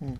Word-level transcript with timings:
Mm. 0.00 0.14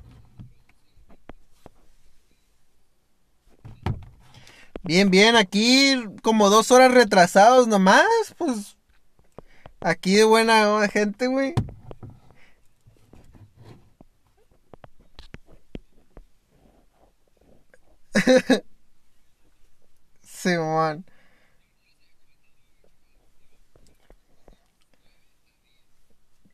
Bien, 4.83 5.11
bien, 5.11 5.37
aquí 5.37 5.95
como 6.23 6.49
dos 6.51 6.71
horas 6.71 6.93
retrasados 6.93 7.69
nomás, 7.69 8.07
pues 8.39 8.77
aquí 9.81 10.15
de 10.17 10.25
buena 10.25 10.89
gente, 10.89 11.27
güey. 11.27 11.55
Simón. 20.23 21.05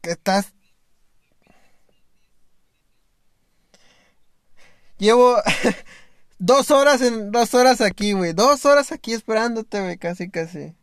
¿Qué 0.03 0.11
estás? 0.13 0.56
Llevo 4.99 5.37
dos 6.39 6.71
horas 6.71 7.01
en 7.03 7.31
dos 7.33 7.55
horas 7.55 7.81
aquí, 7.81 8.13
güey. 8.13 8.33
Dos 8.33 8.65
horas 8.65 8.93
aquí 8.93 9.13
esperándote, 9.13 9.81
güey, 9.81 9.99
casi, 9.99 10.31
casi. 10.31 10.75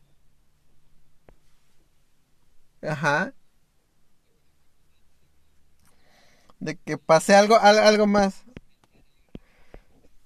Ajá. 2.81 3.33
De 6.59 6.77
que 6.77 6.97
pase 6.97 7.35
algo, 7.35 7.57
algo 7.59 8.07
más. 8.07 8.43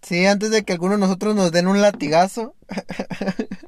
Sí, 0.01 0.25
antes 0.25 0.51
de 0.51 0.63
que 0.63 0.73
alguno 0.73 0.93
de 0.93 0.99
nosotros 0.99 1.35
nos 1.35 1.51
den 1.51 1.67
un 1.67 1.81
latigazo. 1.81 2.55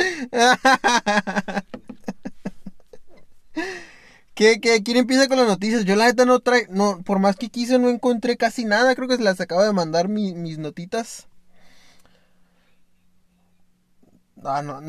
¿Qué, 4.34 4.60
qué? 4.60 4.82
¿Quién 4.82 4.96
empieza 4.96 5.28
con 5.28 5.36
las 5.36 5.46
noticias? 5.46 5.84
Yo 5.84 5.96
la 5.96 6.06
neta 6.06 6.24
no 6.24 6.40
trae, 6.40 6.66
no, 6.70 7.02
por 7.02 7.18
más 7.18 7.36
que 7.36 7.50
quise 7.50 7.78
no 7.78 7.90
encontré 7.90 8.36
casi 8.36 8.64
nada, 8.64 8.94
creo 8.94 9.08
que 9.08 9.16
se 9.16 9.22
las 9.22 9.40
acabo 9.40 9.62
de 9.62 9.72
mandar 9.72 10.08
mis 10.08 10.58
notitas. 10.58 11.26
Ah, 14.44 14.62
no, 14.62 14.80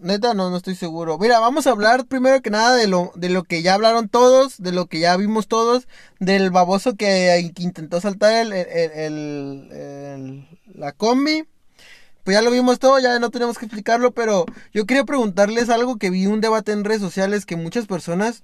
neta 0.00 0.34
no, 0.34 0.50
no 0.50 0.56
estoy 0.56 0.74
seguro. 0.74 1.18
Mira, 1.18 1.38
vamos 1.40 1.66
a 1.66 1.70
hablar 1.70 2.06
primero 2.06 2.42
que 2.42 2.50
nada 2.50 2.74
de 2.76 2.86
lo, 2.86 3.12
de 3.14 3.30
lo 3.30 3.44
que 3.44 3.62
ya 3.62 3.74
hablaron 3.74 4.08
todos, 4.08 4.58
de 4.58 4.72
lo 4.72 4.86
que 4.86 5.00
ya 5.00 5.16
vimos 5.16 5.48
todos, 5.48 5.88
del 6.20 6.50
baboso 6.50 6.96
que, 6.96 7.52
intentó 7.58 8.00
saltar 8.00 8.34
el, 8.34 8.52
el, 8.52 10.48
la 10.74 10.92
combi 10.92 11.46
pues 12.26 12.34
ya 12.34 12.42
lo 12.42 12.50
vimos 12.50 12.80
todo, 12.80 12.98
ya 12.98 13.20
no 13.20 13.30
tenemos 13.30 13.56
que 13.56 13.66
explicarlo, 13.66 14.10
pero 14.10 14.46
yo 14.74 14.84
quería 14.84 15.04
preguntarles 15.04 15.70
algo 15.70 15.94
que 15.96 16.10
vi 16.10 16.26
un 16.26 16.40
debate 16.40 16.72
en 16.72 16.82
redes 16.82 17.00
sociales 17.00 17.46
que 17.46 17.54
muchas 17.54 17.86
personas 17.86 18.42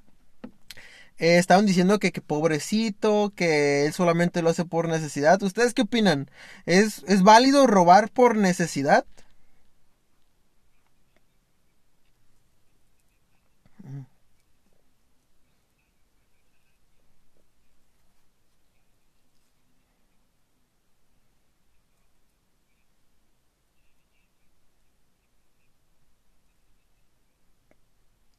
eh, 1.18 1.38
estaban 1.38 1.66
diciendo 1.66 1.98
que, 1.98 2.12
que, 2.12 2.20
pobrecito, 2.20 3.32
que 3.34 3.84
él 3.86 3.92
solamente 3.92 4.40
lo 4.40 4.50
hace 4.50 4.64
por 4.64 4.86
necesidad. 4.86 5.42
¿Ustedes 5.42 5.74
qué 5.74 5.82
opinan? 5.82 6.30
¿Es, 6.64 7.02
¿Es 7.08 7.24
válido 7.24 7.66
robar 7.66 8.08
por 8.08 8.36
necesidad? 8.36 9.04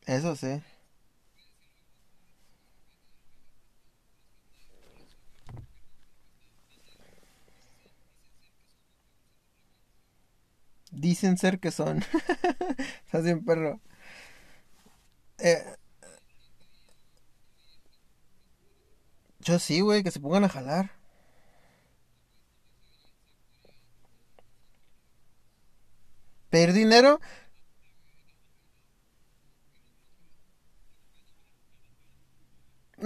Eso 0.06 0.36
sí. 0.36 0.62
Dicen 10.92 11.38
ser 11.38 11.60
que 11.60 11.72
son. 11.72 12.04
Estás 13.06 13.24
bien, 13.24 13.44
perro. 13.44 13.82
Eh, 15.38 15.76
yo 19.40 19.60
sí, 19.60 19.82
güey, 19.82 20.04
que 20.04 20.12
se 20.12 20.20
pongan 20.20 20.44
a 20.44 20.50
jalar. 20.50 20.92
¿Pedir 26.50 26.74
dinero? 26.74 27.20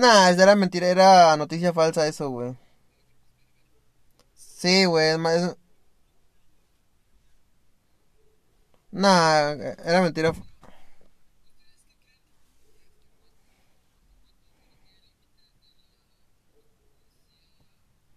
Nah, 0.02 0.30
era 0.30 0.56
mentira, 0.56 0.88
era 0.88 1.36
noticia 1.38 1.74
falsa 1.74 2.08
eso, 2.08 2.30
güey. 2.30 2.56
Sí, 4.36 4.86
güey, 4.86 5.10
es 5.12 5.18
más... 5.20 5.58
Nah, 8.92 9.54
era 9.86 10.02
mentira. 10.02 10.34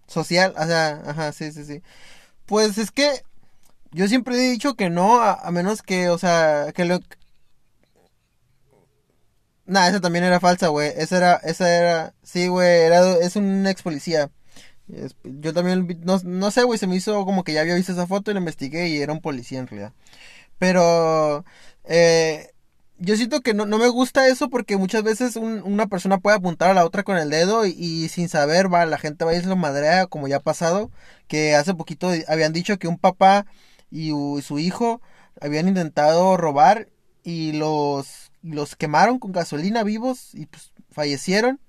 Social, 0.06 0.54
o 0.58 0.64
sea, 0.66 1.02
ajá, 1.06 1.32
sí, 1.32 1.52
sí, 1.52 1.64
sí. 1.64 1.82
Pues 2.46 2.78
es 2.78 2.90
que 2.92 3.22
yo 3.92 4.08
siempre 4.08 4.36
he 4.36 4.50
dicho 4.52 4.74
que 4.76 4.90
no, 4.90 5.20
a, 5.20 5.34
a 5.34 5.50
menos 5.52 5.82
que, 5.82 6.10
o 6.10 6.18
sea, 6.18 6.72
que 6.74 6.84
lo, 6.86 7.00
Nah, 9.70 9.86
esa 9.88 10.00
también 10.00 10.24
era 10.24 10.40
falsa, 10.40 10.66
güey. 10.68 10.92
Esa 10.96 11.16
era, 11.18 11.34
esa 11.44 11.70
era, 11.70 12.14
sí, 12.24 12.48
güey, 12.48 12.68
era, 12.82 13.16
es 13.18 13.36
un 13.36 13.66
ex 13.68 13.82
policía. 13.82 14.30
Yo 15.22 15.54
también, 15.54 16.00
no, 16.04 16.18
no 16.24 16.50
sé, 16.50 16.64
güey, 16.64 16.78
se 16.78 16.88
me 16.88 16.96
hizo 16.96 17.24
como 17.24 17.44
que 17.44 17.52
ya 17.52 17.60
había 17.60 17.76
visto 17.76 17.92
esa 17.92 18.08
foto 18.08 18.30
y 18.30 18.34
la 18.34 18.40
investigué 18.40 18.88
y 18.88 19.00
era 19.00 19.12
un 19.12 19.20
policía 19.20 19.60
en 19.60 19.68
realidad. 19.68 19.92
Pero, 20.58 21.44
eh, 21.84 22.50
yo 22.98 23.16
siento 23.16 23.42
que 23.42 23.54
no, 23.54 23.66
no 23.66 23.78
me 23.78 23.88
gusta 23.88 24.28
eso 24.28 24.50
porque 24.50 24.76
muchas 24.76 25.04
veces 25.04 25.36
una 25.36 25.86
persona 25.86 26.18
puede 26.18 26.36
apuntar 26.38 26.70
a 26.70 26.74
la 26.74 26.84
otra 26.84 27.04
con 27.04 27.16
el 27.18 27.30
dedo 27.30 27.66
y, 27.66 28.08
sin 28.08 28.28
saber, 28.28 28.72
va, 28.72 28.86
la 28.86 28.98
gente 28.98 29.24
va 29.24 29.32
a 29.32 29.36
irse 29.36 29.48
lo 29.48 29.56
madrea, 29.56 30.06
como 30.06 30.28
ya 30.28 30.36
ha 30.38 30.40
pasado, 30.40 30.90
que 31.28 31.54
hace 31.54 31.74
poquito 31.74 32.10
habían 32.28 32.52
dicho 32.52 32.78
que 32.78 32.88
un 32.88 32.98
papá 32.98 33.46
y 33.90 34.10
su 34.42 34.58
hijo 34.58 35.00
habían 35.40 35.68
intentado 35.68 36.36
robar 36.36 36.88
y 37.24 37.52
los 37.52 38.29
los 38.42 38.76
quemaron 38.76 39.18
con 39.18 39.32
gasolina 39.32 39.82
vivos 39.84 40.34
y 40.34 40.46
pues 40.46 40.72
fallecieron. 40.90 41.60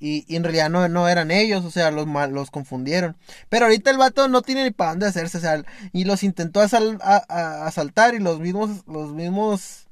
Y, 0.00 0.34
en 0.34 0.42
realidad 0.42 0.68
no, 0.68 0.88
no, 0.88 1.08
eran 1.08 1.30
ellos, 1.30 1.64
o 1.64 1.70
sea, 1.70 1.92
los, 1.92 2.08
los 2.30 2.50
confundieron. 2.50 3.16
Pero 3.48 3.66
ahorita 3.66 3.90
el 3.90 3.98
vato 3.98 4.26
no 4.28 4.42
tiene 4.42 4.64
ni 4.64 4.70
para 4.72 4.90
dónde 4.90 5.06
hacerse, 5.06 5.38
o 5.38 5.40
sea, 5.40 5.62
y 5.92 6.04
los 6.04 6.24
intentó 6.24 6.60
asaltar 6.60 8.14
y 8.14 8.18
los 8.18 8.40
mismos, 8.40 8.84
los 8.88 9.12
mismos 9.12 9.86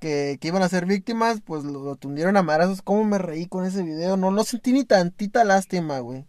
que, 0.00 0.38
que, 0.40 0.48
iban 0.48 0.62
a 0.62 0.68
ser 0.70 0.86
víctimas, 0.86 1.40
pues 1.44 1.64
lo, 1.64 1.96
tundieron 1.96 2.36
a 2.38 2.42
marazos. 2.42 2.82
¿Cómo 2.82 3.04
me 3.04 3.18
reí 3.18 3.46
con 3.46 3.64
ese 3.66 3.82
video? 3.82 4.16
No, 4.16 4.30
no 4.30 4.44
sentí 4.44 4.72
ni 4.72 4.84
tantita 4.84 5.44
lástima, 5.44 5.98
güey. 6.00 6.26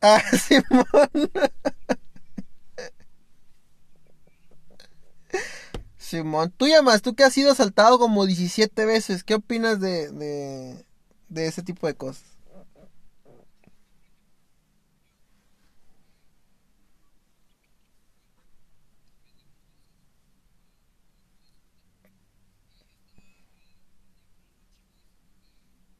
Ah, 0.00 0.20
Simón. 0.38 1.30
Simón, 6.06 6.52
tú 6.56 6.68
llamas, 6.68 7.02
tú 7.02 7.16
que 7.16 7.24
has 7.24 7.32
sido 7.32 7.50
asaltado 7.50 7.98
como 7.98 8.26
17 8.26 8.86
veces, 8.86 9.24
¿qué 9.24 9.34
opinas 9.34 9.80
de, 9.80 10.08
de, 10.12 10.86
de 11.28 11.46
ese 11.48 11.62
tipo 11.64 11.88
de 11.88 11.94
cosas? 11.94 12.22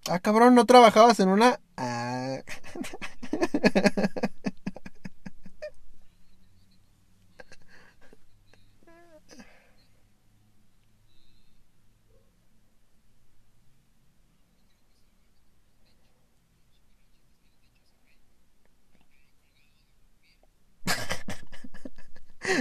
Ah, 0.08 0.20
cabrón, 0.20 0.54
¿no 0.54 0.66
trabajabas 0.66 1.18
en 1.20 1.28
una? 1.30 1.60
Ah. 1.76 2.38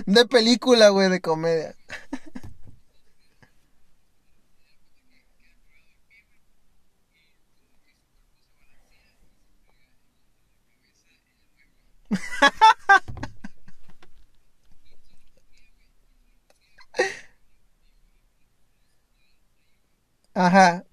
De 0.07 0.25
película, 0.25 0.89
güey, 0.89 1.09
de 1.09 1.21
comedia. 1.21 1.75
Ajá. 20.33 20.85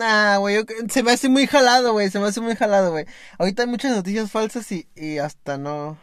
Nah, 0.00 0.38
güey, 0.38 0.64
se 0.88 1.02
me 1.02 1.12
hace 1.12 1.28
muy 1.28 1.46
jalado, 1.46 1.92
güey, 1.92 2.08
se 2.10 2.18
me 2.18 2.26
hace 2.28 2.40
muy 2.40 2.56
jalado, 2.56 2.90
güey. 2.92 3.04
Ahorita 3.38 3.62
hay 3.64 3.68
muchas 3.68 3.94
noticias 3.94 4.30
falsas 4.30 4.70
y, 4.72 4.88
y 4.94 5.18
hasta 5.18 5.58
no. 5.58 5.98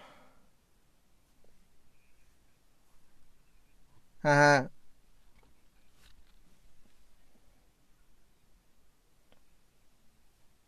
Ajá. 4.23 4.69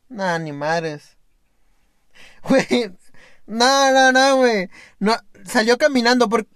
Nah, 0.09 0.37
ni 0.39 0.51
madres. 0.51 1.15
Güey, 2.49 2.91
no, 3.47 3.91
no, 3.91 4.11
no, 4.11 4.37
güey. 4.37 4.69
No, 4.99 5.15
salió 5.45 5.77
caminando 5.77 6.29
porque... 6.29 6.49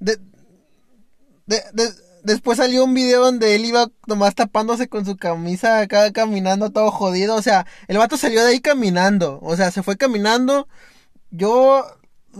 De, 0.00 0.18
de, 1.46 1.62
de, 1.72 1.92
después 2.22 2.58
salió 2.58 2.84
un 2.84 2.94
video 2.94 3.22
donde 3.22 3.54
él 3.54 3.64
iba 3.64 3.88
nomás 4.06 4.34
tapándose 4.34 4.88
con 4.88 5.04
su 5.04 5.16
camisa 5.16 5.80
acá 5.80 6.12
caminando 6.12 6.70
todo 6.70 6.90
jodido. 6.90 7.36
O 7.36 7.42
sea, 7.42 7.66
el 7.88 7.98
vato 7.98 8.16
salió 8.16 8.42
de 8.42 8.50
ahí 8.50 8.60
caminando. 8.60 9.38
O 9.42 9.56
sea, 9.56 9.70
se 9.70 9.82
fue 9.82 9.96
caminando. 9.96 10.68
Yo, 11.30 11.84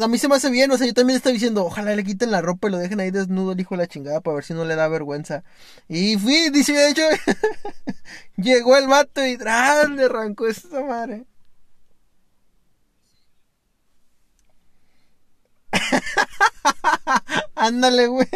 a 0.01 0.09
mí 0.09 0.19
se 0.19 0.29
me 0.29 0.37
hace 0.37 0.51
bien. 0.51 0.71
O 0.73 0.79
sea, 0.79 0.87
yo 0.87 0.95
también 0.95 1.17
estaba 1.17 1.33
diciendo, 1.33 1.65
ojalá 1.65 1.95
le 1.97 2.05
quiten 2.05 2.31
la 2.31 2.41
ropa 2.43 2.69
y 2.69 2.71
lo 2.73 2.79
dejen 2.79 3.01
ahí 3.01 3.11
desnudo 3.11 3.53
el 3.53 3.61
hijo 3.61 3.75
de 3.77 3.83
la 3.83 3.89
chingada 3.89 4.21
para 4.21 4.37
ver 4.37 4.45
si 4.45 4.55
no 4.55 4.65
le 4.65 4.77
da 4.77 4.89
vergüenza. 4.89 5.45
Y 5.89 6.17
fui, 6.19 6.51
dice, 6.51 6.73
de 6.75 6.91
hecho, 6.91 7.03
llegó 8.37 8.77
el 8.77 8.89
vato 8.89 9.25
y 9.25 9.37
le 9.37 9.51
arrancó 10.05 10.47
esa 10.49 10.81
madre. 10.83 11.27
Ándale, 17.55 18.07
güey. 18.09 18.29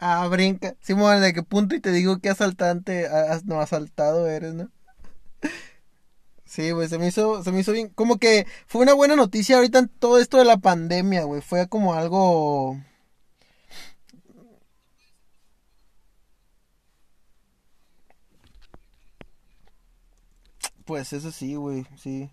Ah, 0.00 0.26
brinca. 0.28 0.76
Simón, 0.80 1.20
¿de 1.20 1.32
qué 1.32 1.42
punto? 1.42 1.74
Y 1.74 1.80
te 1.80 1.90
digo 1.92 2.18
que 2.20 2.28
asaltante, 2.30 3.08
no 3.44 3.60
asaltado 3.60 4.26
eres, 4.28 4.54
¿no? 4.54 4.70
Sí, 6.44 6.70
güey, 6.70 6.88
se 6.88 6.98
me 6.98 7.08
hizo, 7.08 7.42
se 7.44 7.52
me 7.52 7.60
hizo 7.60 7.72
bien. 7.72 7.90
Como 7.90 8.18
que 8.18 8.46
fue 8.66 8.82
una 8.82 8.94
buena 8.94 9.16
noticia 9.16 9.56
ahorita 9.56 9.86
todo 9.98 10.18
esto 10.18 10.38
de 10.38 10.44
la 10.46 10.56
pandemia, 10.58 11.24
güey. 11.24 11.42
Fue 11.42 11.68
como 11.68 11.94
algo. 11.94 12.78
Pues 20.84 21.12
eso 21.12 21.30
sí, 21.32 21.54
güey, 21.54 21.86
sí. 21.96 22.30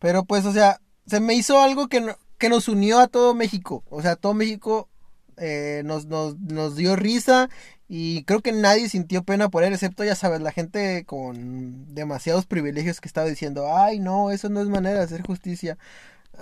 Pero 0.00 0.24
pues, 0.24 0.46
o 0.46 0.52
sea, 0.52 0.80
se 1.06 1.20
me 1.20 1.34
hizo 1.34 1.60
algo 1.60 1.88
que, 1.88 2.00
no- 2.00 2.18
que 2.38 2.48
nos 2.50 2.68
unió 2.68 3.00
a 3.00 3.08
todo 3.08 3.34
México. 3.34 3.84
O 3.90 4.02
sea, 4.02 4.16
todo 4.16 4.34
México 4.34 4.88
eh, 5.40 5.82
nos, 5.84 6.06
nos, 6.06 6.38
nos 6.38 6.76
dio 6.76 6.96
risa 6.96 7.48
y 7.88 8.24
creo 8.24 8.40
que 8.42 8.52
nadie 8.52 8.88
sintió 8.88 9.22
pena 9.24 9.48
por 9.48 9.64
él, 9.64 9.72
excepto, 9.72 10.04
ya 10.04 10.14
sabes, 10.14 10.40
la 10.42 10.52
gente 10.52 11.04
con 11.06 11.94
demasiados 11.94 12.46
privilegios 12.46 13.00
que 13.00 13.08
estaba 13.08 13.26
diciendo, 13.26 13.74
ay, 13.74 13.98
no, 13.98 14.30
eso 14.30 14.50
no 14.50 14.60
es 14.60 14.68
manera 14.68 14.98
de 14.98 15.04
hacer 15.04 15.22
justicia. 15.26 15.78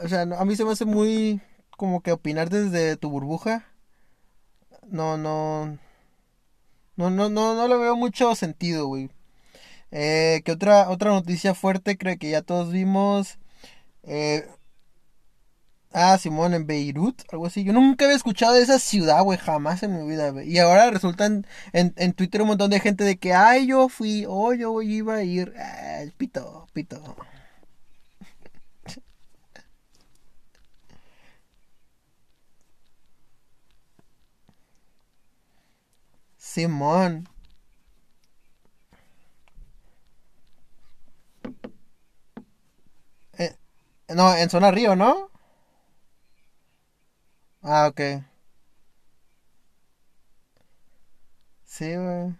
O 0.03 0.09
sea, 0.09 0.23
a 0.23 0.45
mí 0.45 0.57
se 0.57 0.65
me 0.65 0.73
hace 0.73 0.85
muy 0.85 1.41
como 1.77 2.01
que 2.03 2.13
opinar 2.13 2.51
desde 2.51 2.97
tu 2.97 3.11
burbuja. 3.11 3.67
No, 4.89 5.17
no, 5.17 5.79
no, 6.97 7.11
no, 7.11 7.29
no, 7.29 7.55
no 7.55 7.69
le 7.69 7.77
veo 7.77 7.97
mucho 7.97 8.35
sentido, 8.35 8.87
güey. 8.89 9.11
Eh, 9.93 10.43
que 10.45 10.53
otra, 10.53 10.91
otra 10.91 11.11
noticia 11.11 11.55
fuerte, 11.55 11.97
creo 11.97 12.19
que 12.19 12.31
ya 12.31 12.43
todos 12.43 12.73
vimos. 12.73 13.39
Eh, 14.03 14.49
Ah, 15.99 16.19
Simón, 16.19 16.53
en 16.53 16.67
Beirut, 16.67 17.23
algo 17.33 17.47
así. 17.47 17.65
Yo 17.65 17.73
nunca 17.73 18.05
había 18.05 18.17
escuchado 18.17 18.53
de 18.55 18.61
esa 18.63 18.79
ciudad, 18.79 19.23
güey, 19.23 19.39
jamás 19.39 19.83
en 19.83 19.97
mi 19.97 20.07
vida, 20.07 20.29
güey. 20.31 20.47
Y 20.53 20.59
ahora 20.59 20.91
resultan 20.91 21.47
en, 21.73 21.95
en 21.97 22.13
Twitter 22.13 22.43
un 22.43 22.49
montón 22.49 22.71
de 22.71 22.81
gente 22.81 23.03
de 23.05 23.19
que, 23.19 23.33
ay, 23.33 23.67
yo 23.69 23.89
fui, 23.89 24.27
oh, 24.29 24.53
yo 24.53 24.83
iba 24.83 25.15
a 25.17 25.23
ir. 25.23 25.55
Ah, 25.59 26.05
pito, 26.19 26.67
pito. 26.75 27.17
Simón. 36.39 37.29
Eh, 43.39 43.55
no, 44.15 44.35
en 44.35 44.51
Zona 44.51 44.71
Río, 44.71 44.97
¿no? 44.97 45.31
Ah, 47.66 47.87
ok. 47.88 48.00
Sí, 51.64 51.94
güey. 51.94 52.35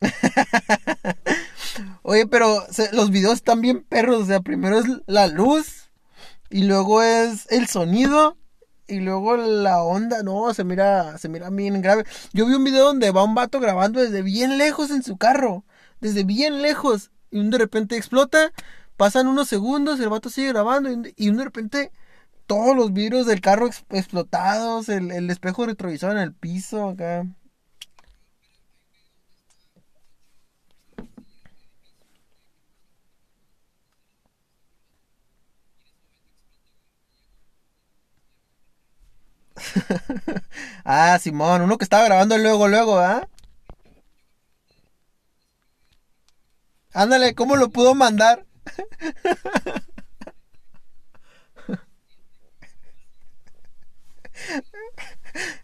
Oye, 2.02 2.26
pero 2.26 2.64
los 2.92 3.10
videos 3.10 3.34
están 3.34 3.60
bien 3.60 3.84
perros. 3.84 4.22
O 4.22 4.26
sea, 4.26 4.40
primero 4.40 4.78
es 4.78 4.86
la 5.06 5.26
luz 5.26 5.90
y 6.50 6.64
luego 6.64 7.02
es 7.02 7.50
el 7.50 7.66
sonido 7.68 8.36
y 8.86 9.00
luego 9.00 9.36
la 9.36 9.82
onda. 9.82 10.22
No, 10.22 10.52
se 10.54 10.64
mira, 10.64 11.18
se 11.18 11.28
mira 11.28 11.50
bien 11.50 11.80
grave. 11.82 12.04
Yo 12.32 12.46
vi 12.46 12.54
un 12.54 12.64
video 12.64 12.86
donde 12.86 13.10
va 13.10 13.24
un 13.24 13.34
vato 13.34 13.60
grabando 13.60 14.00
desde 14.00 14.22
bien 14.22 14.58
lejos 14.58 14.90
en 14.90 15.02
su 15.02 15.16
carro, 15.16 15.64
desde 16.00 16.24
bien 16.24 16.62
lejos 16.62 17.10
y 17.30 17.48
de 17.48 17.58
repente 17.58 17.96
explota. 17.96 18.52
Pasan 18.96 19.26
unos 19.28 19.48
segundos, 19.48 20.00
el 20.00 20.08
vato 20.08 20.30
sigue 20.30 20.48
grabando 20.48 20.90
y, 20.90 21.14
y 21.16 21.30
de 21.30 21.44
repente 21.44 21.92
todos 22.46 22.76
los 22.76 22.92
vidrios 22.92 23.26
del 23.26 23.40
carro 23.40 23.66
ex- 23.66 23.84
explotados, 23.90 24.88
el, 24.88 25.10
el 25.10 25.30
espejo 25.30 25.66
retrovisor 25.66 26.12
en 26.12 26.18
el 26.18 26.34
piso 26.34 26.90
acá. 26.90 27.26
Ah, 40.84 41.18
Simón, 41.20 41.62
uno 41.62 41.78
que 41.78 41.84
estaba 41.84 42.04
grabando 42.04 42.38
luego, 42.38 42.68
luego, 42.68 42.98
¿ah? 42.98 43.28
Ándale, 46.92 47.36
¿cómo 47.36 47.54
lo 47.54 47.70
pudo 47.70 47.94
mandar? 47.94 48.44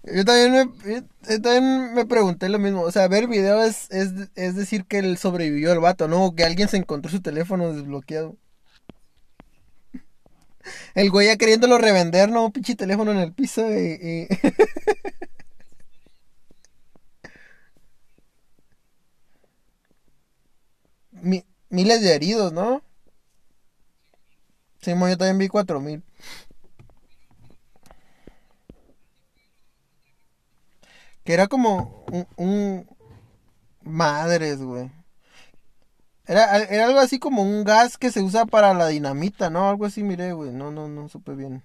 Yo 0.04 0.24
también 0.24 0.52
me, 0.84 1.02
también 1.40 1.94
me 1.94 2.04
pregunté 2.06 2.48
lo 2.48 2.58
mismo. 2.58 2.82
O 2.82 2.90
sea, 2.92 3.08
ver 3.08 3.28
video 3.28 3.62
es, 3.62 3.90
es, 3.90 4.10
es 4.34 4.54
decir 4.56 4.84
que 4.86 4.98
él 4.98 5.16
sobrevivió 5.18 5.72
el 5.72 5.80
vato, 5.80 6.08
¿no? 6.08 6.24
O 6.26 6.34
que 6.34 6.44
alguien 6.44 6.68
se 6.68 6.76
encontró 6.76 7.10
su 7.10 7.20
teléfono 7.22 7.72
desbloqueado. 7.72 8.36
El 10.94 11.10
güey 11.10 11.26
ya 11.28 11.36
queriéndolo 11.36 11.78
revender, 11.78 12.30
¿no? 12.30 12.44
Un 12.46 12.52
pinche 12.52 12.74
teléfono 12.74 13.12
en 13.12 13.18
el 13.18 13.32
piso 13.32 13.62
y... 13.70 14.28
y- 14.30 14.52
Mi- 21.12 21.46
miles 21.70 22.02
de 22.02 22.14
heridos, 22.14 22.52
¿no? 22.52 22.82
Sí, 24.80 24.90
yo 24.90 25.16
también 25.16 25.38
vi 25.38 25.48
cuatro 25.48 25.80
mil. 25.80 26.02
Que 31.24 31.34
era 31.34 31.46
como 31.48 32.04
un, 32.12 32.26
un... 32.36 32.86
Madres, 33.84 34.60
güey. 34.62 34.90
Era, 36.26 36.56
era 36.64 36.86
algo 36.86 36.98
así 36.98 37.18
como 37.20 37.42
un 37.42 37.62
gas 37.64 37.96
que 37.98 38.10
se 38.10 38.20
usa 38.22 38.44
para 38.46 38.74
la 38.74 38.88
dinamita, 38.88 39.50
¿no? 39.50 39.68
Algo 39.68 39.84
así, 39.86 40.02
miré, 40.02 40.32
güey. 40.32 40.50
No, 40.52 40.70
no, 40.72 40.88
no 40.88 41.08
supe 41.08 41.34
bien. 41.34 41.62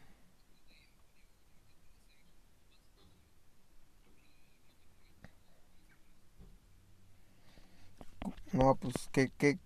No, 8.54 8.76
pues, 8.76 8.94
¿qué, 9.12 9.32
qué? 9.38 9.58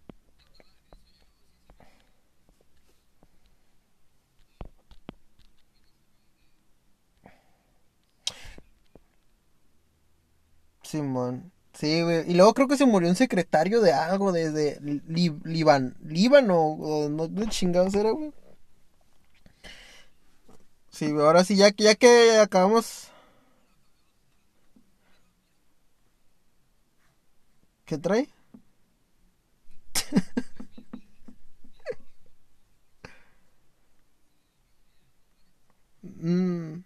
Simón. 10.91 11.51
Sí, 11.73 12.01
güey. 12.01 12.29
Y 12.29 12.35
luego 12.35 12.53
creo 12.53 12.67
que 12.67 12.77
se 12.77 12.85
murió 12.85 13.09
un 13.09 13.15
secretario 13.15 13.81
de 13.81 13.93
algo, 13.93 14.31
desde 14.31 14.79
Li- 14.81 15.33
Liban, 15.43 15.95
Líbano, 16.03 16.57
o 16.61 17.09
no, 17.09 17.27
no 17.27 17.45
chingados 17.49 17.95
era, 17.95 18.11
güey. 18.11 18.31
Sí, 20.91 21.09
ahora 21.11 21.43
sí, 21.43 21.55
ya, 21.55 21.69
ya 21.77 21.95
que 21.95 22.37
acabamos, 22.39 23.09
¿qué 27.85 27.97
trae? 27.97 28.27
Mm, 36.03 36.83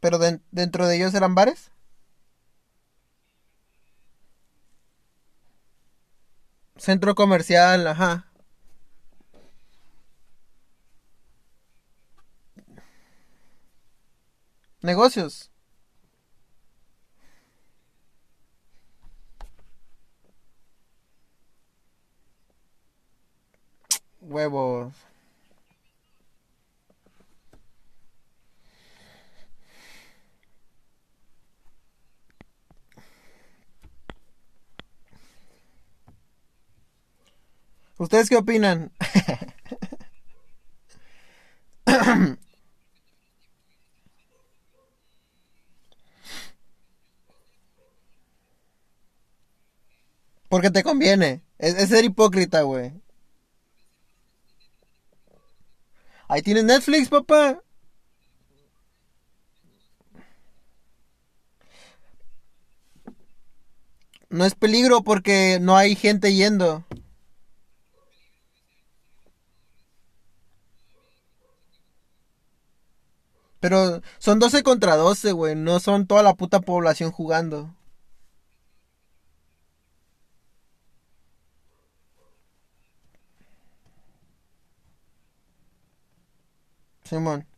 pero 0.00 0.18
den- 0.18 0.42
dentro 0.50 0.86
de 0.88 0.96
ellos 0.96 1.14
eran 1.14 1.34
bares, 1.34 1.70
centro 6.76 7.14
comercial, 7.14 7.86
ajá, 7.86 8.26
negocios, 14.82 15.50
huevos. 24.20 24.94
¿Ustedes 38.00 38.30
qué 38.30 38.36
opinan? 38.38 38.90
Porque 50.48 50.70
te 50.70 50.82
conviene. 50.82 51.42
Es, 51.58 51.74
es 51.74 51.90
ser 51.90 52.06
hipócrita, 52.06 52.62
güey. 52.62 52.94
Ahí 56.26 56.40
tienes 56.40 56.64
Netflix, 56.64 57.10
papá. 57.10 57.62
No 64.30 64.46
es 64.46 64.54
peligro 64.54 65.02
porque 65.02 65.58
no 65.60 65.76
hay 65.76 65.96
gente 65.96 66.32
yendo. 66.32 66.86
Pero 73.60 74.02
son 74.18 74.38
12 74.38 74.62
contra 74.62 74.96
12, 74.96 75.32
güey. 75.32 75.54
No 75.56 75.80
son 75.80 76.06
toda 76.06 76.22
la 76.22 76.34
puta 76.34 76.60
población 76.60 77.12
jugando. 77.12 77.74
Simón. 87.04 87.49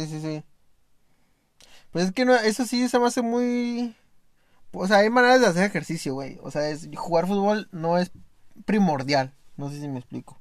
Sí, 0.00 0.06
sí, 0.06 0.20
sí. 0.20 0.42
Pues 1.90 2.06
es 2.06 2.12
que 2.12 2.22
eso 2.44 2.64
sí 2.64 2.88
se 2.88 2.98
me 2.98 3.06
hace 3.06 3.20
muy... 3.20 3.94
O 4.72 4.86
sea, 4.86 4.98
hay 4.98 5.10
maneras 5.10 5.40
de 5.40 5.46
hacer 5.48 5.64
ejercicio, 5.64 6.14
güey. 6.14 6.38
O 6.42 6.50
sea, 6.50 6.70
es, 6.70 6.88
jugar 6.96 7.26
fútbol 7.26 7.68
no 7.72 7.98
es 7.98 8.12
primordial. 8.64 9.34
No 9.56 9.68
sé 9.68 9.80
si 9.80 9.88
me 9.88 9.98
explico. 9.98 10.40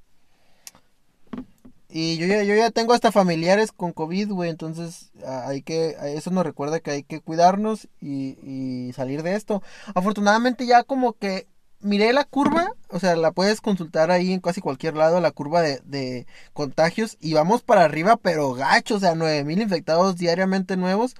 Y 1.89 2.17
yo 2.17 2.27
ya, 2.27 2.43
yo 2.43 2.53
ya 2.55 2.69
tengo 2.69 2.93
hasta 2.93 3.11
familiares 3.11 3.71
con 3.71 3.91
COVID, 3.91 4.31
güey. 4.31 4.49
Entonces, 4.49 5.11
hay 5.25 5.63
que, 5.63 5.97
eso 6.15 6.29
nos 6.29 6.45
recuerda 6.45 6.79
que 6.79 6.91
hay 6.91 7.03
que 7.03 7.19
cuidarnos 7.19 7.89
y 7.99 8.91
salir 8.95 9.23
de 9.23 9.35
esto. 9.35 9.61
Afortunadamente 9.95 10.67
ya 10.67 10.83
como 10.83 11.13
que 11.13 11.47
miré 11.81 12.13
la 12.13 12.25
curva, 12.25 12.73
o 12.89 12.99
sea, 12.99 13.15
la 13.15 13.31
puedes 13.31 13.61
consultar 13.61 14.11
ahí 14.11 14.33
en 14.33 14.39
casi 14.39 14.61
cualquier 14.61 14.95
lado, 14.95 15.21
la 15.21 15.31
curva 15.31 15.61
de, 15.61 16.27
contagios. 16.53 17.17
Y 17.19 17.33
vamos 17.33 17.61
para 17.63 17.83
arriba, 17.83 18.17
pero 18.17 18.53
gacho, 18.53 18.95
o 18.95 18.99
sea, 18.99 19.15
9000 19.15 19.61
infectados 19.61 20.17
diariamente 20.17 20.77
nuevos. 20.77 21.15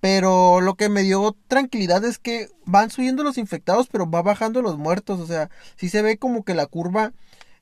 Pero 0.00 0.60
lo 0.62 0.76
que 0.76 0.88
me 0.88 1.02
dio 1.02 1.36
tranquilidad 1.46 2.04
es 2.04 2.18
que 2.18 2.48
van 2.64 2.90
subiendo 2.90 3.22
los 3.22 3.36
infectados, 3.38 3.88
pero 3.88 4.10
va 4.10 4.22
bajando 4.22 4.62
los 4.62 4.78
muertos. 4.78 5.20
O 5.20 5.26
sea, 5.26 5.50
sí 5.76 5.88
se 5.90 6.02
ve 6.02 6.16
como 6.18 6.44
que 6.44 6.54
la 6.54 6.66
curva 6.66 7.12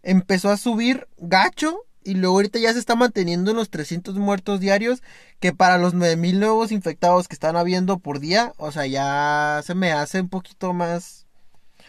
empezó 0.02 0.50
a 0.50 0.57
subir 0.57 1.09
gacho 1.18 1.85
y 2.09 2.14
luego 2.14 2.37
ahorita 2.37 2.59
ya 2.59 2.73
se 2.73 2.78
está 2.78 2.95
manteniendo 2.95 3.50
en 3.50 3.59
los 3.59 3.71
300 3.71 4.16
muertos 4.16 4.61
diarios, 4.61 5.02
que 5.40 5.52
para 5.52 5.76
los 5.76 5.92
9000 5.95 6.40
nuevos 6.40 6.73
infectados 6.73 7.28
que 7.28 7.35
están 7.35 7.57
habiendo 7.57 7.99
por 7.99 8.18
día, 8.18 8.54
o 8.57 8.73
sea, 8.73 8.87
ya 8.87 9.61
se 9.64 9.75
me 9.75 9.92
hace 9.92 10.23
un 10.23 10.30
poquito 10.30 10.73
más... 10.73 11.27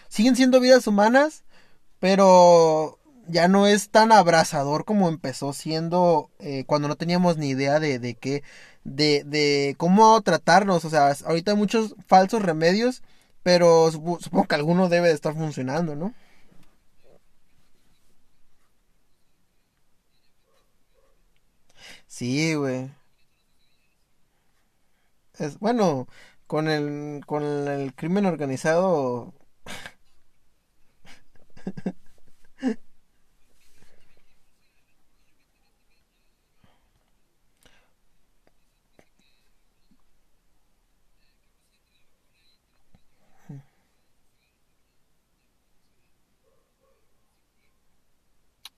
Siguen 0.09 0.35
siendo 0.35 0.59
vidas 0.59 0.87
humanas, 0.87 1.43
pero 1.99 2.99
ya 3.27 3.47
no 3.49 3.67
es 3.67 3.89
tan 3.91 4.11
abrasador 4.11 4.85
como 4.85 5.09
empezó 5.09 5.53
siendo 5.53 6.31
eh, 6.39 6.65
cuando 6.67 6.87
no 6.89 6.97
teníamos 6.97 7.37
ni 7.37 7.49
idea 7.49 7.79
de, 7.79 7.99
de 7.99 8.15
qué, 8.15 8.43
de, 8.85 9.23
de 9.25 9.75
cómo 9.77 10.21
tratarnos. 10.21 10.85
O 10.85 10.91
sea, 10.91 11.13
ahorita 11.25 11.51
hay 11.53 11.57
muchos 11.57 11.95
falsos 12.07 12.41
remedios, 12.43 13.03
pero 13.43 13.91
supo- 13.91 14.19
supongo 14.21 14.47
que 14.47 14.55
alguno 14.55 14.89
debe 14.89 15.09
de 15.09 15.15
estar 15.15 15.35
funcionando, 15.35 15.95
¿no? 15.95 16.13
Sí, 22.07 22.53
güey. 22.55 22.89
Es, 25.37 25.59
bueno, 25.59 26.07
con 26.47 26.67
el, 26.67 27.23
con 27.25 27.43
el 27.43 27.93
crimen 27.95 28.25
organizado, 28.25 29.33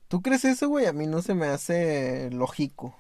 ¿tú 0.08 0.22
crees 0.22 0.46
eso, 0.46 0.68
güey? 0.70 0.86
A 0.86 0.94
mí 0.94 1.08
no 1.08 1.22
se 1.24 1.34
me 1.34 1.48
hace 1.48 2.30
lógico. 2.32 2.96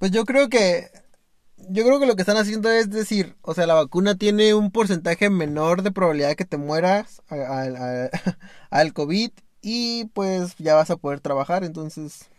Pues 0.00 0.12
yo 0.12 0.24
creo 0.26 0.50
que 0.50 0.90
yo 1.70 1.84
creo 1.84 2.00
que 2.00 2.06
lo 2.06 2.16
que 2.16 2.22
están 2.22 2.36
haciendo 2.38 2.70
es 2.70 2.90
decir, 2.90 3.36
o 3.42 3.54
sea, 3.54 3.66
la 3.66 3.74
vacuna 3.74 4.16
tiene 4.16 4.54
un 4.54 4.72
porcentaje 4.72 5.30
menor 5.30 5.82
de 5.82 5.92
probabilidad 5.92 6.30
de 6.30 6.36
que 6.36 6.46
te 6.46 6.58
mueras 6.58 7.22
al 8.70 8.92
COVID 8.94 9.30
y 9.62 10.06
pues 10.14 10.56
ya 10.58 10.74
vas 10.76 10.90
a 10.90 10.96
poder 10.98 11.20
trabajar, 11.20 11.64
entonces... 11.64 12.30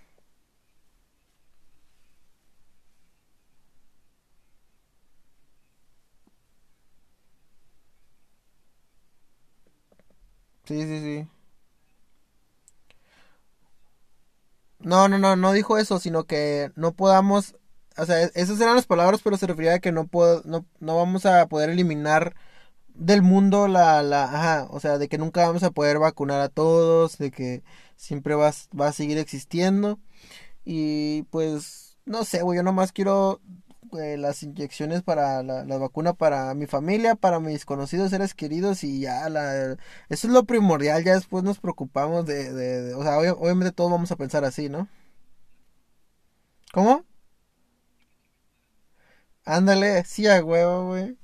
Sí, 10.65 10.82
sí, 10.88 11.00
sí. 11.01 11.41
No, 14.84 15.08
no, 15.08 15.18
no, 15.20 15.36
no 15.36 15.52
dijo 15.54 15.78
eso, 15.78 16.00
sino 16.00 16.24
que 16.26 16.72
no 16.76 16.94
podamos, 16.94 17.56
o 17.98 18.06
sea, 18.06 18.24
e- 18.24 18.32
esas 18.36 18.60
eran 18.62 18.76
las 18.76 18.88
palabras, 18.88 19.22
pero 19.24 19.38
se 19.38 19.46
refería 19.48 19.76
a 19.76 19.80
que 19.80 19.92
no 19.92 20.08
puedo, 20.08 20.42
no, 20.46 20.66
no 20.80 20.98
vamos 20.98 21.26
a 21.26 21.48
poder 21.48 21.70
eliminar 21.70 22.36
del 22.96 23.22
mundo 23.24 23.68
la, 23.68 24.04
la, 24.04 24.26
ajá, 24.26 24.68
o 24.72 24.80
sea, 24.80 24.98
de 25.00 25.10
que 25.10 25.18
nunca 25.20 25.48
vamos 25.48 25.64
a 25.64 25.72
poder 25.72 26.00
vacunar 26.00 26.42
a 26.42 26.50
todos, 26.50 27.18
de 27.20 27.32
que 27.32 27.64
siempre 27.98 28.36
va, 28.36 28.52
va 28.80 28.88
a 28.90 28.94
seguir 28.94 29.18
existiendo. 29.20 30.00
Y 30.66 31.24
pues, 31.26 31.98
no 32.06 32.26
sé, 32.26 32.42
güey, 32.44 32.58
yo 32.58 32.64
nomás 32.64 32.92
quiero 32.94 33.42
eh, 34.00 34.18
las 34.18 34.44
inyecciones 34.44 35.04
para 35.04 35.44
la, 35.44 35.64
vacuna 35.78 36.14
para 36.14 36.54
mi 36.54 36.68
familia, 36.68 37.16
para 37.16 37.40
mis 37.40 37.66
conocidos 37.66 38.12
seres 38.12 38.34
queridos 38.34 38.84
y 38.84 39.02
ya, 39.02 39.30
la, 39.30 39.74
eso 40.10 40.28
es 40.28 40.34
lo 40.34 40.44
primordial, 40.46 41.04
ya 41.04 41.16
después 41.16 41.44
nos 41.44 41.60
preocupamos 41.60 42.26
de, 42.26 42.94
o 42.96 43.04
sea, 43.04 43.18
obvia- 43.20 43.34
obviamente 43.34 43.72
todos 43.74 43.92
vamos 43.92 44.12
a 44.12 44.16
pensar 44.18 44.46
así, 44.46 44.70
¿no? 44.70 44.88
¿Cómo? 46.74 47.06
Ándale, 49.46 50.04
sí, 50.06 50.26
a 50.28 50.44
huevo, 50.44 50.88
güey. 50.88 51.16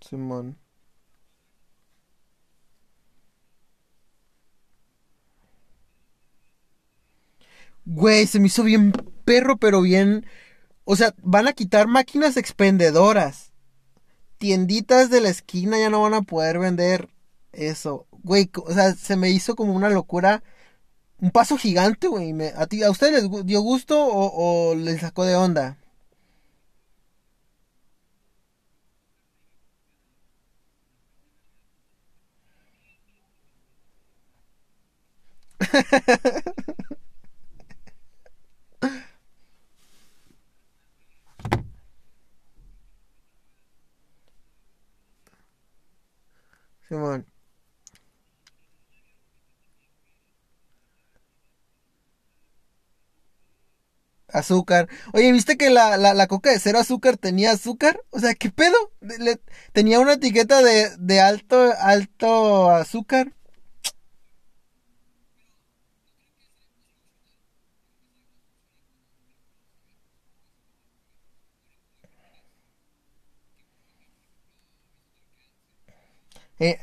Simón. 0.00 0.56
Güey, 7.90 8.26
se 8.26 8.38
me 8.40 8.48
hizo 8.48 8.62
bien 8.64 8.92
perro, 9.24 9.56
pero 9.56 9.80
bien. 9.82 10.26
O 10.84 10.96
sea, 10.96 11.14
van 11.22 11.48
a 11.48 11.54
quitar 11.54 11.88
máquinas 11.88 12.36
expendedoras. 12.36 13.52
Tienditas 14.38 15.10
de 15.10 15.20
la 15.22 15.30
esquina 15.30 15.78
ya 15.78 15.90
no 15.90 16.02
van 16.02 16.14
a 16.14 16.22
poder 16.22 16.58
vender 16.60 17.10
eso. 17.52 18.06
Güey, 18.24 18.50
o 18.66 18.72
sea, 18.72 18.94
se 18.94 19.16
me 19.16 19.30
hizo 19.30 19.56
como 19.56 19.74
una 19.74 19.90
locura. 19.90 20.42
Un 21.20 21.30
paso 21.32 21.58
gigante, 21.58 22.08
güey. 22.08 22.34
¿A 22.56 22.66
ti, 22.68 22.82
a 22.84 22.90
ustedes 22.90 23.24
les 23.24 23.46
dio 23.46 23.62
gusto 23.62 24.00
o, 24.06 24.70
o 24.72 24.76
les 24.76 25.00
sacó 25.02 25.24
de 25.24 25.36
onda? 25.36 25.78
Simón. 46.88 47.26
Azúcar. 54.30 54.88
Oye, 55.14 55.32
¿viste 55.32 55.56
que 55.56 55.70
la, 55.70 55.96
la, 55.96 56.12
la 56.12 56.26
coca 56.26 56.50
de 56.50 56.58
cero 56.60 56.78
azúcar 56.78 57.16
tenía 57.16 57.52
azúcar? 57.52 58.02
O 58.10 58.20
sea, 58.20 58.34
¿qué 58.34 58.50
pedo? 58.50 58.76
Tenía 59.72 60.00
una 60.00 60.14
etiqueta 60.14 60.62
de, 60.62 60.90
de 60.98 61.20
alto, 61.20 61.72
alto 61.80 62.70
azúcar. 62.70 63.32
Eh, 76.58 76.78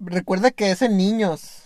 recuerda 0.00 0.50
que 0.50 0.70
es 0.70 0.82
en 0.82 0.96
niños. 0.96 1.62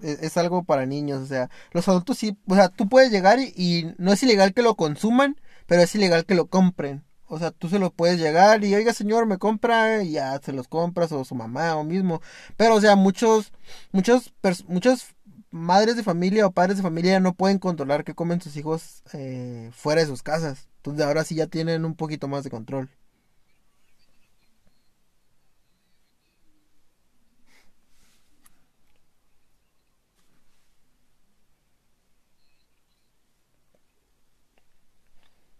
Es, 0.00 0.22
es 0.22 0.36
algo 0.36 0.64
para 0.64 0.86
niños. 0.86 1.22
O 1.22 1.26
sea, 1.26 1.50
los 1.72 1.88
adultos 1.88 2.18
sí. 2.18 2.36
O 2.48 2.54
sea, 2.54 2.68
tú 2.68 2.88
puedes 2.88 3.10
llegar 3.10 3.38
y, 3.38 3.52
y 3.56 3.94
no 3.98 4.12
es 4.12 4.22
ilegal 4.22 4.54
que 4.54 4.62
lo 4.62 4.74
consuman, 4.76 5.40
pero 5.66 5.82
es 5.82 5.94
ilegal 5.94 6.24
que 6.26 6.34
lo 6.34 6.46
compren. 6.48 7.04
O 7.26 7.38
sea, 7.38 7.50
tú 7.50 7.68
se 7.68 7.78
lo 7.78 7.90
puedes 7.90 8.20
llegar 8.20 8.64
y, 8.64 8.74
oiga, 8.74 8.92
señor, 8.92 9.26
me 9.26 9.38
compra 9.38 10.02
y 10.02 10.12
ya 10.12 10.38
se 10.40 10.52
los 10.52 10.68
compras 10.68 11.10
o 11.12 11.24
su 11.24 11.34
mamá 11.34 11.74
o 11.76 11.84
mismo. 11.84 12.20
Pero, 12.56 12.74
o 12.76 12.80
sea, 12.80 12.96
muchos, 12.96 13.52
muchos, 13.92 14.34
muchas 14.68 15.13
madres 15.54 15.96
de 15.96 16.02
familia 16.02 16.46
o 16.46 16.52
padres 16.52 16.76
de 16.78 16.82
familia 16.82 17.20
no 17.20 17.34
pueden 17.34 17.58
controlar 17.60 18.04
qué 18.04 18.14
comen 18.14 18.40
sus 18.40 18.56
hijos 18.56 19.02
eh, 19.12 19.70
fuera 19.72 20.00
de 20.00 20.08
sus 20.08 20.22
casas. 20.22 20.68
Entonces, 20.78 21.04
ahora 21.06 21.24
sí 21.24 21.36
ya 21.36 21.46
tienen 21.46 21.84
un 21.84 21.94
poquito 21.96 22.28
más 22.28 22.44
de 22.44 22.50
control. 22.50 22.90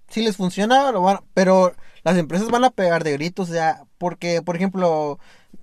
Si 0.08 0.22
les 0.22 0.36
funciona, 0.36 0.90
lo 0.92 1.02
van, 1.02 1.20
pero 1.34 1.74
las 2.04 2.16
empresas 2.18 2.48
van 2.50 2.64
a 2.64 2.70
pegar 2.70 3.04
de 3.04 3.12
gritos, 3.14 3.50
o 3.50 3.52
sea, 3.52 3.84
porque, 3.98 4.42
por 4.42 4.56
ejemplo, 4.56 5.18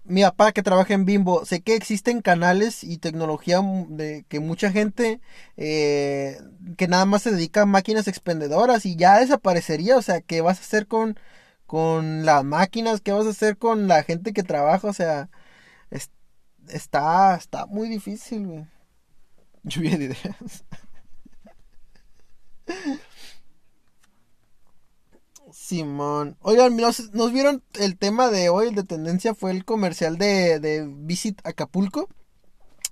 mi 0.06 0.24
papá 0.24 0.52
que 0.52 0.64
trabaja 0.64 0.94
en 0.94 1.06
Bimbo, 1.06 1.46
sé 1.46 1.62
que 1.62 1.76
existen 1.76 2.22
canales 2.22 2.84
y 2.84 2.98
tecnología 2.98 3.62
de 3.90 4.26
que 4.30 4.40
mucha 4.40 4.72
gente 4.72 5.22
eh, 5.58 6.40
que 6.78 6.88
nada 6.88 7.06
más 7.06 7.22
se 7.24 7.32
dedica 7.32 7.62
a 7.64 7.66
máquinas 7.66 8.08
expendedoras 8.08 8.86
y 8.86 8.96
ya 8.96 9.20
desaparecería, 9.20 9.98
o 9.98 10.02
sea, 10.02 10.22
¿qué 10.22 10.42
vas 10.42 10.58
a 10.60 10.62
hacer 10.62 10.88
con, 10.88 11.18
con 11.68 12.26
las 12.26 12.44
máquinas? 12.44 13.02
¿Qué 13.02 13.12
vas 13.12 13.26
a 13.28 13.30
hacer 13.32 13.58
con 13.58 13.88
la 13.88 14.04
gente 14.04 14.34
que 14.34 14.44
trabaja? 14.44 14.88
O 14.88 14.94
sea, 14.94 15.30
es- 15.92 16.12
está, 16.70 17.36
está 17.38 17.66
muy 17.68 17.90
difícil, 17.90 18.48
güey. 18.48 18.66
Lluvia 19.64 19.98
de 19.98 20.06
ideas. 20.06 20.66
Simón. 25.72 26.36
Oigan, 26.42 26.76
¿nos, 26.76 27.14
nos 27.14 27.32
vieron 27.32 27.64
el 27.80 27.98
tema 27.98 28.30
de 28.30 28.50
hoy, 28.50 28.68
el 28.68 28.76
de 28.76 28.84
tendencia, 28.84 29.34
fue 29.34 29.52
el 29.52 29.64
comercial 29.64 30.18
de, 30.18 30.60
de 30.60 30.86
Visit 30.86 31.40
Acapulco? 31.46 32.10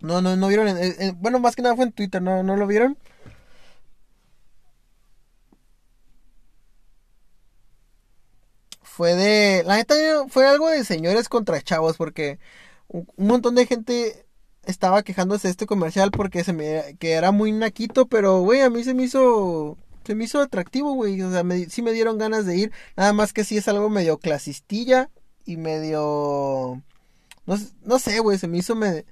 No, 0.02 0.22
no, 0.22 0.36
no 0.38 0.48
vieron. 0.50 0.68
en- 0.70 0.78
en- 1.02 1.22
bueno, 1.22 1.40
más 1.40 1.56
que 1.56 1.64
nada 1.64 1.76
fue 1.76 1.86
en 1.86 1.94
Twitter, 1.94 2.22
¿no, 2.22 2.44
no 2.44 2.56
lo 2.58 2.68
vieron? 2.68 2.98
Fue 8.82 9.16
de. 9.16 9.64
La 9.66 9.78
neta, 9.78 9.96
fue 10.30 10.48
algo 10.48 10.70
de 10.70 10.84
señores 10.84 11.30
contra 11.30 11.62
chavos, 11.62 11.98
porque 11.98 12.40
un, 12.88 13.08
un 13.18 13.28
montón 13.28 13.56
de 13.56 13.66
gente 13.66 14.26
estaba 14.66 15.04
quejándose 15.04 15.48
de 15.48 15.52
este 15.52 15.66
comercial 15.66 16.12
porque 16.12 16.44
se 16.44 16.54
me, 16.54 16.98
que 17.00 17.12
era 17.14 17.32
muy 17.32 17.52
naquito, 17.52 18.08
pero, 18.08 18.42
güey, 18.42 18.62
a 18.62 18.70
mí 18.70 18.84
se 18.84 18.94
me 18.94 19.04
hizo. 19.04 19.78
Se 20.10 20.16
me 20.16 20.24
hizo 20.24 20.42
atractivo, 20.42 20.94
güey. 20.96 21.22
O 21.22 21.30
sea, 21.32 21.44
me, 21.44 21.66
sí 21.70 21.84
me 21.84 21.92
dieron 21.92 22.18
ganas 22.18 22.48
de 22.48 22.58
ir. 22.58 22.72
Nada 22.98 23.14
más 23.14 23.32
que 23.32 23.44
sí 23.44 23.58
es 23.58 23.68
algo 23.68 23.92
medio 23.92 24.18
clasistilla 24.18 25.12
y 25.46 25.58
medio. 25.58 26.82
No, 27.46 28.00
sé, 28.00 28.20
güey, 28.20 28.40
se 28.40 28.48
me 28.48 28.58
hizo 28.58 28.76
me- 28.76 29.06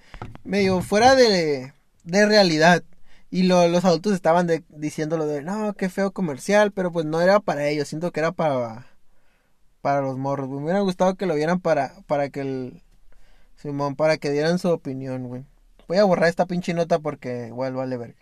medio 0.44 0.82
fuera 0.82 1.14
de, 1.14 1.72
realidad. 2.04 2.84
Y 3.30 3.44
lo- 3.44 3.68
los 3.68 3.86
adultos 3.86 4.14
estaban 4.14 4.48
de, 4.48 4.64
diciéndolo 4.70 5.28
de, 5.28 5.44
no, 5.44 5.76
qué 5.76 5.88
feo 5.90 6.12
comercial, 6.14 6.72
pero 6.72 6.92
pues 6.92 7.06
no 7.06 7.22
era 7.22 7.40
para 7.42 7.68
ellos, 7.68 7.88
siento 7.90 8.12
que 8.12 8.22
era 8.22 8.32
para, 8.32 8.88
para 9.82 10.02
los 10.02 10.18
morros. 10.18 10.50
Me 10.50 10.58
hubiera 10.64 10.82
gustado 10.82 11.16
que 11.16 11.28
lo 11.28 11.36
vieran 11.36 11.60
para, 11.62 11.94
para 12.08 12.30
que 12.30 12.42
el, 12.42 12.84
Simón, 13.58 13.96
para 13.96 14.18
que 14.18 14.32
dieran 14.32 14.60
su 14.60 14.70
opinión, 14.70 15.28
güey. 15.28 15.46
Voy 15.88 15.98
a 16.00 16.06
borrar 16.06 16.30
esta 16.30 16.48
pinche 16.48 16.74
nota 16.74 17.00
porque 17.00 17.48
igual 17.48 17.76
vale 17.76 17.98
ver. 17.98 18.16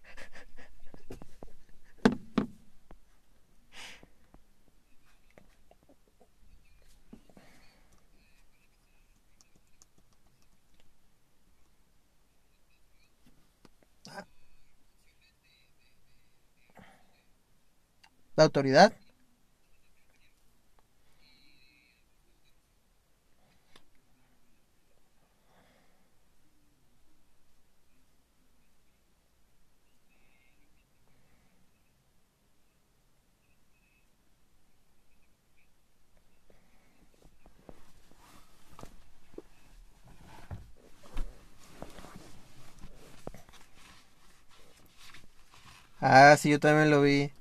la 18.37 18.43
autoridad. 18.45 18.93
Ah, 46.01 46.35
sí, 46.37 46.49
yo 46.51 46.59
también 46.59 46.89
lo 46.89 47.01
vi. 47.01 47.31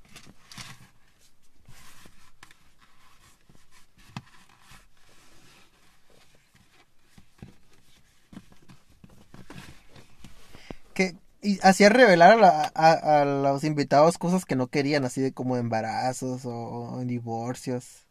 Hacía 11.64 11.88
revelar 11.90 12.32
a, 12.32 12.36
la- 12.36 12.72
a- 12.74 13.22
a 13.22 13.24
los 13.24 13.64
invitados 13.64 14.18
cosas 14.18 14.44
que 14.46 14.56
no 14.56 14.68
querían, 14.68 15.04
así 15.04 15.20
de 15.22 15.32
como 15.34 15.56
embarazos 15.56 16.42
o, 16.46 17.00
divorcios. 17.06 18.06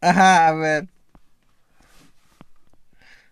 Ajá, 0.00 0.48
a 0.48 0.52
ver. 0.54 0.88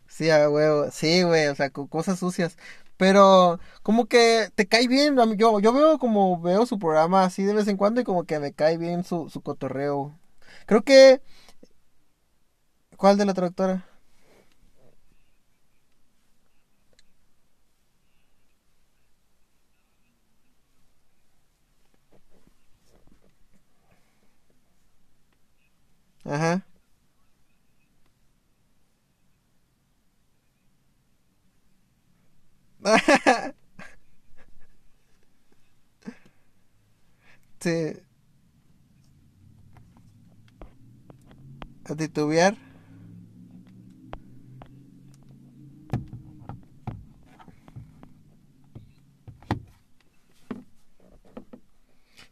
Sí, 0.09 0.31
a 0.31 0.49
huevo. 0.51 0.91
Sí, 0.91 1.23
güey, 1.23 1.47
o 1.49 1.55
sea, 1.55 1.71
co- 1.71 1.89
cosas 1.89 2.19
sucias. 2.19 2.57
Pero 2.97 3.59
como 3.83 4.07
que 4.07 4.49
te 4.55 4.67
cae 4.67 4.87
bien. 4.89 5.17
Yo, 5.37 5.61
yo 5.61 5.73
veo 5.73 5.99
como 5.99 6.41
veo 6.41 6.67
su 6.67 6.79
programa 6.79 7.25
así 7.25 7.43
de 7.45 7.55
vez 7.55 7.67
en 7.69 7.77
cuando 7.77 8.01
y 8.01 8.05
como 8.05 8.25
que 8.25 8.39
me 8.39 8.53
cae 8.53 8.79
bien 8.79 9.05
su, 9.05 9.29
su 9.31 9.41
cotorreo. 9.43 10.17
Creo 10.67 10.83
que... 10.85 11.21
¿Cuál 12.97 13.17
de 13.19 13.25
la 13.27 13.35
traductora? 13.35 13.85
Ajá. 26.35 26.63
Sí, 37.61 37.71
a 41.85 41.95
titubear. 41.95 42.55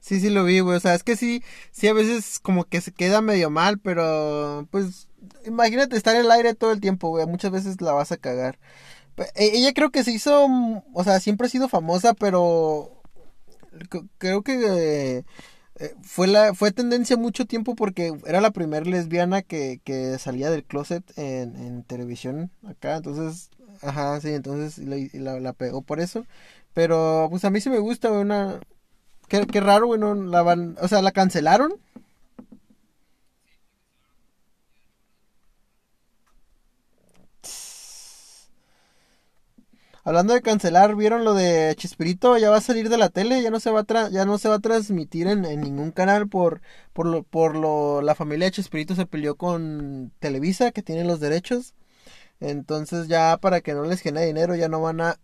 Sí, 0.00 0.20
sí 0.20 0.30
lo 0.30 0.44
vi, 0.44 0.60
güey. 0.72 0.78
O 0.78 0.80
sea, 0.80 0.94
es 0.94 1.02
que 1.04 1.16
sí, 1.16 1.42
sí 1.72 1.88
a 1.88 1.92
veces 1.94 2.40
como 2.40 2.64
que 2.64 2.80
se 2.80 2.92
queda 2.92 3.20
medio 3.22 3.50
mal, 3.50 3.78
pero 3.78 4.66
pues 4.70 5.08
imagínate 5.46 5.96
estar 5.96 6.14
en 6.16 6.22
el 6.22 6.30
aire 6.30 6.54
todo 6.54 6.72
el 6.72 6.80
tiempo, 6.80 7.08
güey. 7.10 7.26
Muchas 7.26 7.50
veces 7.52 7.80
la 7.80 7.92
vas 7.92 8.12
a 8.12 8.16
cagar. 8.18 8.58
E- 9.36 9.52
Ella 9.58 9.72
creo 9.74 9.90
que 9.90 10.04
se 10.04 10.12
hizo, 10.12 10.48
mm, 10.48 10.82
o 10.94 11.04
sea, 11.04 11.20
siempre 11.20 11.46
ha 11.46 11.50
sido 11.50 11.68
famosa, 11.68 12.14
pero 12.14 13.02
creo 14.18 14.42
que 14.42 15.24
eh, 15.76 15.94
fue 16.02 16.26
la, 16.28 16.54
fue 16.54 16.72
tendencia 16.72 17.16
mucho 17.16 17.46
tiempo 17.46 17.74
porque 17.74 18.14
era 18.26 18.40
la 18.40 18.50
primera 18.52 18.84
lesbiana 18.84 19.42
que, 19.42 19.80
que 19.84 20.18
salía 20.18 20.50
del 20.50 20.64
closet 20.64 21.04
en, 21.18 21.56
en 21.56 21.82
televisión 21.84 22.50
acá. 22.66 22.96
Entonces, 22.96 23.50
ajá, 23.82 24.20
sí, 24.20 24.30
entonces 24.30 24.78
la, 25.14 25.40
la, 25.40 25.52
pegó 25.52 25.82
por 25.82 26.00
eso. 26.00 26.26
Pero 26.74 27.28
pues 27.30 27.44
a 27.44 27.50
mí 27.50 27.60
sí 27.60 27.70
me 27.70 27.78
gusta, 27.78 28.10
una, 28.12 28.60
Qué, 29.32 29.46
qué 29.46 29.60
raro, 29.60 29.86
güey, 29.86 29.98
no 29.98 30.14
la 30.14 30.42
van, 30.42 30.76
o 30.80 30.86
sea, 30.88 31.00
la 31.02 31.10
cancelaron. 31.10 31.72
Hablando 40.04 40.34
de 40.34 40.42
cancelar, 40.42 40.96
¿vieron 40.96 41.24
lo 41.24 41.32
de 41.34 41.74
Chespirito? 41.76 42.36
Ya 42.36 42.50
va 42.50 42.56
a 42.56 42.60
salir 42.60 42.88
de 42.88 42.98
la 42.98 43.08
tele, 43.08 43.40
ya 43.40 43.50
no 43.50 43.60
se 43.60 43.70
va 43.70 43.80
a 43.80 43.84
tra- 43.86 44.10
ya 44.10 44.24
no 44.24 44.36
se 44.38 44.48
va 44.48 44.56
a 44.56 44.58
transmitir 44.58 45.28
en, 45.28 45.44
en 45.44 45.60
ningún 45.60 45.92
canal 45.92 46.28
por 46.28 46.60
por 46.92 47.06
lo 47.06 47.22
por 47.22 47.54
lo 47.56 48.02
la 48.02 48.16
familia 48.16 48.46
de 48.46 48.50
Chespirito 48.52 48.96
se 48.96 49.06
peleó 49.06 49.36
con 49.36 50.12
Televisa 50.18 50.72
que 50.72 50.82
tiene 50.82 51.04
los 51.04 51.20
derechos. 51.20 51.74
Entonces 52.40 53.08
ya 53.08 53.38
para 53.38 53.60
que 53.62 53.74
no 53.74 53.84
les 53.84 54.00
genere 54.02 54.26
dinero 54.26 54.56
ya 54.56 54.68
no 54.68 54.82
van 54.82 55.00
a 55.02 55.18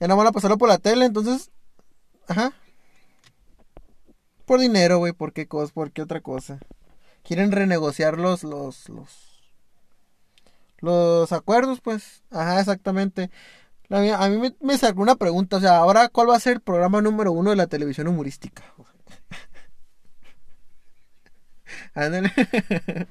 ya 0.00 0.08
no 0.08 0.16
van 0.16 0.26
a 0.26 0.32
pasarlo 0.32 0.58
por 0.58 0.68
la 0.68 0.78
tele, 0.78 1.04
entonces, 1.06 1.50
ajá, 2.28 2.52
por 4.46 4.60
dinero, 4.60 4.98
güey, 4.98 5.12
por 5.12 5.32
qué 5.32 5.46
cosa, 5.46 5.72
por 5.72 5.90
qué 5.92 6.02
otra 6.02 6.20
cosa. 6.20 6.58
Quieren 7.24 7.52
renegociar 7.52 8.18
los 8.18 8.44
los 8.44 8.88
los 8.90 9.42
Los 10.80 11.32
acuerdos, 11.32 11.80
pues. 11.80 12.22
Ajá, 12.30 12.60
exactamente. 12.60 13.30
A 13.90 14.28
mí 14.30 14.38
me, 14.38 14.56
me 14.60 14.78
sacó 14.78 15.02
una 15.02 15.16
pregunta, 15.16 15.58
o 15.58 15.60
sea, 15.60 15.78
ahora, 15.78 16.08
¿cuál 16.08 16.30
va 16.30 16.36
a 16.36 16.40
ser 16.40 16.54
el 16.54 16.60
programa 16.62 17.02
número 17.02 17.32
uno 17.32 17.50
de 17.50 17.56
la 17.56 17.68
televisión 17.68 18.08
humorística? 18.08 18.64
Ándale. 21.94 22.30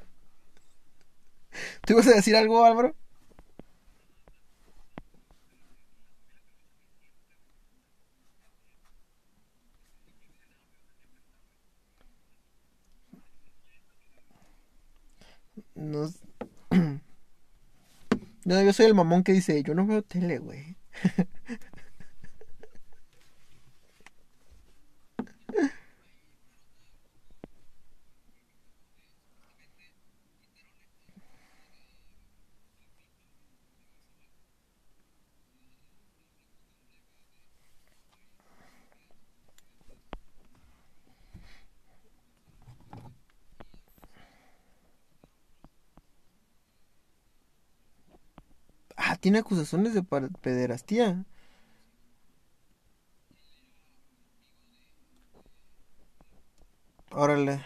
¿Tú 1.86 1.94
ibas 1.94 2.08
a 2.08 2.12
decir 2.16 2.36
algo, 2.36 2.66
Álvaro? 2.66 2.96
No, 18.46 18.62
yo 18.62 18.74
soy 18.74 18.88
el 18.88 18.94
mamón 18.96 19.24
que 19.24 19.32
dice, 19.34 19.62
yo 19.64 19.74
no 19.74 19.86
veo 19.86 20.02
tele, 20.02 20.38
güey. 20.40 20.78
Ah, 48.98 49.13
tiene 49.24 49.40
acusaciones 49.40 49.94
de 49.94 50.04
pederastía. 50.04 51.24
Órale. 57.12 57.64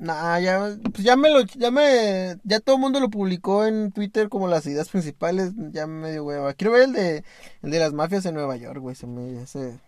Nah, 0.00 0.38
ya, 0.40 0.78
pues 0.92 1.04
ya 1.04 1.14
me 1.16 1.28
lo, 1.30 1.42
ya 1.42 1.70
me, 1.70 2.38
ya 2.44 2.58
todo 2.60 2.76
el 2.76 2.80
mundo 2.80 3.00
lo 3.00 3.10
publicó 3.10 3.66
en 3.66 3.92
Twitter 3.92 4.30
como 4.30 4.48
las 4.48 4.64
ideas 4.66 4.88
principales, 4.88 5.52
ya 5.72 5.86
me 5.86 6.10
dio 6.10 6.24
hueva. 6.24 6.54
Quiero 6.54 6.72
ver 6.72 6.84
el 6.84 6.92
de, 6.94 7.24
el 7.62 7.70
de 7.70 7.78
las 7.78 7.92
mafias 7.92 8.24
en 8.24 8.34
Nueva 8.34 8.56
York, 8.56 8.80
güey, 8.80 8.94
se 8.96 9.06
me 9.06 9.38
hace... 9.40 9.78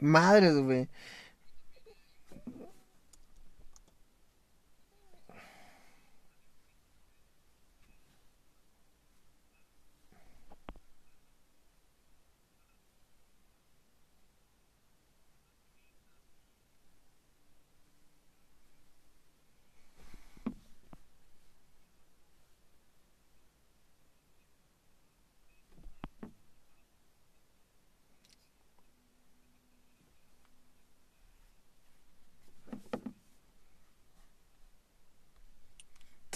Madres, 0.00 0.54
güey. 0.56 0.88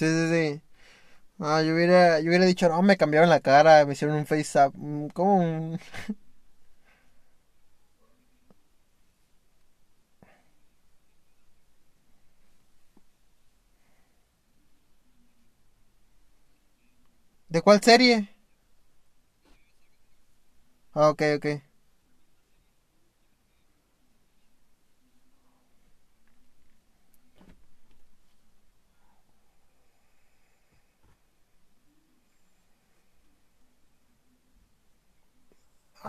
Sí, 0.01 0.07
sí, 0.07 0.29
sí. 0.55 0.63
Ah, 1.41 1.63
yo 1.63 1.75
hubiera, 1.75 2.21
yo 2.21 2.29
hubiera 2.31 2.47
dicho, 2.47 2.69
no, 2.69 2.83
me 2.83 2.99
cambiaron 2.99 3.31
la 3.31 3.41
cara, 3.41 3.87
me 3.87 3.95
hicieron 3.95 4.17
un 4.19 4.27
face 4.27 4.59
up. 4.65 4.75
mm, 4.77 5.09
¿Cómo? 5.09 5.79
¿De 17.49 17.61
cuál 17.61 17.83
serie? 17.83 18.31
Ah, 20.95 21.11
ok, 21.11 21.23
ok. 21.37 21.47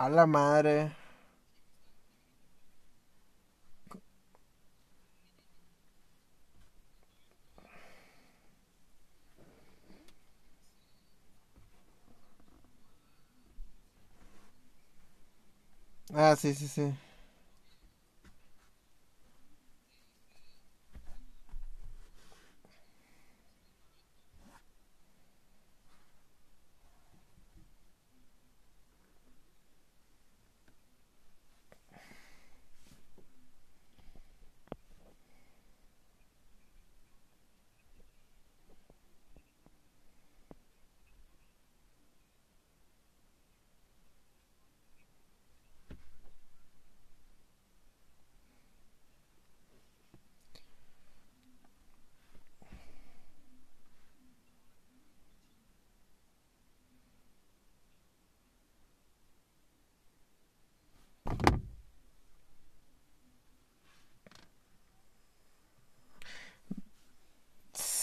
A 0.05 0.09
la 0.09 0.25
madre. 0.25 0.75
Ah, 16.13 16.35
sí, 16.35 16.53
sí, 16.53 16.67
sí. 16.67 16.93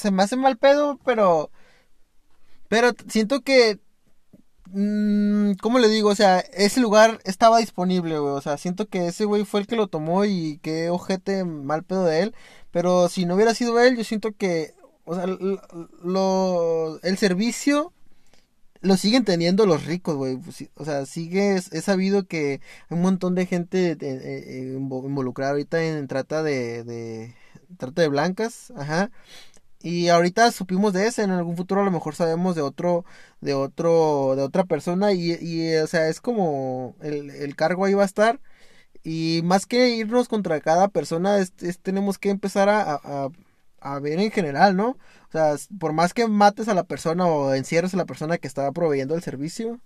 Se 0.08 0.12
me 0.12 0.22
hace 0.22 0.36
mal 0.36 0.56
pedo, 0.56 0.98
pero... 1.04 1.50
Pero 2.68 2.92
siento 3.08 3.42
que... 3.42 3.78
mm, 4.66 5.52
¿Cómo 5.60 5.78
le 5.78 5.88
digo? 5.88 6.08
O 6.10 6.14
sea, 6.14 6.40
ese 6.40 6.80
lugar 6.80 7.20
estaba 7.24 7.58
disponible, 7.58 8.18
güey. 8.18 8.32
O 8.32 8.40
sea, 8.40 8.56
siento 8.56 8.86
que 8.88 9.08
ese 9.08 9.26
güey 9.26 9.44
fue 9.44 9.60
el 9.60 9.66
que 9.66 9.76
lo 9.76 9.88
tomó 9.88 10.24
y 10.24 10.58
qué 10.62 10.88
ojete 10.90 11.44
mal 11.44 11.84
pedo 11.84 12.04
de 12.04 12.22
él. 12.22 12.34
Pero 12.70 13.08
si 13.10 13.26
no 13.26 13.34
hubiera 13.34 13.54
sido 13.54 13.78
él, 13.80 13.96
yo 13.98 14.04
siento 14.04 14.32
que... 14.32 14.74
O 15.04 15.14
sea, 15.14 15.26
lo, 15.26 17.00
el 17.02 17.18
servicio 17.18 17.92
lo 18.80 18.96
siguen 18.96 19.24
teniendo 19.24 19.66
los 19.66 19.84
ricos, 19.86 20.16
güey. 20.16 20.36
Pues 20.38 20.70
O 20.76 20.84
sea, 20.84 21.06
sigue, 21.06 21.56
es, 21.56 21.70
sabido 21.84 22.26
que 22.26 22.60
hay 22.88 22.96
un 22.96 23.02
montón 23.02 23.34
de 23.34 23.46
gente 23.46 23.92
eh, 23.92 23.98
eh, 24.00 24.74
invo- 24.78 25.04
involucrada 25.06 25.52
ahorita 25.52 25.82
en 25.84 26.06
trata 26.08 26.42
de, 26.42 26.84
de 26.84 27.34
trata 27.78 28.02
de 28.02 28.08
blancas, 28.08 28.72
ajá. 28.76 29.10
Y 29.82 30.08
ahorita 30.08 30.50
supimos 30.52 30.92
de 30.92 31.06
ese, 31.06 31.22
en 31.22 31.30
algún 31.30 31.56
futuro 31.56 31.82
a 31.82 31.84
lo 31.84 31.90
mejor 31.92 32.14
sabemos 32.16 32.56
de 32.56 32.62
otro, 32.62 33.04
de 33.40 33.54
otro, 33.54 34.34
de 34.36 34.42
otra 34.42 34.64
persona 34.64 35.12
y, 35.12 35.76
o 35.76 35.86
sea, 35.86 36.08
es 36.08 36.20
como 36.20 36.96
el, 37.00 37.30
el 37.30 37.54
cargo 37.56 37.84
ahí 37.84 37.94
va 37.94 38.02
a 38.02 38.06
estar 38.06 38.40
y 39.04 39.40
más 39.44 39.66
que 39.66 39.90
irnos 39.90 40.28
contra 40.28 40.60
cada 40.60 40.88
persona, 40.88 41.38
es, 41.38 41.52
es- 41.60 41.78
tenemos 41.80 42.18
que 42.18 42.30
empezar 42.30 42.68
a, 42.68 42.94
a, 42.94 43.30
a 43.80 43.98
ver 44.00 44.18
en 44.20 44.30
general, 44.32 44.76
¿no? 44.76 44.90
O 45.28 45.32
sea, 45.32 45.54
por 45.78 45.92
más 45.92 46.14
que 46.14 46.26
mates 46.28 46.68
a 46.68 46.74
la 46.74 46.84
persona 46.84 47.26
o 47.26 47.54
encierres 47.54 47.94
a 47.94 47.96
la 47.98 48.06
persona 48.06 48.38
que 48.38 48.48
estaba 48.48 48.72
proveyendo 48.72 49.14
el 49.14 49.22
servicio, 49.22 49.80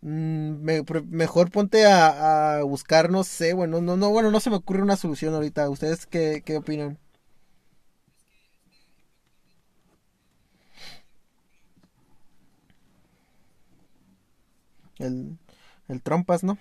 mm, 0.00 0.62
me- 0.62 0.82
mejor 1.10 1.50
ponte 1.50 1.86
a, 1.86 2.58
a 2.58 2.62
buscar, 2.62 3.10
no 3.10 3.24
sé, 3.24 3.52
bueno, 3.54 3.80
no, 3.80 3.96
no, 3.96 4.10
bueno, 4.10 4.30
no 4.30 4.40
se 4.40 4.50
me 4.50 4.56
ocurre 4.56 4.82
una 4.82 4.96
solución 4.96 5.34
ahorita. 5.34 5.68
¿Ustedes 5.70 6.06
qué, 6.06 6.42
qué 6.44 6.56
opinan? 6.58 6.98
El, 14.98 15.38
el 15.88 16.02
trompas, 16.02 16.44
¿no? 16.44 16.58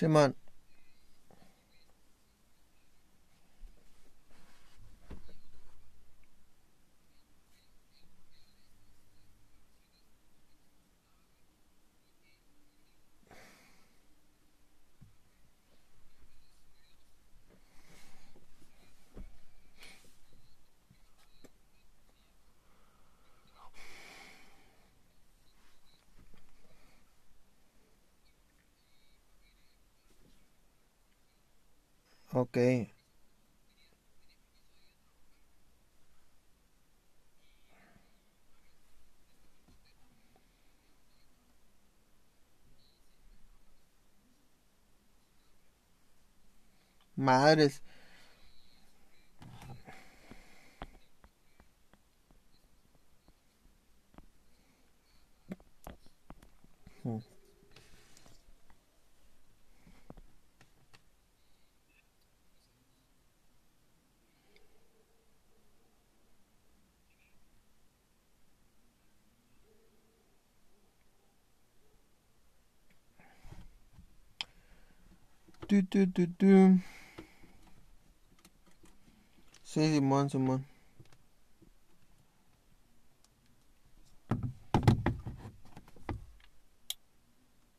sem 0.00 0.16
að 0.16 0.36
ok. 32.50 32.90
Madres. 47.16 47.82
Mm. 57.04 57.20
Tu, 75.70 75.84
tu, 75.84 76.04
tu, 76.08 76.26
tu. 76.26 76.80
Sí, 79.62 79.80
Simón, 79.94 80.28
Simón. 80.28 80.66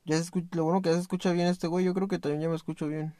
Ya 0.05 0.15
se 0.15 0.21
escucha, 0.21 0.47
lo 0.53 0.63
bueno 0.63 0.81
que 0.81 0.87
ya 0.87 0.95
se 0.95 1.01
escucha 1.01 1.33
bien 1.33 1.47
este 1.47 1.67
güey, 1.67 1.83
yo 1.83 1.93
creo 1.93 2.07
que 2.07 2.17
también 2.17 2.41
ya 2.43 2.47
me 2.47 2.55
escucho 2.55 2.87
bien. 2.87 3.13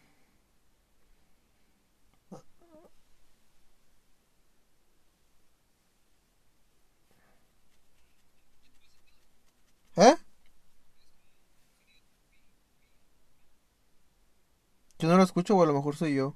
escucho 15.32 15.56
o 15.56 15.64
a 15.64 15.66
lo 15.66 15.74
mejor 15.74 15.96
soy 15.96 16.16
yo. 16.16 16.36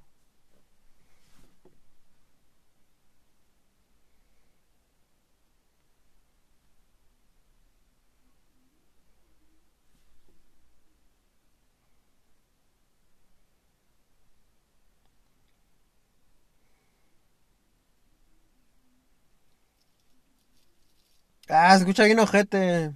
Ah, 21.49 21.75
escucha 21.75 22.03
bien 22.05 22.19
ojete. 22.19 22.93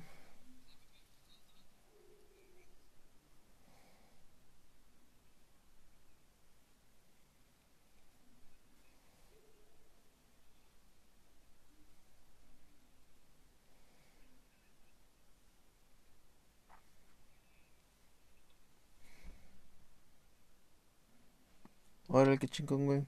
Órale, 22.19 22.37
qué 22.37 22.49
chingón, 22.49 22.85
güey. 22.85 23.05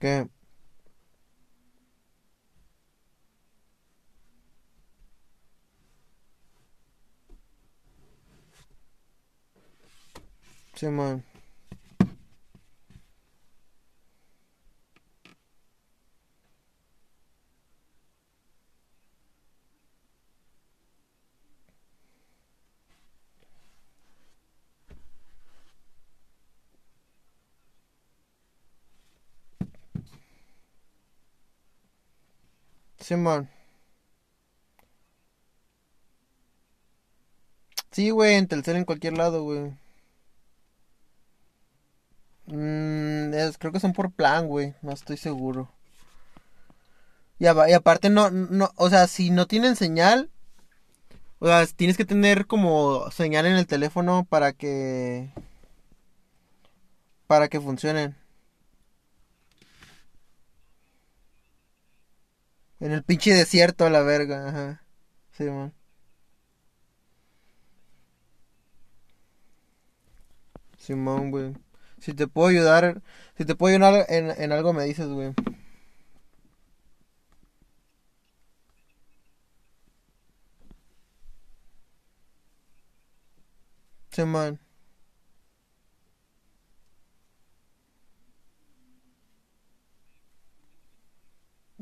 ¿Qué? 0.00 0.26
Sí, 10.74 10.86
man. 10.88 11.22
Sí, 33.12 33.16
man. 33.16 33.48
Sí, 37.92 38.10
güey, 38.10 38.34
en 38.34 38.48
Telcel 38.48 38.74
en 38.74 38.84
cualquier 38.84 39.16
lado, 39.16 39.44
güey. 39.44 39.72
Mm, 42.46 43.34
es- 43.34 43.58
creo 43.58 43.72
que 43.72 43.80
son 43.80 43.92
por 43.92 44.12
plan, 44.12 44.46
güey. 44.46 44.74
No 44.82 44.92
estoy 44.92 45.16
seguro. 45.16 45.70
Y, 47.38 47.44
y 47.44 47.72
aparte 47.74 48.08
no, 48.10 48.30
no, 48.30 48.70
o 48.76 48.88
sea, 48.88 49.06
si 49.08 49.30
no 49.30 49.46
tienen 49.46 49.76
señal, 49.76 50.30
o 51.38 51.46
sea, 51.46 51.66
tienes 51.66 51.96
que 51.96 52.04
tener 52.04 52.46
como 52.46 53.10
señal 53.10 53.46
en 53.46 53.54
el 53.56 53.66
teléfono 53.66 54.26
para 54.28 54.52
que, 54.52 55.30
para 57.26 57.48
que 57.48 57.60
funcionen. 57.60 58.16
En 62.82 62.92
el 62.92 63.02
pinche 63.02 63.32
desierto 63.32 63.86
a 63.86 63.90
la 63.90 64.02
verga, 64.02 64.48
ajá. 64.48 64.82
Sí, 65.30 65.44
man. 65.44 65.72
Simón, 70.78 71.30
güey. 71.30 71.54
Si 71.98 72.12
te 72.12 72.26
puedo 72.26 72.48
ayudar, 72.48 73.02
si 73.38 73.44
te 73.44 73.54
puedo 73.54 73.74
ayudar 73.74 74.06
en, 74.10 74.30
en 74.30 74.52
algo 74.52 74.72
me 74.72 74.84
dices, 74.84 75.06
güey. 75.08 75.32
Simón. 84.10 84.60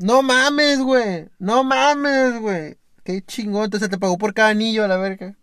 No 0.01 0.23
mames, 0.23 0.81
güey. 0.81 1.29
No 1.39 1.63
mames, 1.63 2.41
güey. 2.41 2.79
Qué 3.05 3.23
chingón. 3.23 3.65
Entonces 3.65 3.89
te 3.91 3.99
pagó 3.99 4.19
por 4.19 4.35
cada 4.35 4.49
anillo 4.51 4.85
a 4.85 4.89
la 4.89 4.97
verga. 4.97 5.37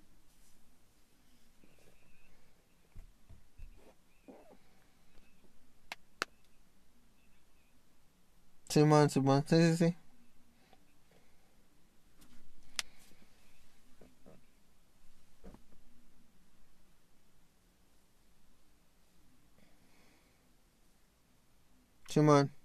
Simón, 8.70 9.10
Simón. 9.10 9.43
Sí, 9.48 9.56
sí, 9.58 9.78
sí. 9.78 9.96
Simón. 22.10 22.57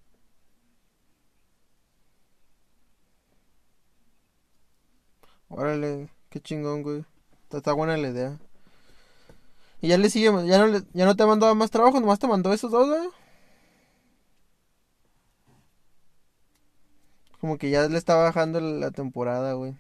Órale. 5.52 6.08
Qué 6.30 6.40
chingón, 6.40 6.82
güey. 6.82 7.04
Está, 7.50 7.72
buena 7.74 7.96
la 7.96 8.08
idea. 8.08 8.38
Y 9.80 9.88
ya 9.88 9.98
le 9.98 10.08
sigue, 10.10 10.26
ya 10.46 10.58
no, 10.58 10.66
le- 10.68 10.82
ya 10.94 11.04
no 11.04 11.14
te 11.16 11.26
mandó 11.26 11.54
más 11.54 11.70
trabajo, 11.70 12.00
nomás 12.00 12.18
te 12.18 12.26
mandó 12.26 12.52
esos 12.52 12.70
dos, 12.70 12.88
güey. 12.88 13.08
Como 17.40 17.58
que 17.58 17.70
ya 17.70 17.86
le 17.88 17.98
está 17.98 18.14
bajando 18.16 18.60
la 18.60 18.90
temporada, 18.90 19.52
güey. 19.54 19.74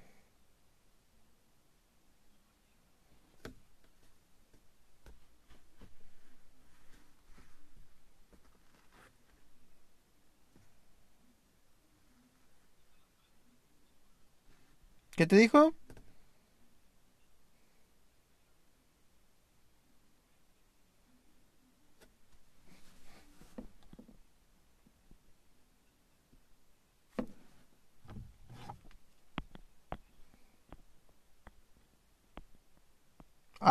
¿Qué 15.16 15.26
te 15.26 15.36
dijo? 15.36 15.74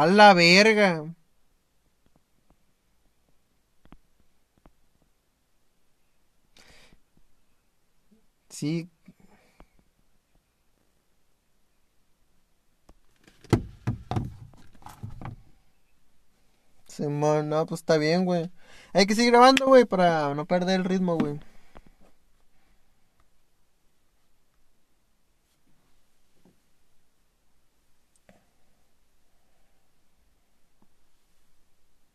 A 0.02 0.08
la 0.08 0.34
verga. 0.34 0.90
Sí, 8.50 8.90
Simón, 16.92 17.50
no, 17.50 17.66
pues 17.66 17.82
está 17.82 17.98
bien, 17.98 18.26
güey. 18.26 18.52
Hay 18.94 19.06
que 19.08 19.16
seguir 19.16 19.32
grabando, 19.32 19.66
güey, 19.68 19.86
para 19.86 20.34
no 20.36 20.46
perder 20.46 20.82
el 20.82 20.86
ritmo, 20.86 21.18
güey. 21.18 21.40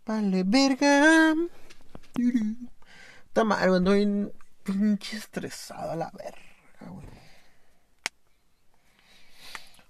Vale, 0.06 0.42
verga. 0.44 1.34
Está 3.28 3.44
mal, 3.44 3.68
güey, 3.68 3.78
ando 3.78 3.92
bien 3.92 4.32
pinche 4.62 5.16
estresado 5.16 5.92
a 5.92 5.96
la 5.96 6.10
verga, 6.12 6.90
güey. 6.92 7.06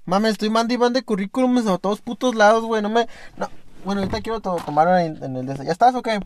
Mames, 0.04 0.32
estoy 0.32 0.50
mandando 0.50 0.74
y 0.74 0.78
mandando 0.78 1.04
currículums 1.04 1.66
a 1.66 1.78
todos 1.78 2.00
putos 2.00 2.34
lados, 2.34 2.64
güey. 2.64 2.80
No 2.82 2.88
me. 2.88 3.08
No. 3.36 3.50
Bueno, 3.86 4.00
ahorita 4.00 4.20
quiero 4.20 4.40
to- 4.40 4.56
tomar 4.66 4.88
en, 5.00 5.22
el 5.36 5.46
de 5.46 5.64
¿Ya 5.64 5.70
estás 5.70 5.94
o 5.94 6.02
qué? 6.02 6.18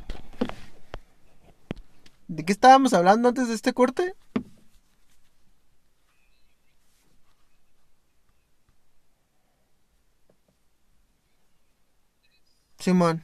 ¿De 2.27 2.43
qué 2.47 2.53
estábamos 2.53 2.95
hablando 2.95 3.29
antes 3.29 3.49
de 3.49 3.55
este 3.55 3.75
corte? 3.75 4.15
Simón. 12.79 13.23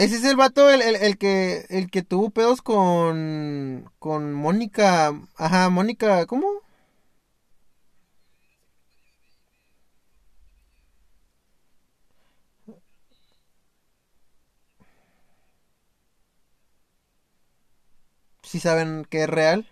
Ese 0.00 0.16
es 0.16 0.24
el 0.24 0.36
vato, 0.36 0.70
el, 0.70 0.80
el, 0.80 0.96
el 0.96 1.18
que, 1.18 1.66
el 1.68 1.90
que 1.90 2.02
tuvo 2.02 2.30
pedos 2.30 2.62
con, 2.62 3.90
con 3.98 4.32
Mónica, 4.32 5.12
ajá, 5.36 5.68
Mónica, 5.68 6.24
¿cómo? 6.24 6.46
Si 18.42 18.60
saben 18.60 19.06
que 19.08 19.22
es 19.24 19.30
real. 19.30 19.66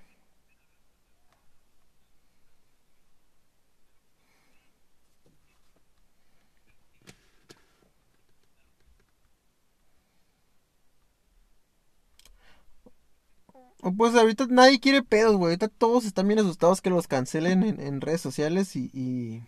Pues 13.96 14.14
ahorita 14.14 14.46
nadie 14.48 14.80
quiere 14.80 15.02
pedos, 15.02 15.36
güey. 15.36 15.52
Ahorita 15.52 15.68
todos 15.68 16.04
están 16.04 16.28
bien 16.28 16.40
asustados 16.40 16.80
que 16.80 16.90
los 16.90 17.06
cancelen 17.08 17.62
en, 17.62 18.00
redes 18.00 18.20
sociales 18.20 18.76
y, 18.76 18.90
y, 18.92 19.42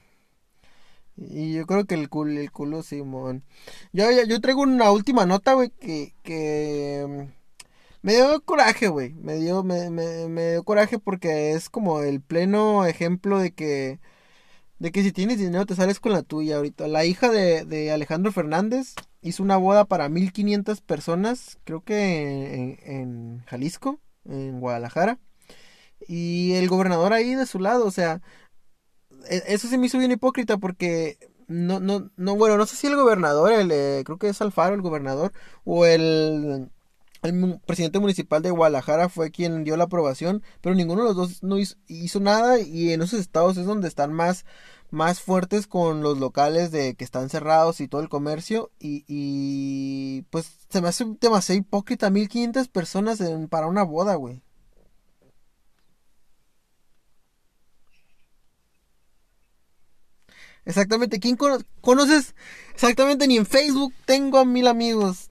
yo 1.54 1.66
creo 1.66 1.84
que 1.86 1.94
el 1.94 2.08
culo, 2.08 2.40
el 2.40 2.50
culo, 2.52 2.82
Simón. 2.82 3.44
Yo, 3.92 4.04
yo, 4.10 4.40
traigo 4.40 4.62
una 4.62 4.90
última 4.92 5.26
nota, 5.26 5.54
güey, 5.54 5.70
que, 5.70 6.14
que 6.22 7.06
mm, 7.08 7.40
me 8.02 8.14
dio 8.14 8.40
coraje, 8.44 8.88
güey. 8.88 9.12
Me 9.14 9.36
dio, 9.36 9.62
me, 9.64 9.90
me, 9.90 10.28
me 10.28 10.52
dio 10.52 10.64
coraje 10.64 10.98
porque 10.98 11.52
es 11.52 11.68
como 11.70 12.00
el 12.02 12.20
pleno 12.22 12.86
ejemplo 12.86 13.38
de 13.38 13.52
que, 13.52 14.00
de 14.78 14.92
que 14.92 15.02
si 15.02 15.12
tienes 15.12 15.38
dinero 15.38 15.66
te 15.66 15.76
sales 15.76 16.00
con 16.00 16.12
la 16.12 16.22
tuya 16.22 16.56
ahorita. 16.56 16.88
La 16.88 17.04
hija 17.04 17.30
de, 17.30 17.64
de 17.64 17.92
Alejandro 17.92 18.32
Fernández 18.32 18.94
hizo 19.22 19.42
una 19.42 19.56
boda 19.56 19.84
para 19.86 20.08
1500 20.08 20.80
personas, 20.82 21.58
creo 21.64 21.82
que 21.82 22.54
en, 22.54 22.78
en 22.84 23.44
Jalisco 23.46 24.00
en 24.24 24.60
Guadalajara. 24.60 25.18
Y 26.08 26.54
el 26.54 26.68
gobernador 26.68 27.12
ahí 27.12 27.34
de 27.34 27.46
su 27.46 27.58
lado, 27.60 27.86
o 27.86 27.90
sea, 27.90 28.22
e- 29.28 29.42
eso 29.48 29.68
se 29.68 29.78
me 29.78 29.86
hizo 29.86 29.98
bien 29.98 30.10
hipócrita 30.12 30.58
porque 30.58 31.18
no, 31.48 31.80
no, 31.80 32.10
no, 32.16 32.36
bueno, 32.36 32.56
no 32.56 32.66
sé 32.66 32.76
si 32.76 32.86
el 32.86 32.96
gobernador, 32.96 33.52
el, 33.52 33.70
eh, 33.72 34.02
creo 34.04 34.18
que 34.18 34.28
es 34.28 34.40
Alfaro 34.40 34.74
el 34.74 34.82
gobernador, 34.82 35.32
o 35.64 35.86
el, 35.86 36.70
el 37.22 37.60
presidente 37.66 37.98
municipal 37.98 38.42
de 38.42 38.50
Guadalajara 38.50 39.08
fue 39.08 39.30
quien 39.30 39.64
dio 39.64 39.76
la 39.76 39.84
aprobación, 39.84 40.42
pero 40.60 40.74
ninguno 40.74 41.02
de 41.02 41.08
los 41.08 41.16
dos 41.16 41.42
no 41.42 41.58
hizo, 41.58 42.20
nada 42.20 42.58
y 42.60 42.92
en 42.92 43.02
esos 43.02 43.20
estados 43.20 43.56
es 43.56 43.66
donde 43.66 43.88
están 43.88 44.12
más, 44.12 44.44
más 44.90 45.20
fuertes 45.20 45.66
con 45.66 46.02
los 46.02 46.18
locales 46.18 46.70
de 46.72 46.94
que 46.94 47.04
están 47.04 47.28
cerrados 47.30 47.80
y 47.80 47.88
todo 47.88 48.00
el 48.00 48.08
comercio 48.08 48.70
y, 48.78 49.04
y 49.08 50.22
pues 50.30 50.50
se 50.68 50.80
me 50.82 50.88
hace 50.88 51.04
demasiado 51.20 51.58
hipócrita 51.58 52.10
1500 52.10 52.68
personas 52.68 53.20
para 53.50 53.66
una 53.66 53.82
boda, 53.84 54.14
güey. 54.16 54.42
Exactamente, 60.64 61.20
¿quién 61.20 61.36
cono- 61.36 61.58
conoces? 61.80 62.34
Exactamente, 62.74 63.26
ni 63.26 63.36
en 63.36 63.46
Facebook 63.46 63.94
tengo 64.04 64.38
a 64.38 64.44
mil 64.44 64.66
amigos. 64.66 65.29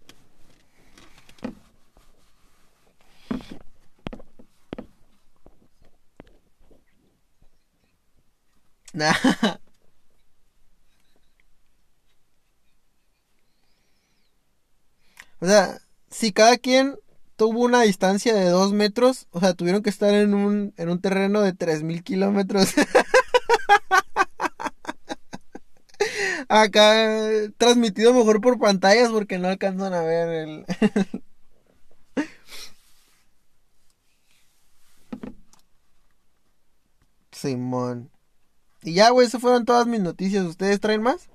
O 15.42 15.46
sea, 15.46 15.80
si 16.10 16.32
cada 16.34 16.58
quien 16.58 16.98
tuvo 17.38 17.62
una 17.64 17.82
distancia 17.84 18.34
de 18.36 18.50
dos 18.50 18.74
metros, 18.74 19.28
o 19.32 19.40
sea, 19.40 19.54
tuvieron 19.54 19.82
que 19.84 19.90
estar 19.90 20.14
en 20.14 20.34
un, 20.34 20.74
en 20.78 20.90
un 20.90 21.00
terreno 21.02 21.42
de 21.42 21.54
tres 21.54 21.84
mil 21.84 22.04
kilómetros. 22.04 22.74
Acá 26.50 26.94
transmitido 27.58 28.14
mejor 28.14 28.42
por 28.42 28.60
pantallas 28.60 29.10
porque 29.12 29.38
no 29.38 29.48
alcanzan 29.48 29.94
a 29.94 30.02
ver 30.02 30.30
el... 30.30 30.66
Simón. 37.32 38.12
Y 38.90 38.94
ya, 38.94 39.12
güey, 39.12 39.28
esas 39.28 39.40
fueron 39.42 39.66
todas 39.66 39.86
mis 39.86 40.00
noticias. 40.02 40.44
¿Ustedes 40.46 40.80
traen 40.80 41.04
más? 41.04 41.30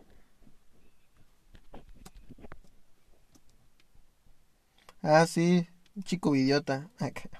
Ah, 5.03 5.25
sí, 5.27 5.69
chico 6.05 6.35
idiota. 6.35 6.91
Acá. 6.99 7.31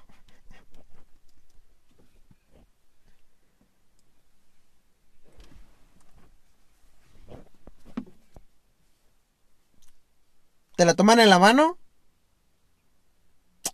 ¿Te 10.77 10.85
la 10.85 10.93
toman 10.93 11.19
en 11.19 11.29
la 11.29 11.39
mano? 11.39 11.77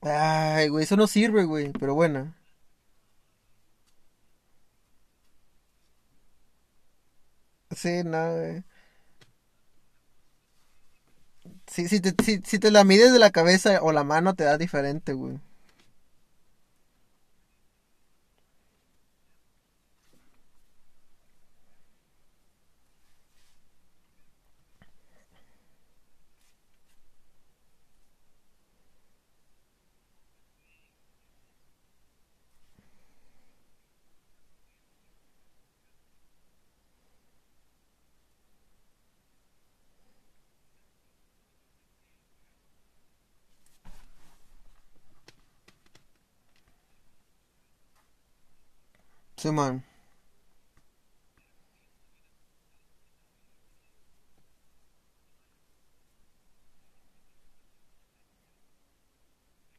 Ay, 0.02 0.70
güey, 0.70 0.84
eso 0.86 0.96
no 0.98 1.08
sirve, 1.08 1.44
güey, 1.46 1.72
pero 1.72 1.94
bueno. 1.96 2.34
Sí, 7.76 8.04
no. 8.04 8.64
Sí, 11.68 11.88
si 11.88 12.00
te, 12.02 12.14
si 12.46 12.60
te 12.60 12.70
la 12.72 12.84
mides 12.84 13.12
de 13.14 13.18
la 13.20 13.32
cabeza 13.32 13.82
o 13.82 13.92
la 13.92 14.04
mano 14.04 14.36
te 14.36 14.44
da 14.44 14.58
diferente, 14.60 15.14
güey. 15.14 15.40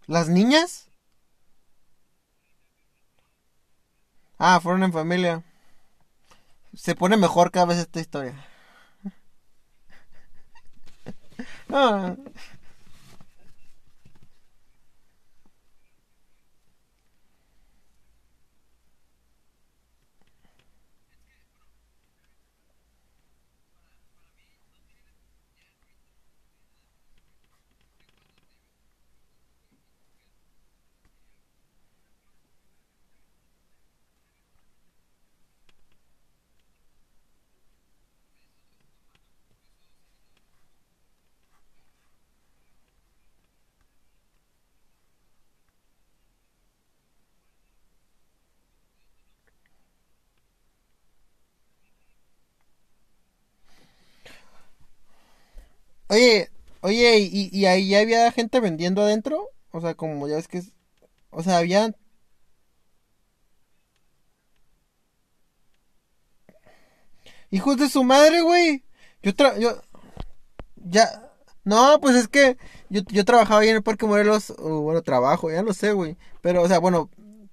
¿Las 0.07 0.29
niñas? 0.29 0.89
Ah, 4.39 4.61
fueron 4.61 4.83
en 4.83 4.93
familia. 4.93 5.43
Se 6.75 6.95
pone 6.95 7.17
mejor 7.17 7.51
cada 7.51 7.67
vez 7.67 7.79
esta 7.79 8.01
historia. 8.01 8.35
Ah, 11.71 12.17
Oye, 56.13 56.51
oye, 56.83 57.21
¿y, 57.21 57.49
y 57.51 57.65
ahí 57.65 57.89
ya 57.89 58.01
había 58.01 58.31
gente 58.33 58.61
vendiendo 58.61 59.01
adentro? 59.01 59.49
O 59.71 59.81
sea, 59.81 59.95
como 59.95 60.29
ya 60.29 60.37
ves 60.37 60.47
que 60.47 60.59
es... 60.59 60.73
O 61.31 61.43
sea, 61.43 61.57
había 61.57 61.95
hijos 67.51 67.79
de 67.79 67.89
su 67.89 68.05
madre, 68.05 68.43
güey. 68.43 68.85
Yo 69.23 69.35
tra... 69.35 69.59
Yo... 69.59 69.81
Ya... 70.77 71.31
No, 71.65 71.99
pues 72.03 72.15
es 72.17 72.29
que 72.29 72.59
yo, 72.91 73.01
yo 73.09 73.25
trabajaba 73.25 73.61
ahí 73.61 73.71
en 73.71 73.77
el 73.77 73.83
Parque 73.83 74.05
Morelos, 74.05 74.51
o 74.59 74.83
bueno, 74.83 75.01
trabajo, 75.01 75.51
ya 75.51 75.63
no 75.63 75.73
sé, 75.73 75.93
güey. 75.93 76.19
Pero, 76.43 76.61
o 76.61 76.69
sea, 76.69 76.79
bueno, 76.79 77.09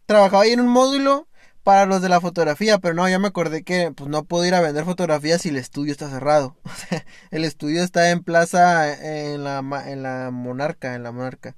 trabajaba 0.05 0.43
ahí 0.43 0.51
en 0.51 0.59
un 0.59 0.67
módulo 0.67 1.28
para 1.63 1.85
los 1.85 2.01
de 2.01 2.09
la 2.09 2.21
fotografía, 2.21 2.79
pero 2.79 2.93
no, 2.93 3.07
ya 3.09 3.19
me 3.19 3.27
acordé 3.27 3.63
que 3.63 3.91
pues 3.91 4.09
no 4.09 4.23
puedo 4.23 4.45
ir 4.45 4.55
a 4.55 4.61
vender 4.61 4.85
fotografías 4.85 5.41
si 5.41 5.49
el 5.49 5.57
estudio 5.57 5.91
está 5.91 6.09
cerrado. 6.09 6.55
El 7.31 7.45
estudio 7.45 7.83
está 7.83 8.11
en 8.11 8.23
plaza 8.23 8.93
en 8.93 9.43
la, 9.43 9.59
en 9.87 10.03
la 10.03 10.31
Monarca, 10.31 10.95
en 10.95 11.03
la 11.03 11.11
Monarca. 11.11 11.55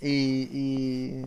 Y, 0.00 0.48
y... 0.52 1.26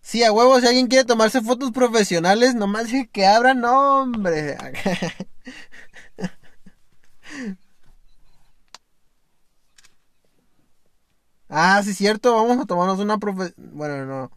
Sí, 0.00 0.22
a 0.22 0.32
huevos, 0.32 0.60
si 0.60 0.68
alguien 0.68 0.86
quiere 0.86 1.04
tomarse 1.04 1.40
fotos 1.40 1.72
profesionales, 1.72 2.54
nomás 2.54 2.86
que 3.12 3.26
abran, 3.26 3.60
no, 3.60 4.02
hombre. 4.02 4.56
Ah, 11.48 11.80
sí, 11.84 11.94
cierto, 11.94 12.34
vamos 12.34 12.58
a 12.58 12.66
tomarnos 12.66 12.98
una 12.98 13.18
profe... 13.18 13.52
Bueno, 13.56 14.04
no. 14.06 14.30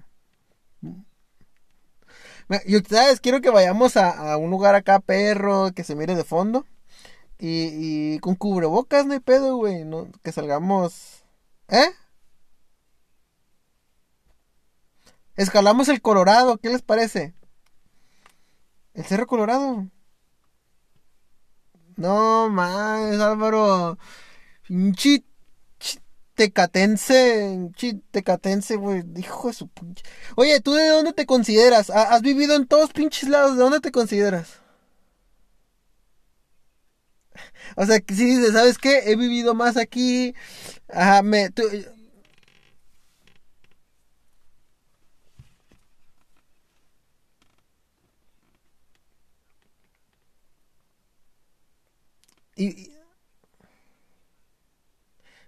Yo, 2.68 2.80
¿sabes? 2.90 3.20
Quiero 3.20 3.42
que 3.42 3.50
vayamos 3.50 3.96
a, 3.98 4.38
un 4.38 4.50
lugar 4.50 4.76
acá, 4.76 5.00
perro, 5.00 5.72
que 5.74 5.84
se 5.84 5.96
mire 5.96 6.16
de 6.16 6.24
fondo. 6.24 6.66
Y, 7.40 8.16
y 8.16 8.20
con 8.20 8.36
cubrebocas, 8.36 9.06
no 9.06 9.14
hay 9.14 9.20
pedo, 9.20 9.56
güey. 9.58 9.86
No, 9.86 10.08
que 10.24 10.32
salgamos... 10.32 11.24
¿Eh? 11.70 11.92
Escalamos 15.36 15.88
el 15.90 16.02
Colorado, 16.02 16.58
¿qué 16.58 16.70
les 16.70 16.82
parece? 16.82 17.34
El 18.94 19.06
Cerro 19.06 19.26
Colorado. 19.26 19.88
No 21.96 22.50
más, 22.50 23.20
Álvaro. 23.20 23.98
Pinche 24.68 25.24
tecatense, 26.40 27.70
tecatense, 28.12 28.78
güey, 28.78 29.04
hijo 29.18 29.50
de 29.50 29.54
su 29.54 29.68
pinche. 29.68 30.06
Oye, 30.38 30.62
¿tú 30.62 30.74
de 30.74 30.88
dónde 30.88 31.12
te 31.12 31.26
consideras? 31.26 31.90
¿Has 31.90 32.22
vivido 32.22 32.56
en 32.56 32.66
todos 32.66 32.94
pinches 32.94 33.28
lados? 33.28 33.58
¿De 33.58 33.64
dónde 33.64 33.82
te 33.82 33.92
consideras? 33.92 34.62
O 37.76 37.86
sea, 37.86 37.98
si 38.08 38.26
dices, 38.26 38.54
¿sabes 38.54 38.78
qué? 38.78 39.12
He 39.12 39.16
vivido 39.18 39.54
más 39.54 39.76
aquí. 39.76 40.34
Ajá, 40.88 41.22
me. 41.24 41.50
y, 52.56 52.89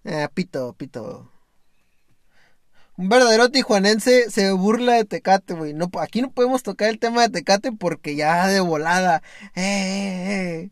eh, 0.04 0.28
pito, 0.34 0.74
pito. 0.74 1.32
Un 2.98 3.10
verdadero 3.10 3.50
tijuanense 3.50 4.30
se 4.30 4.52
burla 4.52 4.94
de 4.94 5.06
Tecate, 5.06 5.54
güey. 5.56 5.74
No, 5.74 5.90
aquí 6.00 6.22
no 6.22 6.32
podemos 6.32 6.62
tocar 6.64 6.90
el 6.90 7.00
tema 7.00 7.22
de 7.24 7.30
Tecate 7.30 7.72
porque 7.72 8.16
ya 8.16 8.48
de 8.48 8.60
volada. 8.60 9.24
Eh, 9.56 10.70
eh, 10.70 10.72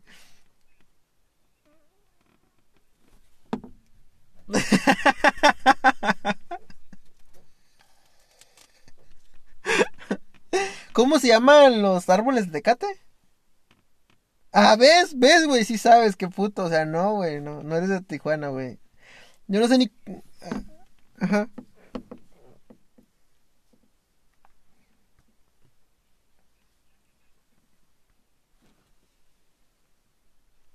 ¿Cómo 10.92 11.18
se 11.18 11.28
llaman 11.28 11.82
los 11.82 12.08
árboles 12.08 12.46
de 12.46 12.52
Tecate? 12.52 12.86
Ah, 14.52 14.76
¿ves? 14.76 15.18
¿Ves, 15.18 15.46
güey? 15.46 15.64
Sí 15.64 15.78
sabes, 15.78 16.16
qué 16.16 16.28
puto. 16.28 16.64
O 16.64 16.68
sea, 16.68 16.84
no, 16.84 17.14
güey. 17.14 17.40
No, 17.40 17.62
no 17.62 17.76
eres 17.76 17.88
de 17.88 18.00
Tijuana, 18.02 18.48
güey. 18.48 18.78
Yo 19.50 19.58
no 19.60 19.66
sé 19.66 19.78
ni... 19.78 19.90
Ajá. 21.20 21.48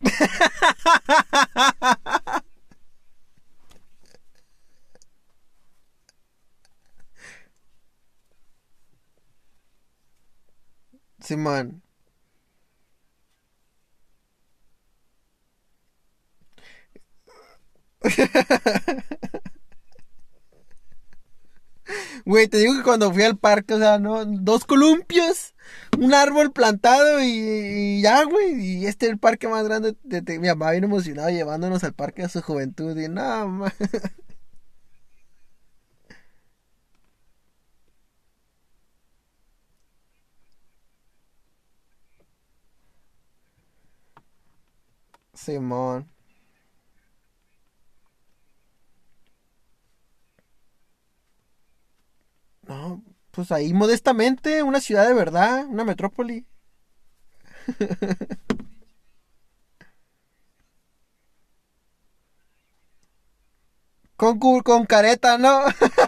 Simón. 11.19 11.84
Güey, 22.25 22.47
te 22.47 22.57
digo 22.57 22.75
que 22.75 22.83
cuando 22.83 23.13
fui 23.13 23.23
al 23.23 23.37
parque, 23.37 23.75
o 23.75 23.77
sea, 23.79 23.99
no, 23.99 24.25
dos 24.25 24.65
columpios, 24.65 25.53
un 25.99 26.13
árbol 26.13 26.51
plantado 26.51 27.21
y, 27.21 28.01
ya, 28.01 28.23
güey. 28.23 28.55
Y 28.79 28.85
este 28.87 29.05
es 29.07 29.11
el 29.11 29.19
parque 29.19 29.47
más 29.47 29.63
grande. 29.65 29.95
De, 30.03 30.39
mi 30.39 30.47
mamá 30.47 30.71
bien 30.71 30.83
emocionado 30.85 31.29
llevándonos 31.29 31.83
al 31.83 31.93
parque 31.93 32.23
de 32.23 32.29
su 32.29 32.41
juventud. 32.41 32.97
Y 32.97 33.07
nada 33.09 33.45
más. 33.45 33.73
Simón. 45.33 46.14
No, 52.67 53.03
pues 53.31 53.51
ahí 53.51 53.73
modestamente, 53.73 54.61
una 54.63 54.81
ciudad 54.81 55.07
de 55.07 55.13
verdad, 55.13 55.65
una 55.67 55.83
metrópoli. 55.83 56.45
Con, 64.17 64.39
con 64.39 64.85
careta, 64.85 65.37
¿no? 65.37 65.61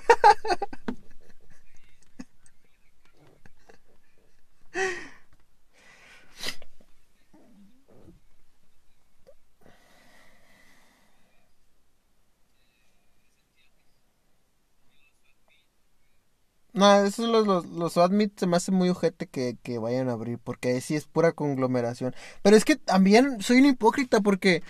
No, 16.78 16.94
esos 17.04 17.28
los, 17.28 17.48
los, 17.48 17.66
los 17.66 17.98
admit 17.98 18.40
se 18.40 18.46
me 18.46 18.56
hace 18.56 18.72
muy 18.72 18.90
ojete 18.90 19.26
que, 19.26 19.58
que 19.64 19.80
vayan 19.80 20.10
a 20.10 20.12
abrir, 20.12 20.38
porque 20.38 20.70
ahí 20.70 20.82
sí 20.82 20.96
es 20.96 21.06
pura 21.06 21.32
conglomeración. 21.32 22.14
Pero 22.44 22.56
es 22.56 22.66
que 22.66 22.76
también 22.76 23.42
soy 23.42 23.58
un 23.58 23.66
hipócrita, 23.66 24.22
porque 24.22 24.62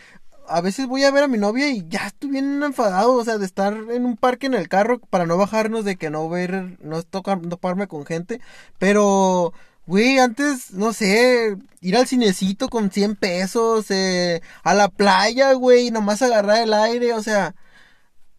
a 0.48 0.62
veces 0.62 0.88
voy 0.88 1.04
a 1.04 1.12
ver 1.12 1.26
a 1.26 1.28
mi 1.28 1.38
novia 1.38 1.70
y 1.70 1.86
ya 1.90 2.08
estoy 2.08 2.30
bien 2.30 2.64
enfadado, 2.64 3.14
o 3.14 3.26
sea, 3.26 3.38
de 3.38 3.46
estar 3.46 3.74
en 3.74 4.06
un 4.06 4.16
parque 4.16 4.48
en 4.48 4.54
el 4.54 4.70
carro 4.70 5.00
para 5.00 5.26
no 5.26 5.36
bajarnos, 5.36 5.84
de 5.84 5.98
que 5.98 6.10
no 6.10 6.30
ver, 6.30 6.78
no 6.82 7.04
tocar, 7.04 7.42
no 7.42 7.88
con 7.90 8.06
gente, 8.06 8.40
pero, 8.78 9.52
güey, 9.86 10.18
antes, 10.20 10.72
no 10.72 10.94
sé, 10.94 11.58
ir 11.82 11.98
al 11.98 12.08
cinecito 12.08 12.70
con 12.70 12.90
100 12.90 13.18
pesos, 13.18 13.92
eh, 13.92 14.42
a 14.64 14.74
la 14.74 14.88
playa, 14.88 15.52
güey, 15.54 15.92
nomás 15.92 16.22
agarrar 16.22 16.64
el 16.64 16.74
aire, 16.74 17.14
o 17.14 17.22
sea, 17.22 17.54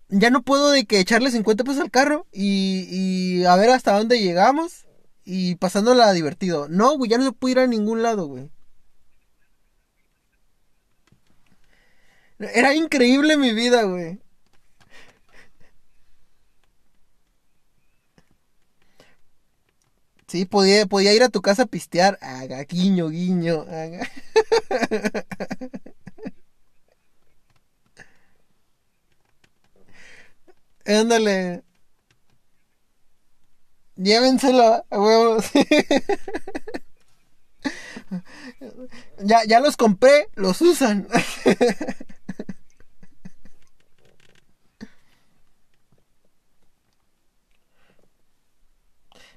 ya 0.08 0.30
no 0.30 0.42
puedo 0.42 0.70
de 0.70 0.86
que 0.86 1.00
echarle 1.00 1.30
50 1.30 1.64
pesos 1.64 1.82
al 1.82 1.90
carro 1.90 2.26
y, 2.32 2.86
y 2.90 3.44
a 3.44 3.56
ver 3.56 3.70
hasta 3.70 3.96
dónde 3.96 4.20
llegamos 4.20 4.86
y 5.24 5.56
pasándola 5.56 6.12
divertido. 6.12 6.68
No, 6.68 6.96
güey, 6.96 7.10
ya 7.10 7.18
no 7.18 7.24
se 7.24 7.32
puede 7.32 7.52
ir 7.52 7.58
a 7.60 7.66
ningún 7.66 8.02
lado, 8.02 8.26
güey. 8.26 8.50
Era 12.40 12.74
increíble 12.74 13.36
mi 13.36 13.52
vida, 13.52 13.84
güey. 13.84 14.18
Sí, 20.26 20.44
podía, 20.44 20.84
podía 20.86 21.14
ir 21.14 21.22
a 21.22 21.28
tu 21.30 21.40
casa 21.40 21.62
a 21.64 21.66
pistear. 21.66 22.18
Haga, 22.20 22.62
guiño, 22.64 23.08
guiño. 23.08 23.64
Ándale. 30.96 31.62
Llévenselo, 33.96 34.84
huevos. 34.90 35.50
ya, 39.24 39.44
ya 39.46 39.60
los 39.60 39.76
compré, 39.76 40.28
los 40.36 40.60
usan. 40.62 41.06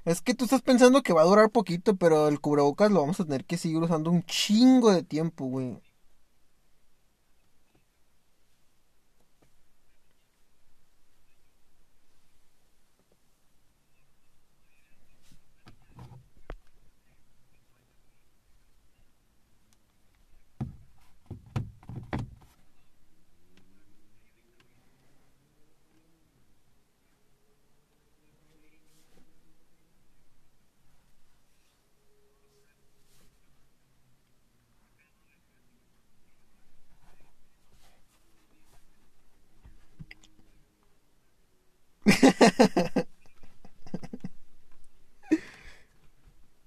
Es 0.05 0.21
que 0.21 0.35
tú 0.35 0.43
estás 0.45 0.61
pensando 0.61 1.01
que 1.01 1.11
va 1.13 1.21
a 1.21 1.25
durar 1.25 1.49
poquito, 1.49 1.95
pero 1.95 2.27
el 2.27 2.39
cubrebocas 2.39 2.91
lo 2.91 3.01
vamos 3.01 3.19
a 3.19 3.23
tener 3.25 3.45
que 3.45 3.57
seguir 3.57 3.77
usando 3.77 4.11
un 4.11 4.23
chingo 4.23 4.91
de 4.91 5.03
tiempo, 5.03 5.45
güey. 5.45 5.81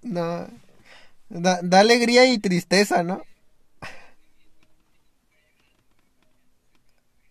no. 0.02 0.46
Da, 1.64 1.80
alegría 1.80 2.26
y 2.26 2.38
tristeza, 2.38 3.02
¿no? 3.02 3.22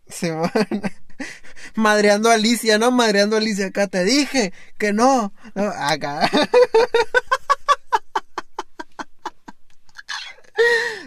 Se 0.08 0.32
van 0.32 0.52
madreando 1.76 2.32
a 2.32 2.34
Alicia, 2.34 2.80
¿no? 2.80 2.90
Madreando 2.92 3.36
a 3.36 3.40
Alicia 3.40 3.68
acá. 3.68 3.88
Te 3.88 4.04
dije 4.04 4.52
que 4.80 4.92
no. 4.92 5.34
no 5.54 5.64
acá. 5.66 6.30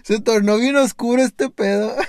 Se 0.05 0.21
tornó 0.21 0.59
bien 0.59 0.77
oscuro 0.77 1.23
este 1.23 1.51
pedo. 1.51 1.97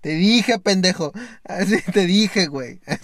Te 0.00 0.10
dije, 0.10 0.58
pendejo. 0.58 1.12
Así 1.44 1.80
te 1.92 2.06
dije, 2.06 2.46
güey. 2.46 2.80
Ah, 2.88 2.96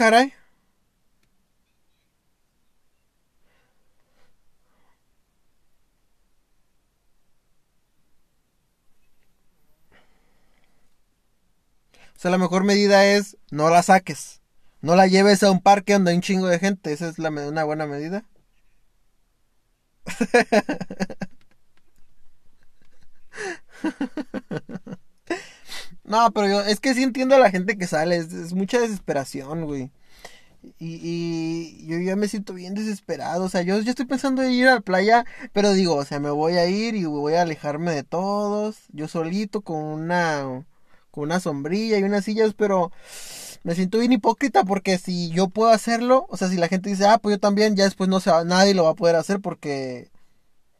caray. 0.00 0.32
O 12.16 12.22
sea, 12.22 12.30
la 12.30 12.38
mejor 12.38 12.64
medida 12.64 13.04
es 13.04 13.36
no 13.50 13.68
la 13.68 13.82
saques. 13.82 14.40
No 14.80 14.96
la 14.96 15.06
lleves 15.06 15.42
a 15.42 15.50
un 15.50 15.60
parque 15.60 15.94
donde 15.94 16.12
hay 16.12 16.16
un 16.16 16.22
chingo 16.22 16.46
de 16.46 16.58
gente. 16.58 16.92
Esa 16.92 17.08
es 17.08 17.18
la, 17.18 17.30
una 17.30 17.64
buena 17.64 17.86
medida. 17.86 18.24
no, 26.10 26.30
pero 26.32 26.48
yo, 26.48 26.60
es 26.62 26.80
que 26.80 26.94
sí 26.94 27.02
entiendo 27.02 27.36
a 27.36 27.38
la 27.38 27.50
gente 27.50 27.78
que 27.78 27.86
sale. 27.86 28.16
Es, 28.16 28.52
mucha 28.52 28.80
desesperación, 28.80 29.64
güey. 29.64 29.90
Y, 30.78 31.00
y, 31.02 31.86
yo 31.86 31.98
ya 31.98 32.16
me 32.16 32.28
siento 32.28 32.52
bien 32.54 32.74
desesperado. 32.74 33.44
O 33.44 33.48
sea, 33.48 33.62
yo, 33.62 33.80
yo 33.80 33.90
estoy 33.90 34.06
pensando 34.06 34.42
en 34.42 34.50
ir 34.52 34.68
a 34.68 34.74
la 34.74 34.80
playa, 34.80 35.24
pero 35.52 35.72
digo, 35.72 35.94
o 35.94 36.04
sea, 36.04 36.20
me 36.20 36.30
voy 36.30 36.54
a 36.54 36.66
ir 36.68 36.96
y 36.96 37.04
voy 37.04 37.34
a 37.34 37.42
alejarme 37.42 37.92
de 37.94 38.02
todos. 38.02 38.78
Yo 38.92 39.08
solito 39.08 39.62
con 39.62 39.78
una 39.78 40.64
con 41.10 41.24
una 41.24 41.40
sombrilla 41.40 41.98
y 41.98 42.02
unas 42.02 42.24
sillas, 42.24 42.54
pero 42.54 42.92
me 43.62 43.74
siento 43.74 43.98
bien 43.98 44.12
hipócrita 44.12 44.64
porque 44.64 44.98
si 44.98 45.30
yo 45.30 45.48
puedo 45.48 45.70
hacerlo, 45.70 46.26
o 46.28 46.36
sea, 46.36 46.48
si 46.48 46.56
la 46.56 46.68
gente 46.68 46.90
dice, 46.90 47.06
ah, 47.06 47.18
pues 47.18 47.36
yo 47.36 47.40
también, 47.40 47.76
ya 47.76 47.84
después 47.84 48.08
no 48.08 48.20
se 48.20 48.30
va, 48.30 48.44
nadie 48.44 48.74
lo 48.74 48.84
va 48.84 48.90
a 48.90 48.94
poder 48.94 49.16
hacer 49.16 49.40
porque 49.40 50.10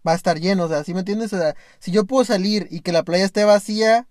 va 0.06 0.12
a 0.12 0.16
estar 0.16 0.40
lleno, 0.40 0.64
o 0.64 0.68
sea, 0.68 0.84
¿sí 0.84 0.94
me 0.94 1.00
entiendes? 1.00 1.32
O 1.32 1.38
sea, 1.38 1.54
si 1.78 1.90
yo 1.90 2.04
puedo 2.06 2.24
salir 2.24 2.68
y 2.70 2.80
que 2.80 2.92
la 2.92 3.02
playa 3.04 3.24
esté 3.24 3.44
vacía, 3.44 4.06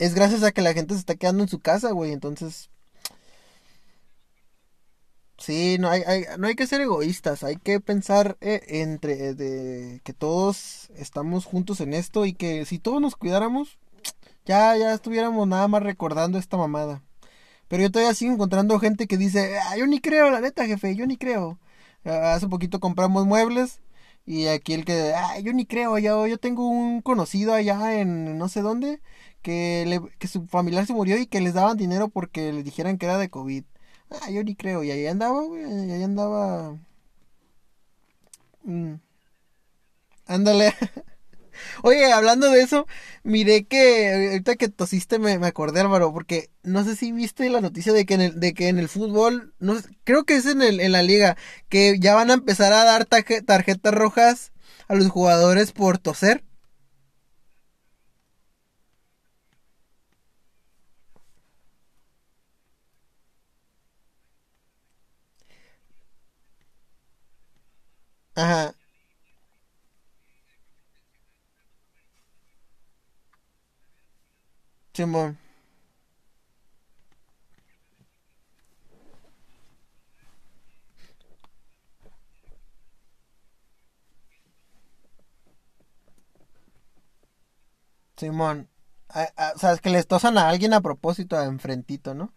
es 0.00 0.14
gracias 0.14 0.42
a 0.42 0.50
que 0.50 0.62
la 0.62 0.72
gente 0.72 0.94
se 0.94 1.00
está 1.00 1.14
quedando 1.14 1.42
en 1.42 1.48
su 1.48 1.60
casa, 1.60 1.92
güey, 1.92 2.12
entonces... 2.12 2.70
Sí, 5.38 5.76
no 5.78 5.88
hay, 5.88 6.02
no 6.38 6.48
hay 6.48 6.54
que 6.54 6.66
ser 6.66 6.80
egoístas, 6.82 7.44
hay 7.44 7.56
que 7.56 7.80
pensar 7.80 8.36
eh, 8.40 8.60
entre 8.68 9.34
de 9.34 10.00
que 10.04 10.12
todos 10.12 10.90
estamos 10.96 11.46
juntos 11.46 11.80
en 11.80 11.94
esto 11.94 12.26
y 12.26 12.34
que 12.34 12.66
si 12.66 12.78
todos 12.78 13.00
nos 13.00 13.16
cuidáramos, 13.16 13.78
ya, 14.44 14.76
ya 14.76 14.92
estuviéramos 14.92 15.48
nada 15.48 15.68
más 15.68 15.82
recordando 15.82 16.38
esta 16.38 16.56
mamada. 16.56 17.02
Pero 17.68 17.82
yo 17.82 17.90
todavía 17.90 18.14
sigo 18.14 18.32
encontrando 18.34 18.78
gente 18.80 19.06
que 19.06 19.16
dice, 19.16 19.58
ah, 19.58 19.76
yo 19.76 19.86
ni 19.86 20.00
creo, 20.00 20.30
la 20.30 20.40
neta, 20.40 20.66
jefe, 20.66 20.96
yo 20.96 21.06
ni 21.06 21.16
creo. 21.16 21.58
Hace 22.04 22.48
poquito 22.48 22.80
compramos 22.80 23.26
muebles 23.26 23.80
y 24.30 24.46
aquí 24.46 24.74
el 24.74 24.84
que, 24.84 25.12
ah, 25.14 25.40
yo 25.40 25.52
ni 25.52 25.66
creo, 25.66 25.98
yo, 25.98 26.26
yo 26.28 26.38
tengo 26.38 26.68
un 26.68 27.02
conocido 27.02 27.52
allá 27.52 28.00
en 28.00 28.38
no 28.38 28.48
sé 28.48 28.62
dónde 28.62 29.00
que, 29.42 29.84
le, 29.88 30.00
que 30.18 30.28
su 30.28 30.46
familiar 30.46 30.86
se 30.86 30.92
murió 30.92 31.18
y 31.18 31.26
que 31.26 31.40
les 31.40 31.54
daban 31.54 31.76
dinero 31.76 32.08
porque 32.08 32.52
les 32.52 32.64
dijeran 32.64 32.96
que 32.96 33.06
era 33.06 33.18
de 33.18 33.28
COVID. 33.30 33.64
Ah, 34.10 34.30
yo 34.30 34.44
ni 34.44 34.54
creo, 34.56 34.84
y 34.84 34.90
ahí 34.92 35.06
andaba, 35.06 35.42
güey, 35.42 35.64
ahí 35.64 36.02
andaba... 36.04 36.78
Mm. 38.64 38.94
Ándale. 40.26 40.74
Oye, 41.82 42.12
hablando 42.12 42.50
de 42.50 42.62
eso, 42.62 42.86
miré 43.22 43.64
que 43.66 44.28
ahorita 44.30 44.56
que 44.56 44.68
tosiste 44.68 45.18
me, 45.18 45.38
me 45.38 45.46
acordé, 45.46 45.80
Álvaro, 45.80 46.12
porque 46.12 46.50
no 46.62 46.84
sé 46.84 46.96
si 46.96 47.12
viste 47.12 47.48
la 47.50 47.60
noticia 47.60 47.92
de 47.92 48.06
que 48.06 48.14
en 48.14 48.20
el, 48.20 48.40
de 48.40 48.54
que 48.54 48.68
en 48.68 48.78
el 48.78 48.88
fútbol, 48.88 49.54
no 49.58 49.74
creo 50.04 50.24
que 50.24 50.36
es 50.36 50.46
en, 50.46 50.62
el, 50.62 50.80
en 50.80 50.92
la 50.92 51.02
liga, 51.02 51.36
que 51.68 51.98
ya 52.00 52.14
van 52.14 52.30
a 52.30 52.34
empezar 52.34 52.72
a 52.72 52.84
dar 52.84 53.06
tarjetas 53.06 53.94
rojas 53.94 54.52
a 54.88 54.94
los 54.94 55.08
jugadores 55.08 55.72
por 55.72 55.98
toser. 55.98 56.44
Ajá. 68.34 68.74
Simón. 74.94 75.38
Simón. 88.16 88.68
o 89.54 89.58
sea, 89.58 89.72
es 89.72 89.80
que 89.80 89.90
les 89.90 90.06
tosan 90.06 90.36
a 90.38 90.48
alguien 90.48 90.74
a 90.74 90.80
propósito, 90.82 91.36
a 91.36 91.44
enfrentito, 91.46 92.14
¿no? 92.14 92.34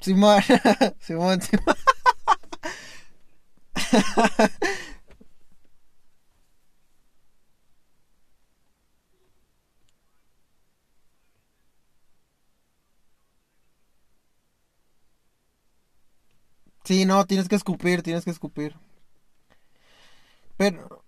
Simón. 0.00 0.42
Simón, 1.00 1.40
Simón. 1.42 1.76
Sí, 16.88 17.04
no, 17.04 17.26
tienes 17.26 17.48
que 17.50 17.54
escupir, 17.54 18.02
tienes 18.02 18.24
que 18.24 18.30
escupir. 18.30 18.74
Pero, 20.56 21.04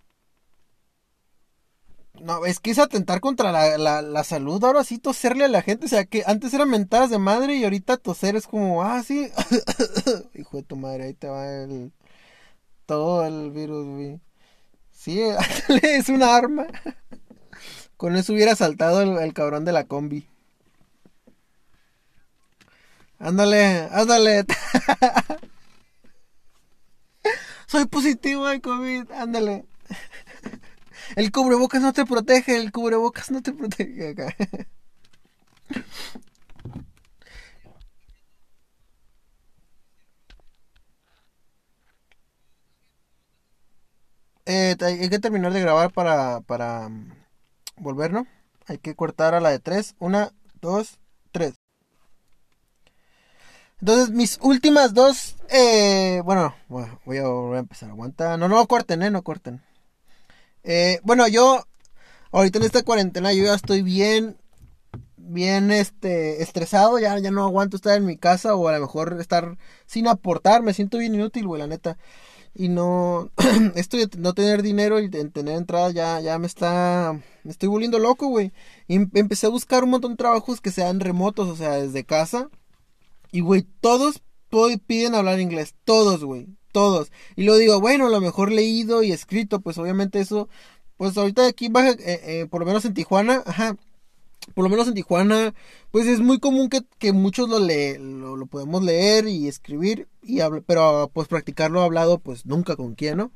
no, 2.21 2.45
es 2.45 2.61
que 2.61 2.71
es 2.71 2.79
atentar 2.79 3.21
contra 3.21 3.51
la, 3.51 3.79
la, 3.79 4.03
la 4.03 4.25
salud, 4.25 4.63
ahora 4.63 4.85
sí 4.85 4.99
toserle 4.99 5.45
a 5.45 5.49
la 5.49 5.63
gente, 5.63 5.87
o 5.87 5.89
sea, 5.89 6.05
que 6.05 6.23
antes 6.27 6.53
eran 6.53 6.69
mentadas 6.69 7.09
de 7.09 7.19
madre 7.19 7.57
y 7.57 7.65
ahorita 7.65 7.97
toser 7.97 8.37
es 8.37 8.47
como, 8.47 8.83
ah, 8.83 9.03
sí, 9.03 9.31
hijo 10.35 10.59
de 10.59 10.63
tu 10.63 10.77
madre, 10.77 11.05
ahí 11.05 11.15
te 11.15 11.29
va 11.29 11.47
el, 11.47 11.93
todo 12.87 13.27
el 13.27 13.51
virus, 13.53 13.87
güey. 13.87 14.21
Sí, 14.93 15.21
es 15.83 16.09
una 16.11 16.37
arma. 16.37 16.67
Con 17.97 18.17
eso 18.17 18.33
hubiera 18.33 18.57
saltado 18.57 19.01
el, 19.03 19.17
el 19.19 19.33
cabrón 19.33 19.65
de 19.65 19.73
la 19.73 19.85
combi. 19.85 20.27
Ándale, 23.19 23.89
ándale. 23.93 24.45
soy 27.71 27.87
positivo 27.87 28.47
de 28.49 28.61
COVID, 28.61 29.13
ándale. 29.13 29.65
El 31.17 31.31
cubrebocas 31.33 31.83
no 31.83 31.93
te 31.93 32.05
protege, 32.05 32.57
el 32.57 32.73
cubrebocas 32.73 33.31
no 33.31 33.43
te 33.43 33.53
protege 33.53 34.11
acá. 34.11 34.35
Eh, 44.47 44.77
hay 44.81 45.09
que 45.09 45.19
terminar 45.21 45.53
de 45.53 45.61
grabar 45.61 45.93
para, 45.93 46.41
para 46.41 46.89
mm, 46.89 47.13
volver, 47.77 48.13
¿no? 48.13 48.27
Hay 48.67 48.79
que 48.79 48.97
cortar 48.97 49.35
a 49.35 49.41
la 49.41 49.51
de 49.51 49.61
tres. 49.61 49.95
Una, 50.01 50.33
dos, 50.61 50.99
tres. 51.31 51.55
Entonces, 53.81 54.11
mis 54.11 54.39
últimas 54.43 54.95
dos. 54.95 55.37
Eh, 55.49 56.23
bueno, 56.25 56.55
voy 56.69 57.19
a 57.19 57.27
volver 57.27 57.57
a 57.57 57.61
empezar. 57.61 57.91
Aguanta. 57.91 58.37
No, 58.37 58.49
no 58.49 58.67
corten, 58.67 59.03
eh, 59.03 59.11
no 59.11 59.23
corten. 59.23 59.63
Eh, 60.63 61.01
bueno, 61.03 61.27
yo. 61.29 61.65
Ahorita 62.33 62.59
en 62.59 62.65
esta 62.65 62.85
cuarentena 62.85 63.33
yo 63.33 63.45
ya 63.45 63.55
estoy 63.55 63.83
bien. 63.83 64.37
Bien 65.17 65.71
este, 65.71 66.43
estresado. 66.43 66.99
Ya, 66.99 67.19
ya 67.19 67.31
no 67.31 67.45
aguanto 67.45 67.77
estar 67.77 67.97
en 67.97 68.07
mi 68.07 68.17
casa. 68.17 68.55
O 68.55 68.69
a 68.69 68.73
lo 68.73 68.81
mejor 68.81 69.17
estar 69.21 69.57
sin 69.87 70.09
aportar. 70.09 70.63
Me 70.63 70.75
siento 70.75 70.99
bien 70.99 71.15
inútil, 71.15 71.47
güey, 71.47 71.61
la 71.61 71.67
neta. 71.67 71.97
y 72.55 72.69
no 72.69 73.31
esto 73.77 73.97
de 73.97 74.09
no 74.19 74.35
tener 74.35 74.63
dinero 74.63 75.01
y 75.01 75.09
de 75.09 75.25
tener 75.31 75.57
entrada 75.57 75.91
ya 75.93 76.21
ya 76.21 76.39
me 76.39 76.47
está 76.49 77.21
me 77.45 77.51
estoy 77.51 77.69
volviendo 77.69 77.99
loco, 77.99 78.29
güey. 78.29 78.53
Y 78.89 78.97
em, 78.97 79.11
empecé 79.15 79.47
a 79.47 79.51
buscar 79.51 79.85
un 79.85 79.91
montón 79.91 80.13
de 80.13 80.17
trabajos 80.19 80.61
que 80.61 80.71
sean 80.71 81.01
remotos, 81.01 81.49
o 81.49 81.57
sea, 81.57 81.73
desde 81.73 82.05
casa. 82.05 82.51
Y 83.33 83.41
güey, 83.41 83.67
todos 83.81 84.23
piden 84.87 85.15
hablar 85.15 85.41
inglés, 85.41 85.75
todos, 85.85 86.25
güey, 86.25 86.49
todos. 86.73 87.13
Y 87.37 87.45
luego 87.45 87.59
digo, 87.59 87.81
bueno, 87.81 88.07
a 88.07 88.11
lo 88.11 88.21
mejor 88.21 88.51
leído 88.51 89.03
y 89.03 89.13
escrito, 89.13 89.61
pues 89.61 89.79
obviamente 89.79 90.21
eso 90.21 90.49
pues 91.01 91.17
ahorita 91.17 91.47
aquí 91.47 91.69
baja, 91.69 91.93
eh, 91.93 92.21
eh, 92.25 92.47
por 92.51 92.61
lo 92.61 92.67
menos 92.67 92.85
en 92.85 92.93
Tijuana, 92.93 93.43
ajá, 93.47 93.75
por 94.53 94.65
lo 94.65 94.69
menos 94.69 94.87
en 94.87 94.93
Tijuana, 94.93 95.55
pues 95.91 96.07
es 96.07 96.21
muy 96.21 96.39
común 96.39 96.69
que, 96.69 96.83
que 96.99 97.15
muchos 97.15 97.49
lo, 97.49 97.59
le, 97.59 97.99
lo, 97.99 98.45
podemos 98.45 98.83
leer 98.83 99.27
y 99.27 99.49
escribir, 99.49 100.09
y 100.23 100.41
pero 100.67 101.11
pues 101.15 101.27
practicarlo 101.27 101.81
hablado, 101.81 102.19
pues 102.19 102.45
nunca 102.45 102.77
con 102.77 102.97
quién, 102.97 103.17
¿no? 103.17 103.33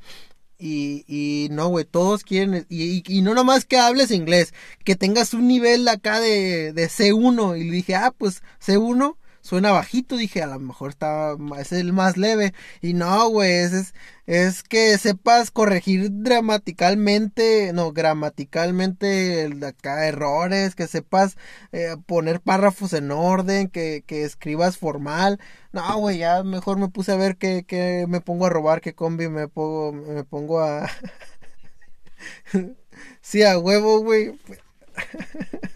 Y, 0.58 1.06
y 1.08 1.48
no, 1.52 1.68
güey, 1.68 1.86
todos 1.86 2.22
quieren, 2.22 2.66
y, 2.68 3.02
y, 3.10 3.22
no 3.22 3.32
nomás 3.32 3.64
que 3.64 3.78
hables 3.78 4.10
inglés, 4.10 4.52
que 4.84 4.94
tengas 4.94 5.32
un 5.32 5.48
nivel 5.48 5.88
acá 5.88 6.20
de, 6.20 6.74
de 6.74 6.88
C1, 6.88 7.58
y 7.58 7.64
le 7.64 7.72
dije, 7.76 7.94
ah, 7.94 8.12
pues 8.16 8.42
C1, 8.62 9.16
suena 9.44 9.72
bajito, 9.72 10.16
dije, 10.16 10.42
a 10.42 10.46
lo 10.46 10.58
mejor 10.58 10.90
está, 10.90 11.36
es 11.58 11.72
el 11.72 11.92
más 11.92 12.16
leve. 12.16 12.54
Y 12.80 12.94
no, 12.94 13.28
güey, 13.28 13.52
es, 13.52 13.94
es, 14.26 14.62
que 14.62 14.96
sepas 14.98 15.50
corregir 15.50 16.08
dramaticalmente, 16.10 17.72
no, 17.74 17.92
gramaticalmente 17.92 19.50
acá 19.66 20.06
errores, 20.08 20.74
que 20.74 20.86
sepas 20.88 21.36
eh, 21.72 21.96
poner 22.06 22.40
párrafos 22.40 22.94
en 22.94 23.10
orden, 23.12 23.68
que, 23.68 24.02
que 24.06 24.24
escribas 24.24 24.78
formal. 24.78 25.38
No, 25.72 25.98
güey, 25.98 26.18
ya 26.18 26.42
mejor 26.42 26.78
me 26.78 26.88
puse 26.88 27.12
a 27.12 27.16
ver 27.16 27.36
que, 27.36 27.64
que 27.64 28.06
me 28.08 28.20
pongo 28.22 28.46
a 28.46 28.50
robar, 28.50 28.80
que 28.80 28.94
combi 28.94 29.28
me 29.28 29.48
pongo, 29.48 29.92
me 29.92 30.24
pongo 30.24 30.60
a... 30.60 30.90
sí, 33.20 33.42
a 33.42 33.58
huevo, 33.58 34.00
güey. 34.00 34.38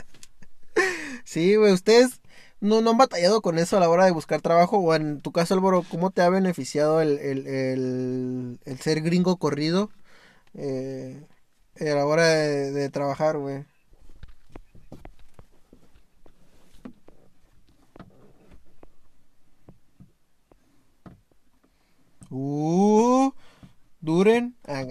sí, 1.24 1.57
güey, 1.57 1.72
ustedes 1.72 2.20
no, 2.61 2.80
no 2.80 2.91
han 2.91 2.99
batallado 2.99 3.43
con 3.43 3.59
eso 3.59 3.76
a 3.76 3.80
la 3.80 3.89
hora 3.89 4.05
de 4.05 4.11
buscar 4.12 4.41
trabajo. 4.43 4.78
O 4.78 4.95
en 4.95 5.20
tu 5.20 5.32
caso, 5.32 5.55
Álvaro, 5.55 5.84
¿cómo 5.91 6.11
te 6.11 6.22
ha 6.22 6.28
beneficiado 6.30 7.01
el, 7.01 7.18
el, 7.18 8.59
el, 8.64 8.78
ser 8.80 9.03
gringo 9.03 9.37
corrido 9.39 9.91
eh, 10.55 11.26
a 11.80 11.84
la 11.84 12.07
hora 12.07 12.26
de, 12.26 12.91
trabajar, 12.91 13.39
güey? 13.39 13.64
Uh, 22.30 23.30
duren. 24.01 24.57
Ah, 24.66 24.84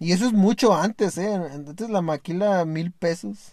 y 0.00 0.12
eso 0.12 0.26
es 0.26 0.32
mucho 0.32 0.74
antes, 0.74 1.16
¿eh? 1.18 1.32
Antes 1.32 1.88
la 1.90 2.02
maquila 2.02 2.64
mil 2.64 2.90
pesos. 2.92 3.52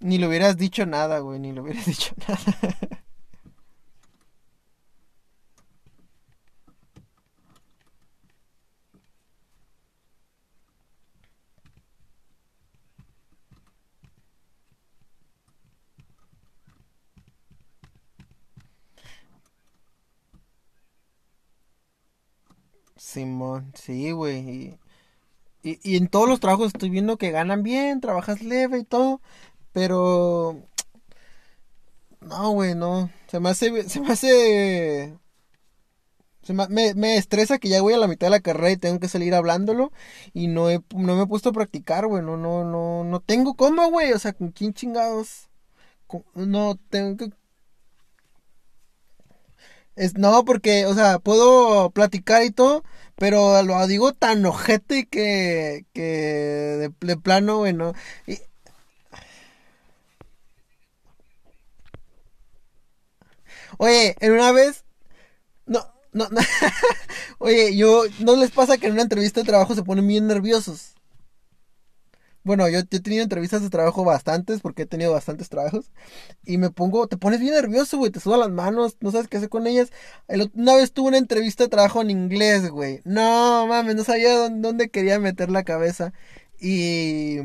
Ni 0.00 0.18
le 0.18 0.26
hubieras 0.28 0.56
dicho 0.56 0.86
nada, 0.86 1.18
güey, 1.20 1.38
ni 1.40 1.52
le 1.52 1.60
hubieras 1.60 1.86
dicho 1.86 2.14
nada. 2.28 2.76
Simón, 22.96 23.72
sí, 23.74 24.10
güey. 24.12 24.78
Y, 25.62 25.80
y, 25.82 25.96
en 25.96 26.08
todos 26.08 26.28
los 26.28 26.40
trabajos 26.40 26.68
estoy 26.68 26.90
viendo 26.90 27.18
que 27.18 27.30
ganan 27.30 27.62
bien, 27.62 28.00
trabajas 28.00 28.42
leve 28.42 28.78
y 28.80 28.84
todo. 28.84 29.20
Pero. 29.76 30.66
No, 32.22 32.50
güey, 32.52 32.74
no. 32.74 33.10
Se 33.26 33.40
me 33.40 33.50
hace. 33.50 33.86
Se 33.90 34.00
me 34.00 34.08
hace. 34.10 35.18
Se 36.40 36.54
me, 36.54 36.94
me, 36.94 37.16
estresa 37.18 37.58
que 37.58 37.68
ya 37.68 37.82
voy 37.82 37.92
a 37.92 37.98
la 37.98 38.06
mitad 38.06 38.28
de 38.28 38.30
la 38.30 38.40
carrera 38.40 38.70
y 38.70 38.78
tengo 38.78 39.00
que 39.00 39.08
salir 39.08 39.34
hablándolo. 39.34 39.92
Y 40.32 40.48
no, 40.48 40.70
he, 40.70 40.80
no 40.94 41.16
me 41.16 41.24
he 41.24 41.26
puesto 41.26 41.50
a 41.50 41.52
practicar, 41.52 42.06
güey. 42.06 42.22
No, 42.22 42.38
no, 42.38 42.64
no, 43.04 43.20
tengo 43.20 43.52
cómo, 43.52 43.90
güey. 43.90 44.14
O 44.14 44.18
sea, 44.18 44.32
con 44.32 44.50
quién 44.50 44.72
chingados. 44.72 45.50
no 46.34 46.78
tengo 46.88 47.18
que. 47.18 47.32
Es, 49.94 50.14
no, 50.14 50.42
porque, 50.46 50.86
o 50.86 50.94
sea, 50.94 51.18
puedo 51.18 51.90
platicar 51.90 52.44
y 52.44 52.50
todo, 52.50 52.82
pero 53.16 53.62
lo 53.62 53.86
digo 53.86 54.14
tan 54.14 54.44
ojete 54.46 55.06
que, 55.06 55.84
que 55.92 56.02
de, 56.02 56.92
de 56.98 57.16
plano, 57.18 57.58
güey, 57.58 57.74
no. 57.74 57.92
Oye, 63.78 64.16
en 64.20 64.32
una 64.32 64.52
vez. 64.52 64.84
No, 65.66 65.80
no, 66.12 66.28
no. 66.30 66.40
Oye, 67.38 67.76
yo. 67.76 68.04
¿No 68.20 68.36
les 68.36 68.50
pasa 68.50 68.78
que 68.78 68.86
en 68.86 68.92
una 68.94 69.02
entrevista 69.02 69.40
de 69.40 69.46
trabajo 69.46 69.74
se 69.74 69.82
ponen 69.82 70.06
bien 70.06 70.26
nerviosos? 70.26 70.96
Bueno, 72.46 72.68
yo, 72.68 72.78
he 72.78 72.84
tenido 72.84 73.24
entrevistas 73.24 73.62
de 73.62 73.70
trabajo 73.70 74.04
bastantes, 74.04 74.60
porque 74.60 74.82
he 74.82 74.86
tenido 74.86 75.10
bastantes 75.12 75.48
trabajos. 75.48 75.90
Y 76.44 76.58
me 76.58 76.70
pongo, 76.70 77.08
te 77.08 77.16
pones 77.16 77.40
bien 77.40 77.54
nervioso, 77.54 77.98
güey, 77.98 78.12
te 78.12 78.20
sudan 78.20 78.38
las 78.38 78.50
manos, 78.50 78.96
no 79.00 79.10
sabes 79.10 79.26
qué 79.26 79.38
hacer 79.38 79.48
con 79.48 79.66
ellas. 79.66 79.90
una 80.54 80.76
vez 80.76 80.92
tuve 80.92 81.08
una 81.08 81.18
entrevista 81.18 81.64
de 81.64 81.70
trabajo 81.70 82.00
en 82.02 82.10
inglés, 82.10 82.70
güey. 82.70 83.00
No, 83.04 83.66
mames, 83.66 83.96
no 83.96 84.04
sabía 84.04 84.36
dónde, 84.38 84.60
dónde 84.68 84.90
quería 84.90 85.18
meter 85.18 85.50
la 85.50 85.64
cabeza. 85.64 86.12
Y 86.60 87.38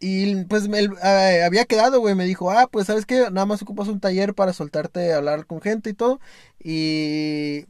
y 0.00 0.44
pues 0.46 0.68
me, 0.68 0.80
eh, 0.80 1.42
había 1.44 1.66
quedado, 1.66 2.00
güey, 2.00 2.14
me 2.14 2.24
dijo, 2.24 2.50
ah, 2.50 2.68
pues 2.72 2.86
sabes 2.86 3.04
que 3.06 3.30
nada 3.30 3.46
más 3.46 3.62
ocupas 3.62 3.88
un 3.88 4.00
taller 4.00 4.34
para 4.34 4.54
soltarte 4.54 5.12
hablar 5.12 5.46
con 5.46 5.60
gente 5.60 5.90
y 5.90 5.94
todo. 5.94 6.20
Y... 6.58 7.66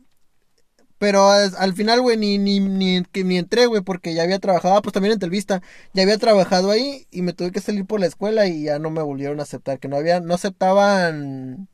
Pero 0.99 1.31
al 1.31 1.75
final, 1.75 2.03
güey, 2.03 2.19
ni, 2.19 2.39
ni, 2.39 2.61
ni, 2.61 3.01
ni 3.01 3.39
entré, 3.39 3.67
güey, 3.67 3.81
porque 3.83 4.13
ya 4.15 4.23
había 4.23 4.39
trabajado, 4.39 4.77
ah, 4.77 4.83
pues 4.83 4.93
también 4.93 5.15
en 5.15 5.19
Telvista, 5.19 5.63
ya 5.95 6.03
había 6.03 6.19
trabajado 6.19 6.71
ahí 6.71 7.07
y 7.11 7.23
me 7.23 7.33
tuve 7.33 7.53
que 7.53 7.61
salir 7.61 7.87
por 7.87 8.01
la 8.01 8.07
escuela 8.07 8.47
y 8.47 8.65
ya 8.65 8.79
no 8.79 8.91
me 8.91 9.03
volvieron 9.03 9.41
a 9.41 9.45
aceptar, 9.45 9.79
que 9.81 9.89
no 9.89 9.97
había, 9.97 10.21
no 10.21 10.35
aceptaban 10.35 11.69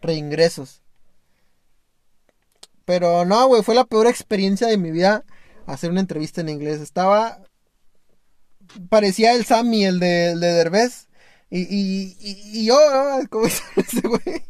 reingresos. 0.00 0.82
Pero 2.84 3.24
no, 3.24 3.48
güey, 3.48 3.62
fue 3.62 3.74
la 3.74 3.84
peor 3.84 4.06
experiencia 4.06 4.68
de 4.68 4.78
mi 4.78 4.90
vida 4.92 5.24
hacer 5.66 5.90
una 5.90 6.00
entrevista 6.00 6.40
en 6.40 6.48
inglés. 6.48 6.80
Estaba 6.80 7.40
parecía 8.90 9.34
el 9.34 9.44
Sammy, 9.44 9.84
el 9.84 10.00
de, 10.00 10.36
de 10.36 10.52
Derbez. 10.52 11.08
Y, 11.50 11.62
y, 11.62 12.16
y, 12.20 12.66
yo, 12.66 12.76
¿cómo 13.30 13.46
es 13.46 13.62
ese 13.76 14.00
güey? 14.06 14.42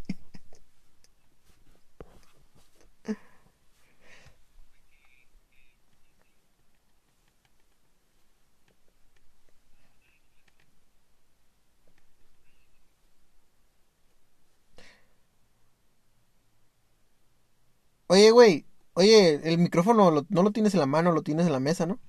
Oye, 18.09 18.31
güey, 18.31 18.67
Oye, 18.95 19.41
el 19.45 19.59
micrófono 19.59 20.11
lo- 20.11 20.27
no 20.29 20.43
lo 20.43 20.51
tienes 20.51 20.75
en 20.75 20.81
la 20.81 20.87
mano, 20.87 21.13
lo 21.13 21.23
tienes 21.23 21.47
en 21.47 21.53
la 21.53 21.61
mesa, 21.61 21.87
¿no? 21.87 22.01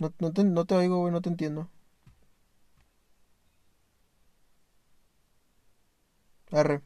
No, 0.00 0.10
no 0.20 0.32
te, 0.32 0.42
no 0.42 0.64
te 0.64 0.74
oigo, 0.74 1.00
güey, 1.00 1.12
no 1.12 1.20
te 1.20 1.28
entiendo. 1.28 1.68
Arre. 6.50 6.82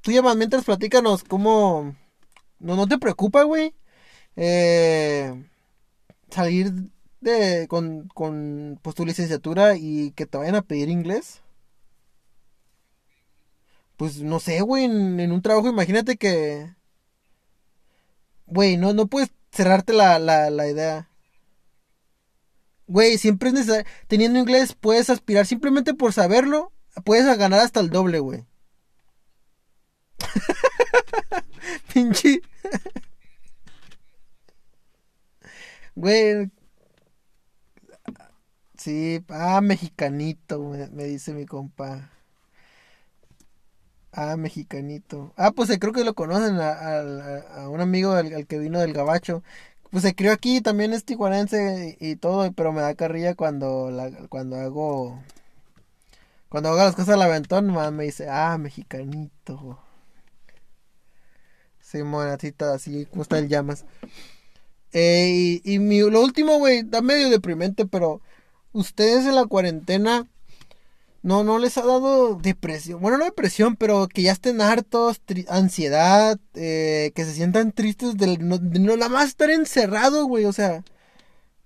Tú 0.00 0.12
llamas 0.12 0.36
mientras 0.36 0.64
platícanos 0.64 1.24
cómo... 1.24 1.96
No, 2.60 2.76
no 2.76 2.86
te 2.88 2.98
preocupa, 2.98 3.44
güey. 3.44 3.74
Eh, 4.36 5.34
salir 6.30 6.72
de 7.20 7.66
con, 7.68 8.08
con 8.08 8.78
pues 8.82 8.96
tu 8.96 9.06
licenciatura 9.06 9.76
y 9.76 10.12
que 10.12 10.26
te 10.26 10.38
vayan 10.38 10.56
a 10.56 10.62
pedir 10.62 10.88
inglés. 10.90 11.42
Pues 13.96 14.20
no 14.22 14.40
sé, 14.40 14.60
güey, 14.60 14.84
en, 14.84 15.20
en 15.20 15.32
un 15.32 15.42
trabajo, 15.42 15.68
imagínate 15.68 16.16
que, 16.16 16.74
güey, 18.46 18.76
no, 18.76 18.92
no 18.94 19.06
puedes 19.06 19.30
cerrarte 19.52 19.92
la, 19.92 20.18
la, 20.18 20.50
la 20.50 20.68
idea. 20.68 21.08
Güey, 22.88 23.18
siempre 23.18 23.48
es 23.48 23.54
necesario, 23.54 23.84
teniendo 24.06 24.38
inglés 24.38 24.74
puedes 24.74 25.10
aspirar 25.10 25.44
simplemente 25.46 25.94
por 25.94 26.12
saberlo, 26.12 26.72
puedes 27.04 27.26
ganar 27.38 27.60
hasta 27.60 27.80
el 27.80 27.90
doble, 27.90 28.20
güey. 28.20 28.44
Pinche, 31.92 32.40
güey, 35.94 36.50
sí, 38.76 39.24
ah, 39.28 39.60
mexicanito, 39.60 40.60
me, 40.60 40.88
me 40.88 41.04
dice 41.04 41.32
mi 41.34 41.46
compa. 41.46 42.10
Ah, 44.18 44.36
mexicanito. 44.38 45.32
Ah, 45.36 45.50
pues 45.52 45.68
eh, 45.70 45.78
creo 45.78 45.92
que 45.92 46.02
lo 46.04 46.14
conocen 46.14 46.56
a, 46.58 46.70
a- 47.60 47.68
un 47.68 47.80
amigo 47.80 48.12
al, 48.12 48.32
al 48.34 48.46
que 48.46 48.58
vino 48.58 48.80
del 48.80 48.94
Gabacho. 48.94 49.42
Pues 49.90 50.02
se 50.04 50.14
crió 50.14 50.32
aquí, 50.32 50.60
también 50.62 50.92
es 50.94 51.04
tijuanense 51.04 51.96
y, 52.00 52.16
todo, 52.16 52.50
pero 52.52 52.72
me 52.72 52.80
da 52.82 52.94
carrilla 52.94 53.34
cuando 53.34 53.90
la, 53.90 54.10
cuando 54.28 54.56
hago 54.56 55.20
cuando 56.48 56.70
hago 56.70 56.78
las 56.78 56.94
cosas 56.96 57.14
al 57.14 57.22
aventón, 57.22 57.66
ma, 57.72 57.90
me 57.90 58.04
dice, 58.04 58.28
ah, 58.30 58.56
mexicanito. 58.58 59.78
Sí, 61.80 62.02
monacita, 62.02 62.74
así 62.74 63.06
como 63.06 63.22
está 63.22 63.38
el 63.38 63.48
llamas. 63.48 63.84
Eh, 64.92 65.60
y, 65.64 65.74
y 65.74 65.78
mi, 65.78 66.00
lo 66.00 66.20
último, 66.22 66.58
güey, 66.58 66.82
da 66.82 67.02
medio 67.02 67.28
deprimente, 67.30 67.86
pero 67.86 68.20
ustedes 68.72 69.26
en 69.26 69.34
la 69.34 69.46
cuarentena 69.46 70.26
no, 71.26 71.42
no 71.42 71.58
les 71.58 71.76
ha 71.76 71.82
dado 71.82 72.36
depresión. 72.36 73.00
Bueno, 73.00 73.18
no 73.18 73.24
depresión, 73.24 73.74
pero 73.74 74.06
que 74.06 74.22
ya 74.22 74.30
estén 74.30 74.60
hartos, 74.60 75.20
ansiedad, 75.48 76.38
eh, 76.54 77.10
que 77.16 77.24
se 77.24 77.34
sientan 77.34 77.72
tristes 77.72 78.16
del, 78.16 78.46
no, 78.48 78.58
de 78.58 78.78
no 78.78 78.96
nada 78.96 79.08
más 79.08 79.26
estar 79.30 79.50
encerrado, 79.50 80.26
güey. 80.26 80.44
O 80.44 80.52
sea, 80.52 80.84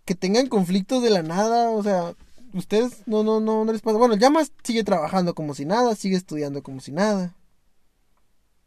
que 0.07 0.15
tengan 0.15 0.49
conflictos 0.49 1.03
de 1.03 1.11
la 1.11 1.23
nada. 1.23 1.71
O 1.71 1.83
sea, 1.83 2.15
ustedes 2.55 3.07
no, 3.07 3.23
no, 3.25 3.41
no, 3.41 3.65
no 3.67 3.73
les 3.73 3.83
pasa. 3.83 3.99
Bueno, 3.99 4.17
Llamas 4.17 4.53
sigue 4.65 4.85
trabajando 4.85 5.35
como 5.35 5.55
si 5.55 5.67
nada, 5.67 5.95
sigue 5.97 6.17
estudiando 6.17 6.63
como 6.63 6.81
si 6.81 6.93
nada. 6.93 7.37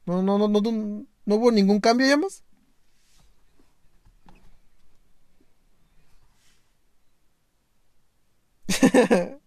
No, 0.06 0.22
no, 0.22 0.38
no, 0.38 0.48
no, 0.48 0.62
no, 0.62 1.06
no 1.26 1.36
hubo 1.36 1.52
ningún 1.52 1.80
cambio, 1.80 2.08
Llamas. 2.08 2.44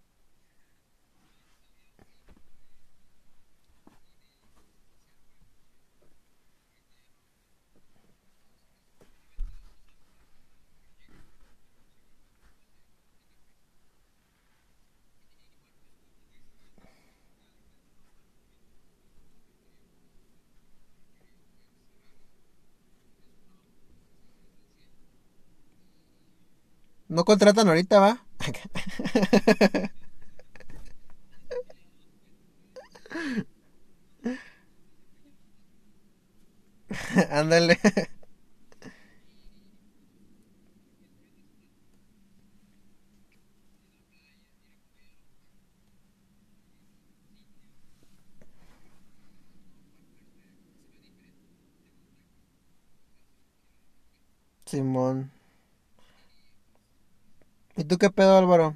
No 27.17 27.25
contratan 27.25 27.67
ahorita, 27.69 27.99
¿va? 27.99 28.21
Ándale. 37.31 37.79
Simón. 54.67 55.31
¿Y 57.77 57.85
tú 57.85 57.99
qué 57.99 58.11
pedo, 58.11 58.37
Álvaro? 58.37 58.74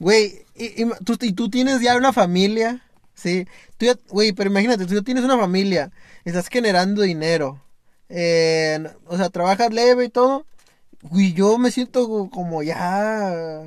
Güey, 0.00 0.46
y, 0.56 0.82
y 0.84 0.86
tú, 1.04 1.16
y 1.20 1.32
tú 1.34 1.50
tienes 1.50 1.80
ya 1.82 1.96
una 1.96 2.12
familia, 2.12 2.82
¿sí? 3.14 3.46
Tú 3.78 3.86
ya, 3.86 3.94
güey, 4.08 4.32
pero 4.32 4.50
imagínate, 4.50 4.86
tú 4.86 4.94
ya 4.94 5.02
tienes 5.02 5.24
una 5.24 5.38
familia, 5.38 5.92
estás 6.24 6.48
generando 6.48 7.02
dinero, 7.02 7.62
eh, 8.08 8.78
o 9.06 9.16
sea, 9.18 9.30
trabajas 9.30 9.72
leve 9.72 10.06
y 10.06 10.10
todo, 10.10 10.46
güey, 11.02 11.34
yo 11.34 11.58
me 11.58 11.70
siento 11.72 12.08
co- 12.08 12.30
como 12.30 12.62
ya, 12.62 13.64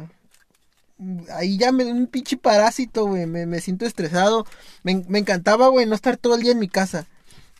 ahí 1.31 1.57
ya 1.57 1.71
me, 1.71 1.85
un 1.85 2.07
pinche 2.07 2.37
parásito, 2.37 3.05
güey, 3.07 3.25
me, 3.25 3.45
me 3.45 3.59
siento 3.61 3.85
estresado, 3.85 4.45
me, 4.83 5.03
me 5.07 5.19
encantaba, 5.19 5.67
güey, 5.67 5.85
no 5.85 5.95
estar 5.95 6.17
todo 6.17 6.35
el 6.35 6.41
día 6.43 6.51
en 6.53 6.59
mi 6.59 6.67
casa, 6.69 7.07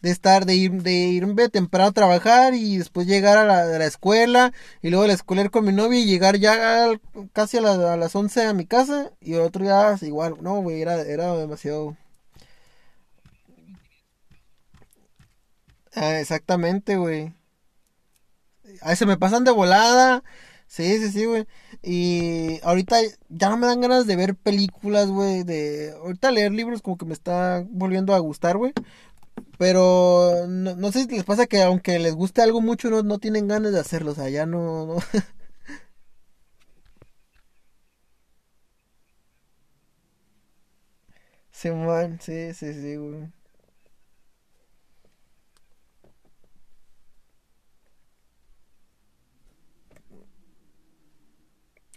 de 0.04 0.12
estar, 0.12 0.46
de 0.46 0.56
ir, 0.56 0.72
de 0.84 0.94
irme 0.94 1.50
temprano 1.50 1.90
a 1.90 1.94
trabajar 1.94 2.54
y 2.56 2.78
después 2.78 3.08
llegar 3.08 3.38
a 3.40 3.46
la, 3.46 3.62
a 3.64 3.80
la 3.80 3.86
escuela 3.88 4.54
y 4.84 4.90
luego 4.92 5.04
de 5.04 5.10
la 5.10 5.16
escuela 5.16 5.42
ir 5.44 5.52
con 5.52 5.66
mi 5.66 5.74
novia 5.74 6.00
y 6.00 6.06
llegar 6.06 6.38
ya 6.38 6.90
casi 7.34 7.58
a, 7.58 7.62
la- 7.62 7.94
a 7.94 7.98
las 7.98 8.16
11 8.16 8.46
a 8.46 8.54
mi 8.54 8.66
casa 8.68 9.12
y 9.22 9.34
el 9.36 9.42
otro 9.42 9.64
día 9.66 9.98
igual, 10.04 10.36
no, 10.42 10.62
güey, 10.62 10.82
era, 10.82 11.02
era 11.02 11.36
demasiado. 11.38 11.98
Ah, 15.96 16.20
exactamente, 16.20 16.98
güey. 16.98 17.34
A 18.82 18.96
se 18.96 19.06
me 19.06 19.18
pasan 19.18 19.44
de 19.44 19.52
volada. 19.52 20.24
Sí, 20.68 20.98
sí, 20.98 21.12
sí, 21.12 21.26
güey. 21.26 21.46
Y 21.84 22.60
ahorita 22.64 22.98
ya 23.30 23.50
no 23.50 23.58
me 23.58 23.68
dan 23.68 23.82
ganas 23.82 24.08
de 24.08 24.16
ver 24.16 24.36
películas, 24.36 25.10
güey, 25.10 25.44
de... 25.44 25.94
Ahorita 26.02 26.32
leer 26.32 26.52
libros 26.52 26.82
como 26.82 26.98
que 26.98 27.06
me 27.06 27.14
está 27.14 27.64
volviendo 27.70 28.14
a 28.16 28.20
gustar, 28.20 28.58
güey. 28.58 28.74
Pero 29.58 30.46
no, 30.48 30.76
no 30.76 30.92
sé 30.92 31.04
si 31.06 31.16
les 31.16 31.24
pasa 31.24 31.46
que 31.48 31.62
aunque 31.62 32.00
les 32.00 32.16
guste 32.16 32.42
algo 32.42 32.62
mucho, 32.62 32.90
no, 32.90 33.04
no 33.04 33.20
tienen 33.20 33.48
ganas 33.48 33.72
de 33.74 33.80
hacerlo. 33.80 34.12
O 34.12 34.16
sea, 34.16 34.30
ya 34.30 34.46
no, 34.46 34.86
no. 34.88 34.96
Simón, 41.52 42.20
sí, 42.22 42.54
sí, 42.54 42.74
sí, 42.74 42.96
güey. 42.98 43.32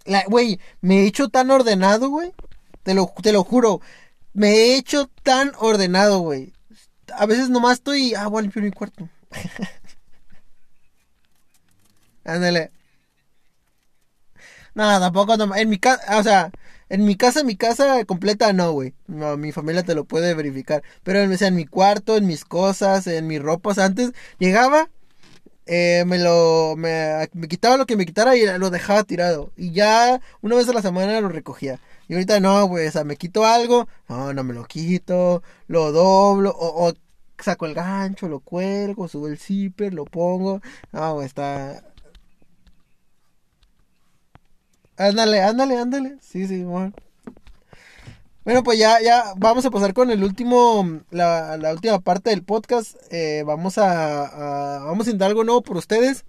La, 0.05 0.25
güey, 0.29 0.61
me 0.81 1.01
he 1.03 1.07
hecho 1.07 1.29
tan 1.29 1.51
ordenado, 1.51 2.09
güey. 2.09 2.33
Te 2.83 2.95
lo, 2.95 3.13
te 3.23 3.33
lo 3.33 3.45
juro. 3.45 3.81
Me 4.35 4.51
he 4.51 4.77
hecho 4.79 5.09
tan 5.25 5.53
ordenado, 5.59 6.21
güey. 6.21 6.53
A 7.15 7.27
veces 7.27 7.51
nomás 7.51 7.75
estoy, 7.75 8.15
ah, 8.15 8.29
voy 8.29 8.41
a 8.41 8.43
limpiar 8.43 8.65
mi 8.65 8.71
cuarto. 8.71 9.09
Ándale. 12.25 12.71
No, 14.75 15.01
tampoco, 15.01 15.37
no, 15.37 15.55
en 15.57 15.69
mi 15.71 15.79
casa, 15.79 16.19
o 16.19 16.23
sea, 16.23 16.51
en 16.89 17.05
mi 17.05 17.17
casa, 17.17 17.43
mi 17.45 17.57
casa 17.57 18.05
completa 18.05 18.53
no, 18.53 18.73
güey. 18.73 18.95
No, 19.07 19.37
mi 19.37 19.53
familia 19.53 19.83
te 19.85 19.95
lo 19.95 20.05
puede 20.05 20.35
verificar. 20.35 20.83
Pero 21.03 21.21
en 21.21 21.55
mi 21.55 21.67
cuarto, 21.67 22.17
en 22.17 22.27
mis 22.27 22.45
cosas, 22.45 23.07
en 23.07 23.27
mis 23.27 23.41
ropas. 23.43 23.79
Antes 23.79 24.13
llegaba, 24.39 24.91
eh, 25.67 26.05
me 26.07 26.19
lo, 26.19 26.75
me, 26.77 27.29
me, 27.35 27.49
quitaba 27.49 27.77
lo 27.77 27.87
que 27.87 27.97
me 27.97 28.07
quitara 28.07 28.37
y 28.37 28.47
lo 28.59 28.71
dejaba 28.71 29.05
tirado. 29.05 29.53
Y 29.57 29.73
ya 29.73 30.21
una 30.43 30.57
vez 30.57 30.69
a 30.69 30.73
la 30.73 30.83
semana 30.83 31.21
lo 31.21 31.29
recogía. 31.29 31.81
Y 32.09 32.15
ahorita 32.15 32.41
no, 32.41 32.67
güey, 32.67 32.87
o 32.87 32.93
sea, 32.93 33.05
me 33.05 33.17
quito 33.17 33.45
algo, 33.45 33.89
no, 34.09 34.33
no 34.33 34.45
me 34.45 34.55
lo 34.55 34.65
quito, 34.65 35.43
lo 35.69 35.93
doblo, 35.93 36.55
o, 36.57 36.93
saco 37.39 37.67
el 37.67 37.75
gancho, 37.75 38.29
lo 38.29 38.41
cuelgo, 38.41 39.09
subo 39.09 39.29
el 39.29 39.39
zipper, 39.39 39.93
lo 39.95 40.05
pongo. 40.05 40.61
No, 40.93 41.23
está, 41.23 41.83
Ándale, 44.99 45.43
ándale, 45.43 45.79
ándale. 45.79 46.17
Sí, 46.21 46.47
sí, 46.47 46.65
bueno. 46.65 46.93
Bueno, 48.47 48.63
pues 48.63 48.79
ya, 48.79 49.01
ya 49.03 49.35
vamos 49.39 49.67
a 49.67 49.73
pasar 49.73 49.93
con 49.93 50.09
el 50.09 50.23
último, 50.23 51.01
la, 51.11 51.57
la 51.57 51.73
última 51.73 51.99
parte 51.99 52.31
del 52.31 52.45
podcast. 52.45 52.95
Eh, 53.11 53.43
vamos 53.45 53.77
a, 53.77 54.85
vamos 54.85 55.09
a 55.09 55.11
intentar 55.11 55.31
algo 55.31 55.43
nuevo 55.43 55.63
por 55.65 55.77
ustedes. 55.77 56.25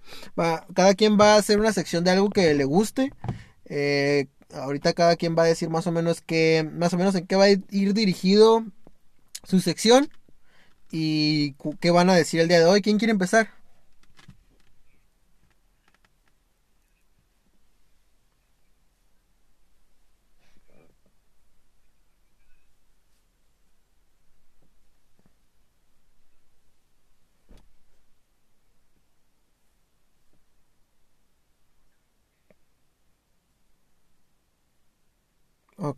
Cada 0.74 0.94
quien 0.94 1.16
va 1.16 1.34
a 1.34 1.38
hacer 1.38 1.60
una 1.60 1.72
sección 1.72 2.02
de 2.02 2.10
algo 2.10 2.28
que 2.30 2.54
le 2.54 2.64
guste. 2.64 3.12
Eh, 3.66 4.26
ahorita 4.52 4.94
cada 4.94 5.14
quien 5.14 5.36
va 5.38 5.44
a 5.44 5.46
decir 5.46 5.70
más 5.70 5.86
o 5.86 5.92
menos 5.92 6.20
qué, 6.20 6.68
más 6.72 6.92
o 6.92 6.96
menos 6.98 7.14
en 7.14 7.24
qué 7.24 7.36
va 7.36 7.44
a 7.44 7.50
ir 7.50 7.94
dirigido 7.94 8.64
su 9.44 9.60
sección 9.60 10.10
y 10.90 11.52
qué 11.80 11.92
van 11.92 12.10
a 12.10 12.16
decir 12.16 12.40
el 12.40 12.48
día 12.48 12.58
de 12.58 12.66
hoy. 12.66 12.82
¿Quién 12.82 12.98
quiere 12.98 13.12
empezar? 13.12 13.57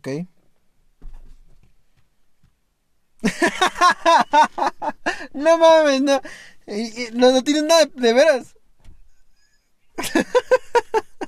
Ok. 0.01 0.27
no 5.33 5.57
mames, 5.59 6.01
no. 6.01 6.21
no, 7.13 7.31
no 7.31 7.43
tienes 7.43 7.63
nada 7.63 7.85
de 7.85 8.13
veras. 8.13 8.55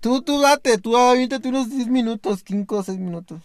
Tú, 0.00 0.22
tú 0.22 0.40
date, 0.40 0.78
tú 0.78 0.96
aviéntate 0.96 1.48
unos 1.48 1.70
10 1.70 1.88
minutos, 1.88 2.42
5 2.46 2.78
o 2.78 2.82
6 2.82 2.98
minutos. 2.98 3.40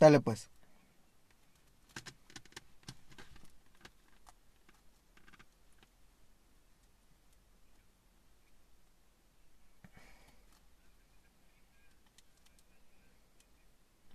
Dale 0.00 0.20
pues. 0.20 0.50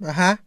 Ajá. 0.04 0.44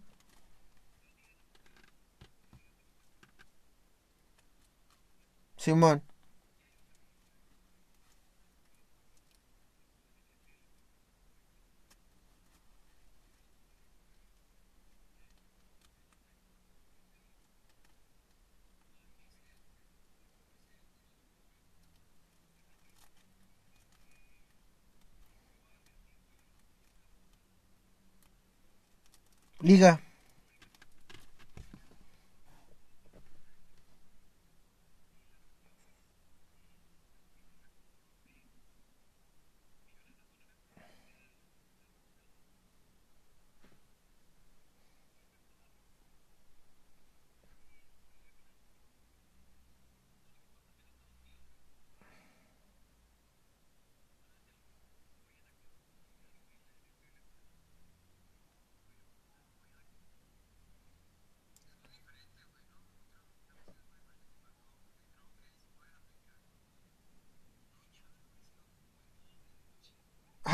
Simón. 5.56 6.02
Liga. 29.64 30.03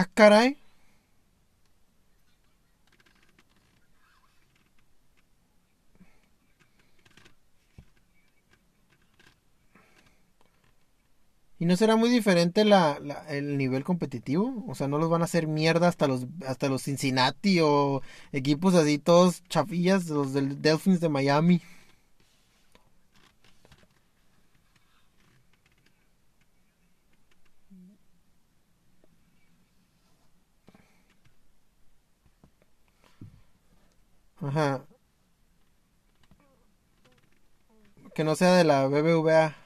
Ah, 0.01 0.07
caray. 0.14 0.57
¿Y 11.59 11.66
no 11.66 11.76
será 11.76 11.96
muy 11.96 12.09
diferente 12.09 12.64
la, 12.64 12.98
el 13.28 13.59
nivel 13.59 13.84
competitivo? 13.84 14.64
O 14.66 14.74
sea, 14.74 14.88
¿no 14.88 14.96
los 14.96 15.11
van 15.11 15.20
a 15.20 15.26
hacer 15.26 15.46
mierda 15.46 15.88
hasta 15.88 16.09
los, 16.09 16.26
hasta 16.46 16.70
los 16.70 16.82
Cincinnati 16.84 17.61
o 17.61 18.01
equipos 18.32 18.74
así 18.74 18.96
todos 18.98 19.44
chafillas, 19.44 20.07
los 20.09 20.32
del 20.32 20.62
Delfins 20.62 21.01
de 21.01 21.11
Miami? 21.11 21.61
Ajá. 34.43 34.84
Que 38.14 38.24
no 38.24 38.34
sea 38.34 38.55
de 38.57 38.64
la 38.64 38.86
BBVA. 38.86 39.59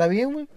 Está 0.00 0.08
bien, 0.08 0.32
güey. 0.32 0.48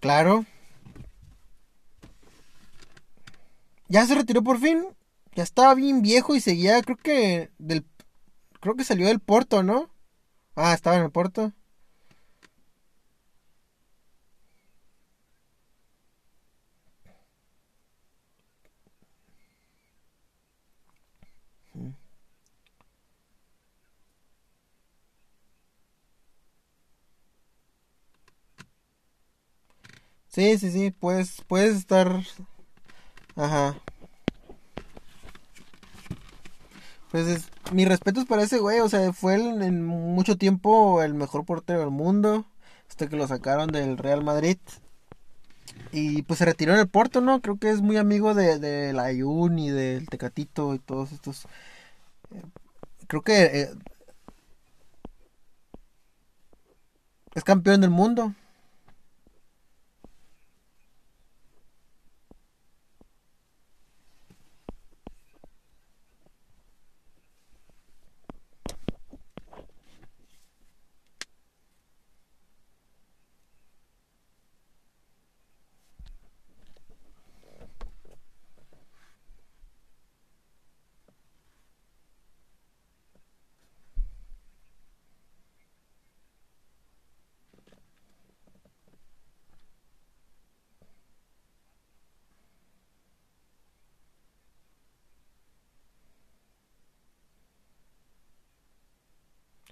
Claro. 0.00 0.44
Ya 3.86 4.04
se 4.04 4.16
retiró 4.16 4.42
por 4.42 4.58
fin. 4.58 4.84
Ya 5.36 5.44
estaba 5.44 5.76
bien 5.76 6.02
viejo 6.02 6.34
y 6.34 6.40
seguía, 6.40 6.82
creo 6.82 6.96
que 6.96 7.52
del 7.58 7.86
creo 8.60 8.74
que 8.74 8.82
salió 8.82 9.06
del 9.06 9.20
Porto, 9.20 9.62
¿no? 9.62 9.94
Ah, 10.56 10.74
estaba 10.74 10.96
en 10.96 11.04
el 11.04 11.12
Porto. 11.12 11.52
Sí, 30.40 30.56
sí, 30.56 30.70
sí, 30.70 30.90
puedes, 30.90 31.42
puedes 31.48 31.76
estar... 31.76 32.22
Ajá. 33.36 33.74
Pues 37.10 37.26
es, 37.26 37.48
mis 37.72 37.88
respetos 37.88 38.24
para 38.24 38.42
ese 38.42 38.58
güey, 38.58 38.80
o 38.80 38.88
sea, 38.88 39.12
fue 39.12 39.34
el- 39.34 39.62
en 39.62 39.84
mucho 39.84 40.36
tiempo 40.36 41.02
el 41.02 41.14
mejor 41.14 41.44
portero 41.44 41.80
del 41.80 41.90
mundo, 41.90 42.46
hasta 42.88 43.08
que 43.08 43.16
lo 43.16 43.26
sacaron 43.26 43.68
del 43.70 43.98
Real 43.98 44.22
Madrid. 44.22 44.58
Y 45.92 46.22
pues 46.22 46.38
se 46.38 46.44
retiró 46.44 46.72
en 46.72 46.80
el 46.80 46.88
Porto, 46.88 47.20
¿no? 47.20 47.40
Creo 47.40 47.58
que 47.58 47.70
es 47.70 47.80
muy 47.82 47.96
amigo 47.96 48.34
de, 48.34 48.58
de 48.58 48.92
la 48.92 49.04
Ayun 49.04 49.58
y 49.58 49.70
del 49.70 50.08
Tecatito 50.08 50.74
y 50.74 50.78
todos 50.78 51.12
estos. 51.12 51.46
Creo 53.08 53.22
que 53.22 53.42
eh, 53.44 53.70
es 57.34 57.42
campeón 57.42 57.80
del 57.80 57.90
mundo. 57.90 58.34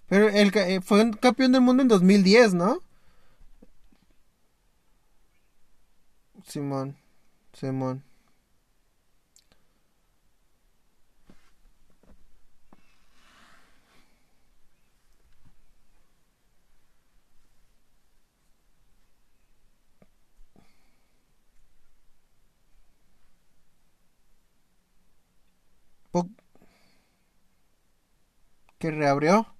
Pero 0.08 0.28
el, 0.28 0.56
eh, 0.56 0.80
fue 0.80 1.02
un 1.02 1.12
campeón 1.12 1.52
del 1.52 1.60
mundo 1.62 1.82
en 1.82 1.88
2010, 1.88 2.54
¿no? 2.54 2.82
Simón, 6.44 6.96
Simón. 7.52 8.02
Que 28.78 28.90
reabrió. 28.90 29.57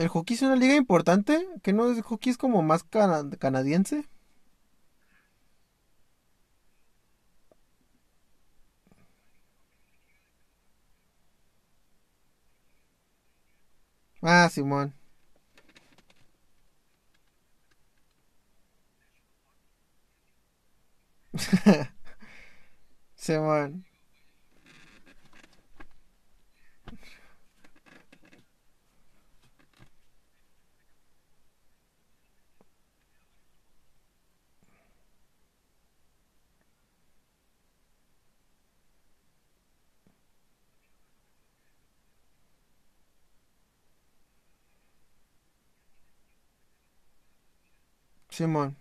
¿El 0.00 0.08
hockey 0.08 0.34
es 0.34 0.42
una 0.42 0.56
liga 0.56 0.74
importante? 0.74 1.46
¿Que 1.62 1.72
no 1.72 1.92
es 1.92 2.02
hockey 2.02 2.32
es 2.32 2.36
como 2.38 2.60
más 2.60 2.82
cana- 2.82 3.30
canadiense? 3.38 4.08
Ah, 14.22 14.48
Simón. 14.48 14.94
Simón. 23.16 23.84
Simón. 48.40 48.74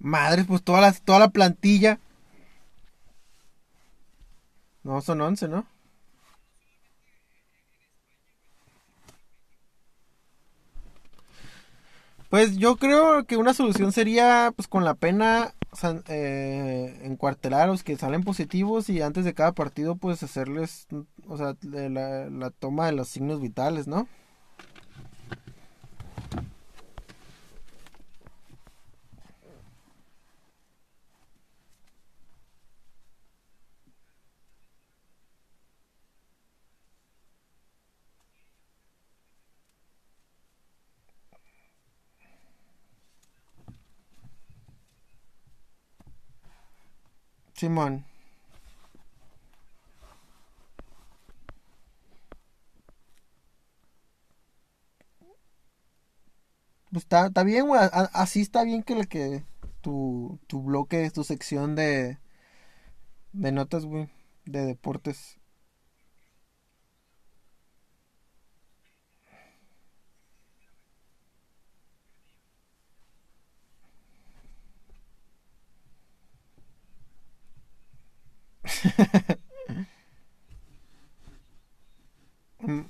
Madre, 0.00 0.44
pues 0.44 0.62
toda 0.64 0.80
la, 0.80 0.92
toda 0.92 1.20
la 1.20 1.28
plantilla. 1.28 2.00
No, 4.82 5.00
son 5.02 5.20
11, 5.20 5.46
¿no? 5.48 5.66
Pues 12.36 12.58
yo 12.58 12.76
creo 12.76 13.24
que 13.24 13.38
una 13.38 13.54
solución 13.54 13.92
sería, 13.92 14.52
pues 14.54 14.68
con 14.68 14.84
la 14.84 14.92
pena, 14.92 15.54
eh, 16.06 17.00
encuartelar 17.04 17.62
a 17.62 17.66
los 17.66 17.82
que 17.82 17.96
salen 17.96 18.24
positivos 18.24 18.90
y 18.90 19.00
antes 19.00 19.24
de 19.24 19.32
cada 19.32 19.52
partido, 19.52 19.96
pues 19.96 20.22
hacerles, 20.22 20.86
o 21.26 21.38
sea, 21.38 21.56
la, 21.62 22.28
la 22.28 22.50
toma 22.50 22.84
de 22.84 22.92
los 22.92 23.08
signos 23.08 23.40
vitales, 23.40 23.86
¿no? 23.86 24.06
Pues 56.90 57.04
está, 57.04 57.26
está 57.28 57.42
bien, 57.44 57.66
güey. 57.68 57.80
Así 58.12 58.40
está 58.40 58.64
bien 58.64 58.82
que, 58.82 58.94
le- 58.96 59.06
que 59.06 59.44
tu, 59.82 60.38
tu 60.46 60.62
bloque, 60.62 61.10
tu 61.10 61.24
sección 61.24 61.74
de, 61.76 62.18
de 63.32 63.52
notas, 63.52 63.84
güey, 63.84 64.08
de 64.46 64.64
deportes. 64.64 65.35
Mm, 82.62 82.84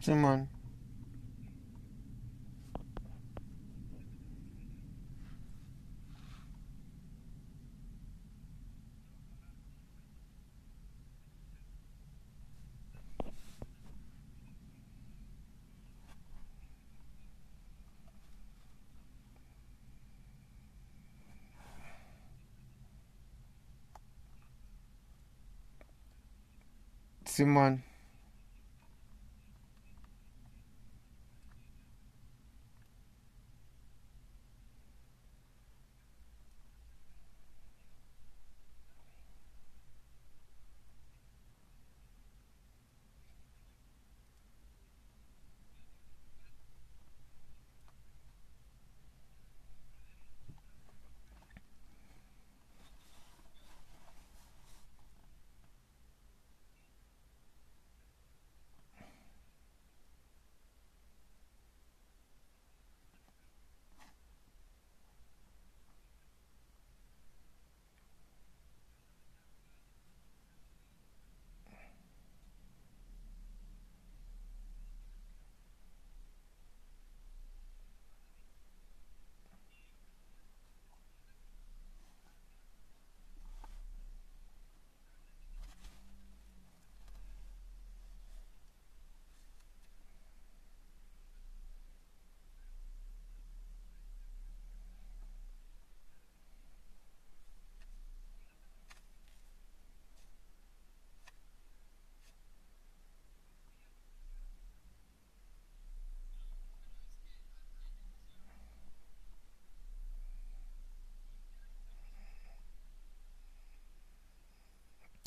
Simón. 0.00 0.48
Simón. 27.24 27.89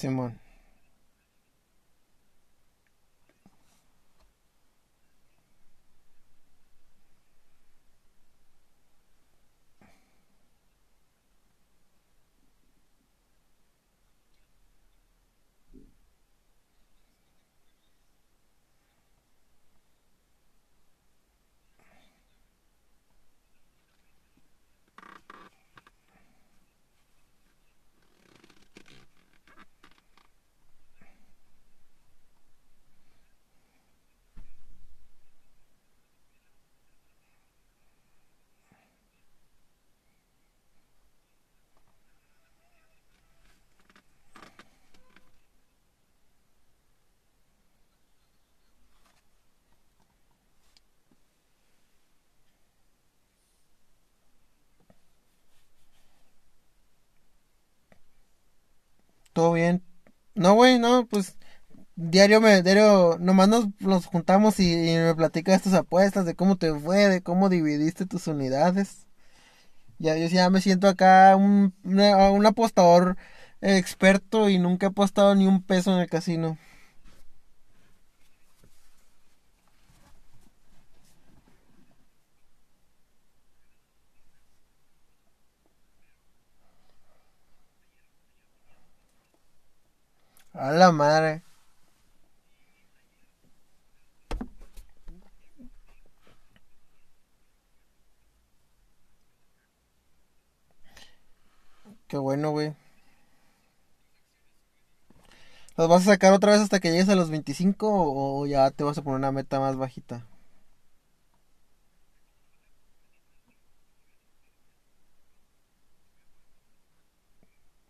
Simón. 0.04 0.43
¿Todo 59.34 59.54
bien? 59.54 59.84
No, 60.36 60.54
güey, 60.56 60.80
no, 60.80 61.08
pues 61.08 61.38
diario 61.96 62.42
me, 62.42 62.64
diario, 62.64 63.18
nomás 63.20 63.50
nos, 63.50 63.68
nos 63.80 64.06
juntamos 64.08 64.60
y, 64.60 64.74
y 64.74 64.98
me 64.98 65.16
platicas 65.16 65.62
tus 65.64 65.74
apuestas, 65.74 66.26
de 66.26 66.36
cómo 66.36 66.58
te 66.58 66.74
fue, 66.74 67.10
de 67.10 67.22
cómo 67.22 67.50
dividiste 67.50 68.06
tus 68.06 68.28
unidades. 68.28 69.08
Ya, 70.00 70.18
yo 70.18 70.28
ya 70.28 70.50
me 70.50 70.62
siento 70.62 70.88
acá 70.88 71.36
un, 71.38 71.74
un 71.84 72.46
apostador 72.46 73.18
experto 73.62 74.50
y 74.50 74.60
nunca 74.60 74.88
he 74.88 74.90
apostado 74.90 75.36
ni 75.36 75.48
un 75.48 75.64
peso 75.64 75.94
en 75.94 76.00
el 76.02 76.10
casino. 76.10 76.58
A 90.68 90.72
la 90.72 90.92
madre. 90.92 91.44
Qué 102.08 102.18
bueno, 102.18 102.52
güey. 102.52 102.74
¿Los 105.78 105.88
vas 105.88 106.02
a 106.02 106.06
sacar 106.14 106.34
otra 106.34 106.52
vez 106.52 106.62
hasta 106.62 106.80
que 106.80 106.90
llegues 106.90 107.10
a 107.10 107.16
los 107.16 107.30
25 107.30 107.88
o 107.92 108.46
ya 108.48 108.72
te 108.72 108.84
vas 108.84 108.98
a 108.98 109.04
poner 109.04 109.18
una 109.20 109.32
meta 109.32 109.60
más 109.60 109.76
bajita? 109.76 110.26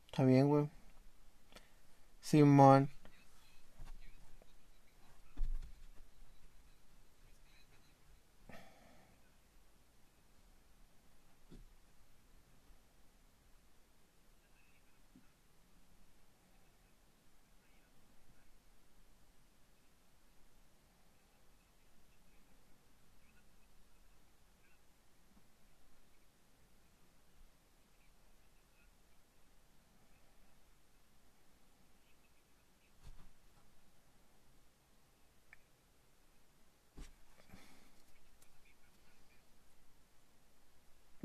Está 0.07 0.23
bien, 0.23 0.47
güey. 0.47 0.69
Simón. 2.33 2.89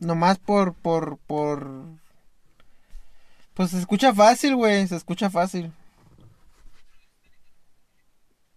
Nomás 0.09 0.39
por, 0.39 0.73
por, 0.73 1.19
por... 1.27 1.69
Pues 3.53 3.73
se 3.73 3.79
escucha 3.79 4.15
fácil, 4.15 4.57
güey. 4.57 4.87
Se 4.89 4.97
escucha 4.97 5.29
fácil. 5.29 5.71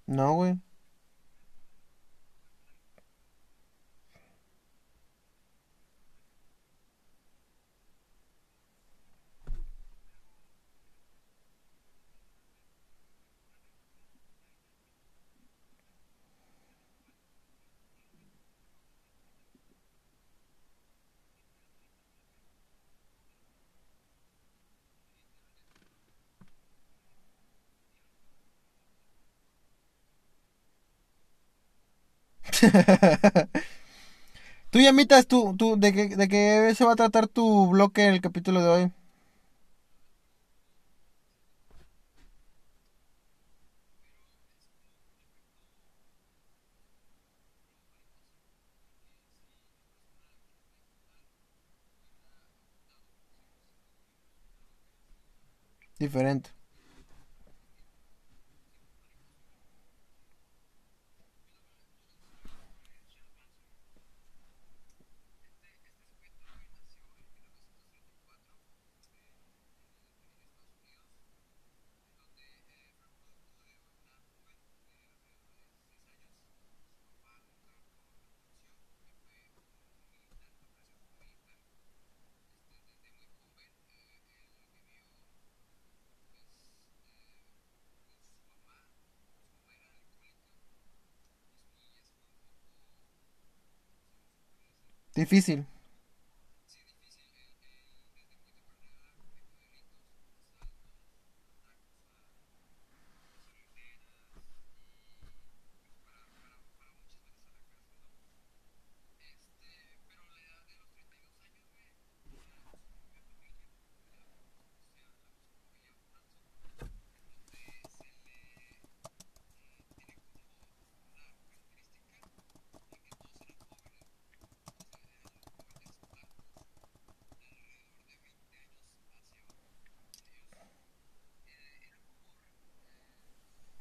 No, 0.08 0.36
güey. 0.36 0.56
Tú, 34.70 34.80
Yamitas, 34.80 35.28
tú, 35.28 35.56
tú, 35.58 35.76
¿de 35.78 35.92
qué, 35.94 36.08
¿de 36.16 36.28
qué 36.28 36.74
se 36.76 36.86
va 36.86 36.94
a 36.94 36.96
tratar 36.96 37.28
tu 37.28 37.68
bloque 37.70 38.06
en 38.08 38.14
el 38.14 38.22
capítulo 38.22 38.62
de 38.62 38.70
hoy? 38.70 38.92
Diferente. 56.00 56.52
Difícil. 95.22 95.66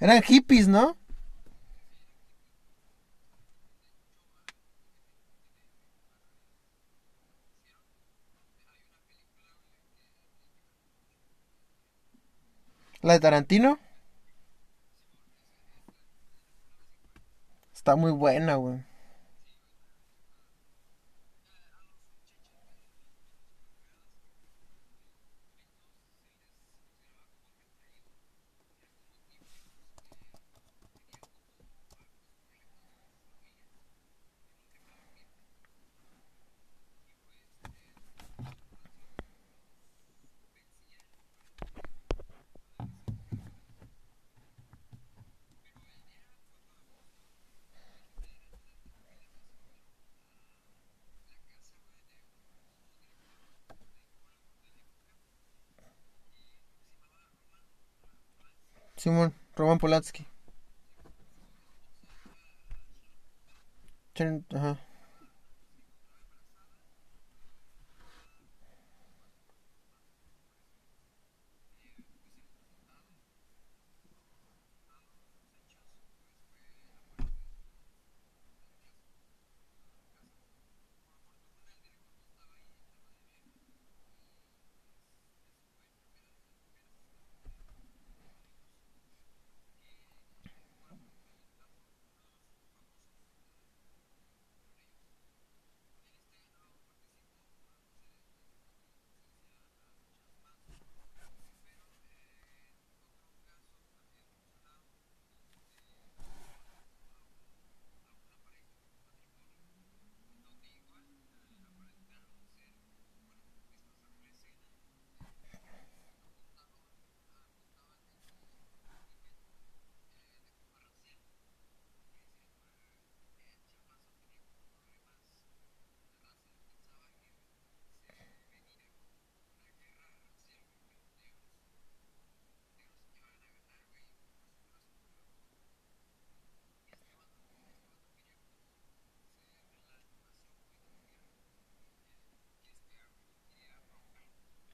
Eran 0.00 0.22
hippies, 0.22 0.66
¿no? 0.66 0.96
La 13.02 13.14
de 13.14 13.20
Tarantino. 13.20 13.78
Está 17.74 17.96
muy 17.96 18.12
buena, 18.12 18.56
güey. 18.56 18.89
Simón, 59.00 59.32
Roman 59.56 59.78
Polanski. 59.78 60.26
Ajá. 64.54 64.78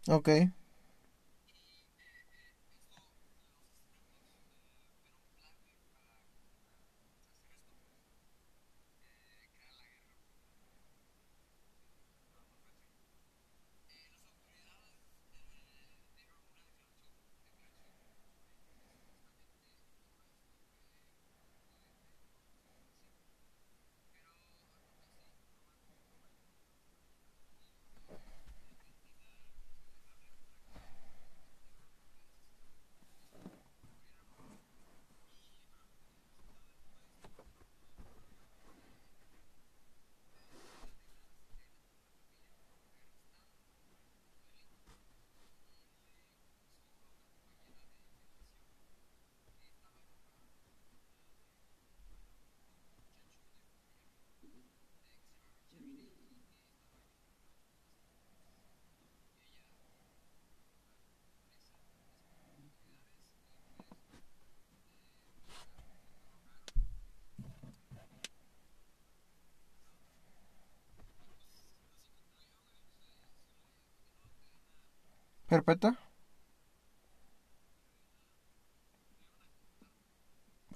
Ok. 0.09 0.29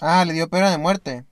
Ah, 0.01 0.25
le 0.25 0.33
dio 0.35 0.49
pena 0.49 0.71
de 0.71 0.79
muerte. 0.79 1.25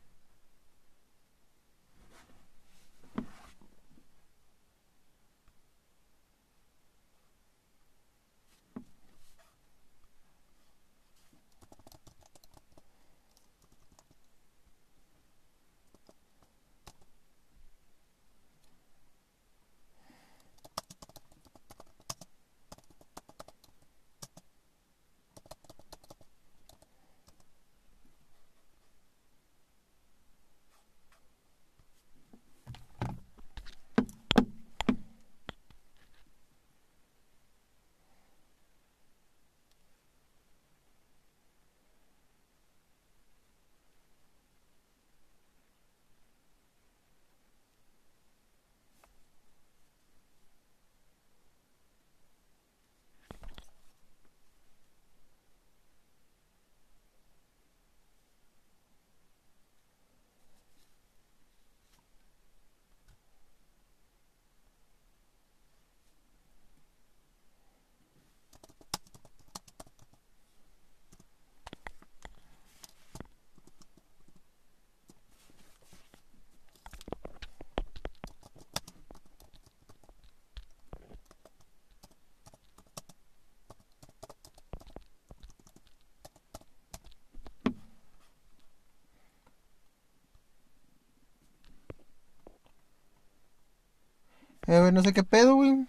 Eh, 94.68 94.78
güey, 94.80 94.92
no 94.92 95.02
sé 95.02 95.12
qué 95.12 95.24
pedo, 95.24 95.54
güey. 95.56 95.86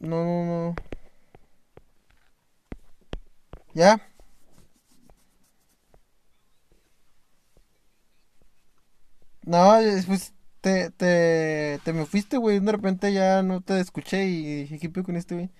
No, 0.00 0.24
no, 0.24 0.44
no. 0.44 0.74
¿Ya? 3.74 4.00
No, 9.42 9.74
pues 10.06 10.32
te, 10.60 10.90
te, 10.90 11.80
te 11.84 11.92
me 11.92 12.06
fuiste, 12.06 12.36
güey. 12.38 12.60
De 12.60 12.72
repente 12.72 13.12
ya 13.12 13.42
no 13.42 13.60
te 13.62 13.80
escuché 13.80 14.26
y 14.26 14.62
dije, 14.62 14.78
¿qué 14.78 14.88
pedo 14.90 15.04
con 15.04 15.16
este, 15.16 15.34
güey? 15.34 15.50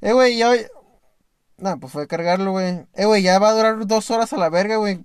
Eh, 0.00 0.12
güey, 0.12 0.36
ya... 0.38 0.52
No, 1.56 1.78
pues 1.80 1.92
fue 1.92 2.02
a 2.04 2.06
cargarlo, 2.06 2.52
güey. 2.52 2.86
Eh, 2.94 3.04
güey, 3.06 3.22
ya 3.22 3.38
va 3.38 3.48
a 3.50 3.52
durar 3.54 3.86
dos 3.86 4.10
horas 4.10 4.32
a 4.32 4.36
la 4.36 4.48
verga, 4.50 4.76
güey. 4.76 5.04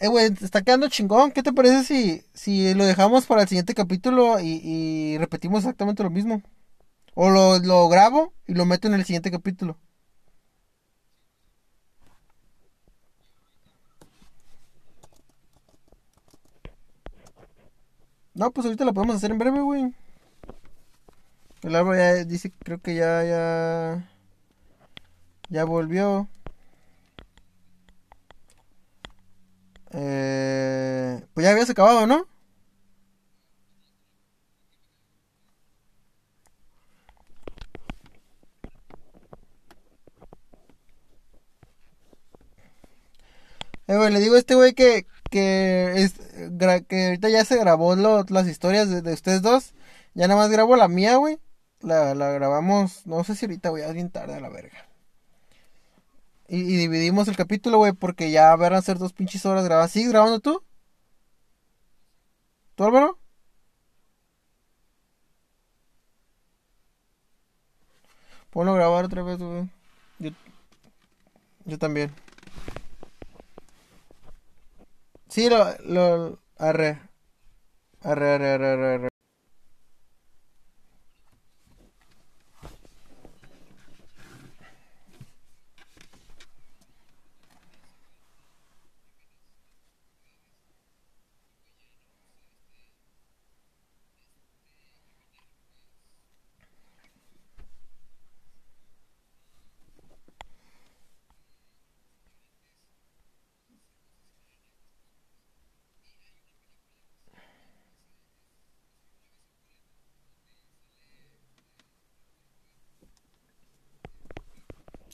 Eh, 0.00 0.08
güey, 0.08 0.26
está 0.26 0.62
quedando 0.62 0.88
chingón. 0.88 1.32
¿Qué 1.32 1.42
te 1.42 1.52
parece 1.52 1.84
si, 1.84 2.24
si 2.34 2.74
lo 2.74 2.84
dejamos 2.84 3.26
para 3.26 3.42
el 3.42 3.48
siguiente 3.48 3.74
capítulo 3.74 4.40
y, 4.40 4.60
y 4.62 5.18
repetimos 5.18 5.60
exactamente 5.60 6.02
lo 6.02 6.10
mismo? 6.10 6.42
O 7.14 7.30
lo, 7.30 7.58
lo 7.60 7.88
grabo 7.88 8.34
y 8.46 8.54
lo 8.54 8.66
meto 8.66 8.88
en 8.88 8.94
el 8.94 9.04
siguiente 9.04 9.30
capítulo. 9.30 9.78
No, 18.34 18.50
pues 18.52 18.66
ahorita 18.66 18.84
lo 18.84 18.94
podemos 18.94 19.16
hacer 19.16 19.30
en 19.30 19.38
breve, 19.38 19.60
güey. 19.60 19.92
El 21.62 21.74
árbol 21.76 21.96
ya 21.96 22.24
dice, 22.24 22.52
creo 22.64 22.80
que 22.80 22.94
ya, 22.94 23.24
ya, 23.24 24.08
ya 25.48 25.64
volvió. 25.64 26.28
Eh, 29.92 31.22
pues 31.34 31.44
ya 31.44 31.50
habías 31.52 31.70
acabado, 31.70 32.06
¿no? 32.06 32.26
Eh, 43.88 43.96
güey, 43.96 44.12
le 44.12 44.20
digo 44.20 44.34
a 44.34 44.38
este 44.38 44.54
güey 44.56 44.74
que, 44.74 45.06
que, 45.30 45.92
es, 45.96 46.14
que 46.88 47.06
ahorita 47.06 47.28
ya 47.28 47.44
se 47.44 47.56
grabó 47.56 47.94
las 47.96 48.46
historias 48.48 48.90
de, 48.90 49.02
de 49.02 49.12
ustedes 49.12 49.42
dos. 49.42 49.74
Ya 50.14 50.26
nada 50.28 50.40
más 50.40 50.50
grabo 50.50 50.76
la 50.76 50.88
mía, 50.88 51.16
güey. 51.16 51.38
La, 51.80 52.14
la 52.14 52.30
grabamos, 52.32 53.06
no 53.06 53.22
sé 53.24 53.36
si 53.36 53.46
ahorita, 53.46 53.70
voy 53.70 53.82
a 53.82 53.92
bien 53.92 54.10
tarde 54.10 54.34
a 54.34 54.40
la 54.40 54.48
verga. 54.48 54.88
Y, 56.48 56.62
dividimos 56.62 57.28
el 57.28 57.36
capítulo, 57.36 57.78
güey, 57.78 57.92
porque 57.92 58.30
ya 58.30 58.54
van 58.56 58.74
a 58.74 58.82
ser 58.82 58.98
dos 58.98 59.12
pinches 59.12 59.44
horas 59.46 59.64
grabadas. 59.64 59.90
¿Sigues 59.92 60.10
grabando 60.10 60.40
tú? 60.40 60.62
¿Tú, 62.74 62.84
Álvaro? 62.84 63.18
Ponlo 68.50 68.72
a 68.72 68.76
grabar 68.76 69.04
otra 69.04 69.22
vez, 69.22 69.38
güey. 69.38 69.68
Yo, 70.18 70.30
yo 71.64 71.78
también. 71.78 72.12
Sí, 75.28 75.48
lo, 75.50 75.58
lo, 75.84 76.38
arre, 76.58 77.00
arre, 78.02 78.34
arre, 78.34 78.46
arre, 78.54 78.94
arre, 78.94 79.08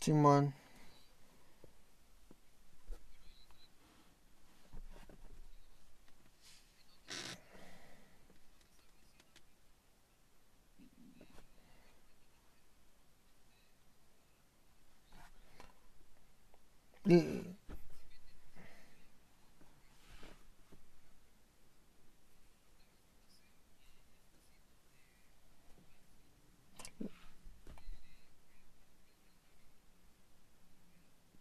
arre. 0.03 0.05
Simón. 0.05 0.62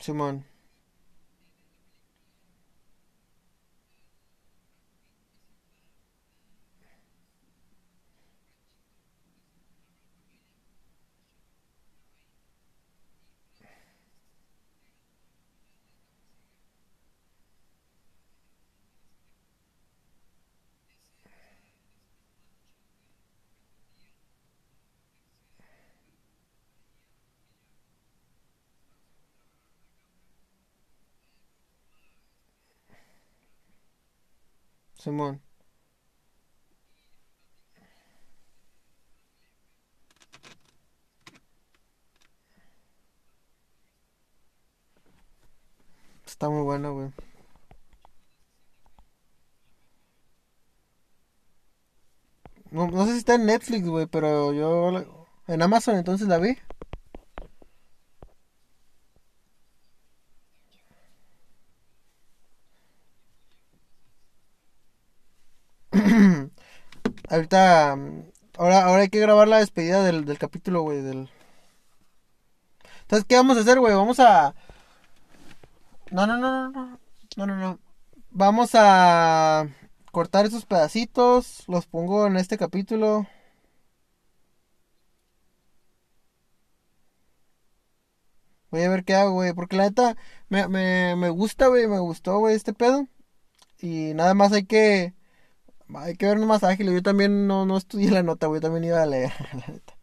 Simón. 0.02 0.51
Simón. 35.02 35.42
Está 46.26 46.50
muy 46.50 46.64
bueno, 46.64 46.94
güey. 46.94 47.12
No, 52.72 52.88
no 52.88 53.06
sé 53.06 53.12
si 53.14 53.18
está 53.20 53.36
en 53.36 53.46
Netflix, 53.46 53.88
güey, 53.88 54.08
pero 54.08 54.54
yo 54.54 54.92
en 55.48 55.62
Amazon 55.62 55.96
entonces 55.98 56.28
la 56.28 56.38
vi. 56.40 56.58
Ahorita, 67.32 67.94
ahora, 68.58 68.84
ahora 68.84 69.04
hay 69.04 69.10
que 69.10 69.22
grabar 69.22 69.48
la 69.48 69.60
despedida 69.60 70.04
del, 70.04 70.26
del 70.26 70.38
capítulo, 70.38 70.82
güey, 70.82 71.02
del... 71.02 71.30
Entonces, 73.04 73.26
¿qué 73.26 73.36
vamos 73.38 73.56
a 73.58 73.62
hacer, 73.62 73.80
güey? 73.80 73.96
Vamos 73.96 74.20
a... 74.20 74.54
No, 76.12 76.28
no, 76.28 76.38
no, 76.38 76.70
no, 76.72 77.00
no, 77.38 77.46
no, 77.48 77.56
no. 77.56 77.80
Vamos 78.32 78.72
a 78.74 79.66
cortar 80.12 80.46
esos 80.46 80.66
pedacitos, 80.66 81.64
los 81.70 81.86
pongo 81.88 82.28
en 82.28 82.36
este 82.36 82.58
capítulo. 82.58 83.26
Voy 88.72 88.84
a 88.84 88.90
ver 88.90 89.06
qué 89.06 89.16
hago, 89.16 89.32
güey, 89.32 89.54
porque 89.54 89.78
la 89.78 89.84
neta 89.84 90.18
me, 90.50 90.68
me, 90.68 91.16
me 91.16 91.30
gusta, 91.30 91.68
güey, 91.68 91.88
me 91.88 92.00
gustó, 92.00 92.40
güey, 92.40 92.56
este 92.56 92.74
pedo. 92.74 93.08
Y 93.80 94.14
nada 94.16 94.34
más 94.34 94.52
hay 94.52 94.66
que, 94.66 95.14
hay 95.96 96.16
que 96.16 96.26
vernos 96.26 96.48
más 96.48 96.64
ágil. 96.64 96.92
Yo 96.92 97.02
también 97.04 97.48
no, 97.48 97.66
no 97.66 97.78
estudié 97.78 98.12
la 98.12 98.24
nota, 98.24 98.48
güey, 98.48 98.62
también 98.62 98.86
iba 98.86 99.02
a 99.02 99.06
leer, 99.06 99.32
la 99.54 99.74
neta. 99.74 99.94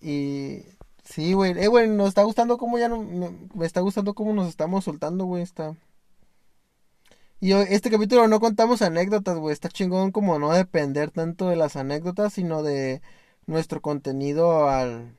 Y 0.00 0.62
sí, 1.04 1.32
güey, 1.32 1.52
eh, 1.58 1.68
güey, 1.68 1.88
nos 1.88 2.08
está 2.08 2.22
gustando 2.22 2.58
cómo 2.58 2.78
ya 2.78 2.88
no, 2.88 3.02
me, 3.02 3.66
está 3.66 3.80
gustando 3.80 4.14
cómo 4.14 4.32
nos 4.34 4.48
estamos 4.48 4.84
soltando, 4.84 5.24
güey, 5.24 5.42
está. 5.42 5.74
Y 7.40 7.52
este 7.52 7.90
capítulo 7.90 8.28
no 8.28 8.40
contamos 8.40 8.82
anécdotas, 8.82 9.36
güey, 9.36 9.52
está 9.52 9.68
chingón 9.68 10.12
como 10.12 10.38
no 10.38 10.52
depender 10.52 11.10
tanto 11.10 11.48
de 11.48 11.56
las 11.56 11.76
anécdotas, 11.76 12.32
sino 12.34 12.62
de 12.62 13.02
nuestro 13.46 13.82
contenido 13.82 14.68
al, 14.68 15.16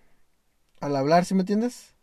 al 0.79 0.95
hablar, 0.95 1.25
¿sí 1.25 1.35
me 1.35 1.41
entiendes? 1.41 1.96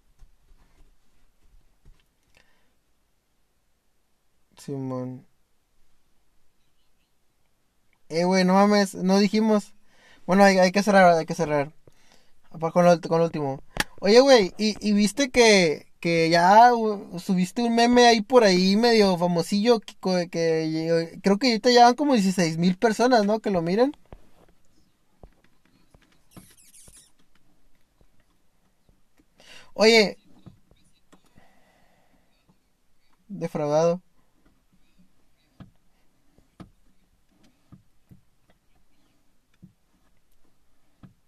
Simón. 4.65 5.27
Eh, 8.09 8.25
güey, 8.25 8.45
no 8.45 8.55
mames, 8.55 8.95
no 8.95 9.19
dijimos. 9.19 9.75
Bueno, 10.27 10.45
hay, 10.45 10.59
hay 10.59 10.73
que 10.73 10.83
cerrar, 10.83 11.17
hay 11.19 11.27
que 11.27 11.35
cerrar. 11.35 11.73
Pa- 12.61 12.73
Con 12.73 12.85
lo, 12.87 13.01
con 13.03 13.21
lo 13.21 13.27
último. 13.27 13.63
Oye, 14.01 14.21
güey, 14.21 14.53
¿y, 14.59 14.77
y 14.89 14.93
viste 14.95 15.31
que, 15.31 15.87
que 16.01 16.31
ya 16.31 16.71
subiste 17.19 17.63
un 17.63 17.75
meme 17.77 18.07
ahí 18.07 18.23
por 18.23 18.45
ahí 18.45 18.77
medio 18.77 19.19
famosillo 19.19 19.81
que, 19.81 20.29
que 20.31 21.19
creo 21.23 21.39
que 21.39 21.49
ahorita 21.49 21.71
ya 21.73 21.87
van 21.87 21.95
como 21.97 22.15
dieciséis 22.15 22.59
mil 22.59 22.77
personas, 22.79 23.27
¿no? 23.27 23.41
Que 23.41 23.51
lo 23.51 23.63
miran. 23.63 23.93
Oye, 29.75 30.17
defraudado. 33.29 34.03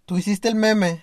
Tú 0.06 0.16
hiciste 0.16 0.48
el 0.48 0.54
meme. 0.54 1.02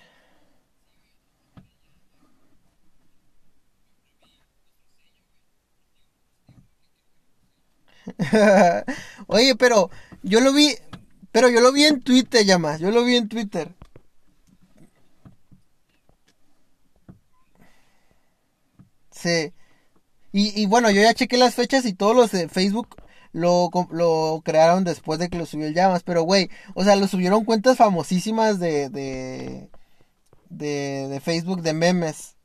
Oye, 9.26 9.54
pero 9.56 9.90
yo 10.22 10.40
lo 10.40 10.52
vi, 10.52 10.74
pero 11.32 11.48
yo 11.48 11.60
lo 11.60 11.72
vi 11.72 11.84
en 11.84 12.00
Twitter, 12.02 12.44
llamas, 12.44 12.80
yo 12.80 12.90
lo 12.90 13.04
vi 13.04 13.16
en 13.16 13.28
Twitter. 13.28 13.74
Sí. 19.10 19.52
Y, 20.32 20.62
y 20.62 20.66
bueno, 20.66 20.90
yo 20.90 21.02
ya 21.02 21.14
chequé 21.14 21.36
las 21.38 21.54
fechas 21.54 21.86
y 21.86 21.94
todos 21.94 22.16
los 22.16 22.32
de 22.32 22.48
Facebook 22.48 22.96
lo, 23.34 23.70
lo 23.90 24.42
crearon 24.44 24.84
después 24.84 25.18
de 25.18 25.28
que 25.28 25.38
lo 25.38 25.46
subió 25.46 25.66
el 25.66 25.74
llamas, 25.74 26.02
pero 26.04 26.22
güey, 26.22 26.50
o 26.74 26.84
sea, 26.84 26.96
lo 26.96 27.08
subieron 27.08 27.44
cuentas 27.44 27.76
famosísimas 27.78 28.58
de, 28.60 28.88
de, 28.90 29.70
de, 30.50 31.08
de 31.08 31.20
Facebook 31.20 31.62
de 31.62 31.74
memes. 31.74 32.36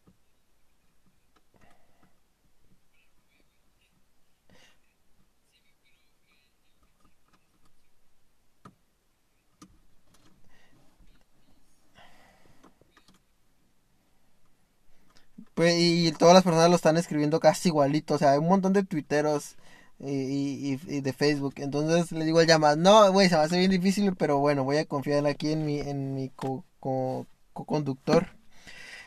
Pues, 15.53 15.75
y 15.77 16.11
todas 16.13 16.33
las 16.33 16.43
personas 16.43 16.69
lo 16.69 16.75
están 16.75 16.97
escribiendo 16.97 17.39
casi 17.39 17.69
igualito. 17.69 18.15
O 18.15 18.17
sea, 18.17 18.31
hay 18.31 18.37
un 18.39 18.47
montón 18.47 18.73
de 18.73 18.83
tuiteros 18.83 19.55
y, 19.99 20.73
y- 20.73 20.79
y 20.87 21.01
de 21.01 21.13
Facebook. 21.13 21.55
Entonces 21.57 22.11
le 22.11 22.25
digo 22.25 22.39
al 22.39 22.47
llamas, 22.47 22.77
no, 22.77 23.11
güey, 23.11 23.29
se 23.29 23.35
va 23.35 23.41
a 23.43 23.45
hacer 23.45 23.59
bien 23.59 23.71
difícil, 23.71 24.15
pero 24.15 24.39
bueno, 24.39 24.63
voy 24.63 24.77
a 24.77 24.85
confiar 24.85 25.25
aquí 25.27 25.51
en 25.51 25.65
mi, 25.65 25.79
en 25.79 26.13
mi 26.13 26.29
co, 26.29 26.65
co- 26.79 27.27
co-conductor. 27.53 28.27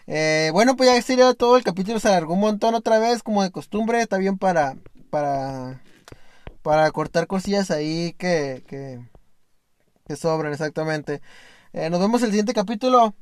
Eh, 0.07 0.51
bueno, 0.53 0.77
pues 0.77 0.91
ya 0.91 1.01
sería 1.03 1.33
todo. 1.35 1.57
El 1.57 1.65
capítulo 1.65 2.01
se 2.01 2.09
alargó 2.09 2.35
un 2.35 2.41
montón 2.41 2.75
otra 2.75 2.99
vez, 2.99 3.23
como 3.23 3.43
de 3.43 3.51
costumbre. 3.51 4.01
Está 4.03 4.19
bien 4.19 4.39
para, 4.39 4.77
para, 5.11 5.83
para 6.63 6.91
cortar 6.91 7.27
cosillas 7.27 7.71
ahí 7.71 8.15
que, 8.19 8.65
que, 8.69 9.01
que 10.07 10.17
sobran, 10.17 10.53
exactamente. 10.53 11.21
Eh, 11.73 11.89
nos 11.91 12.01
vemos 12.01 12.23
el 12.23 12.31
siguiente 12.31 12.53
capítulo. 12.55 13.15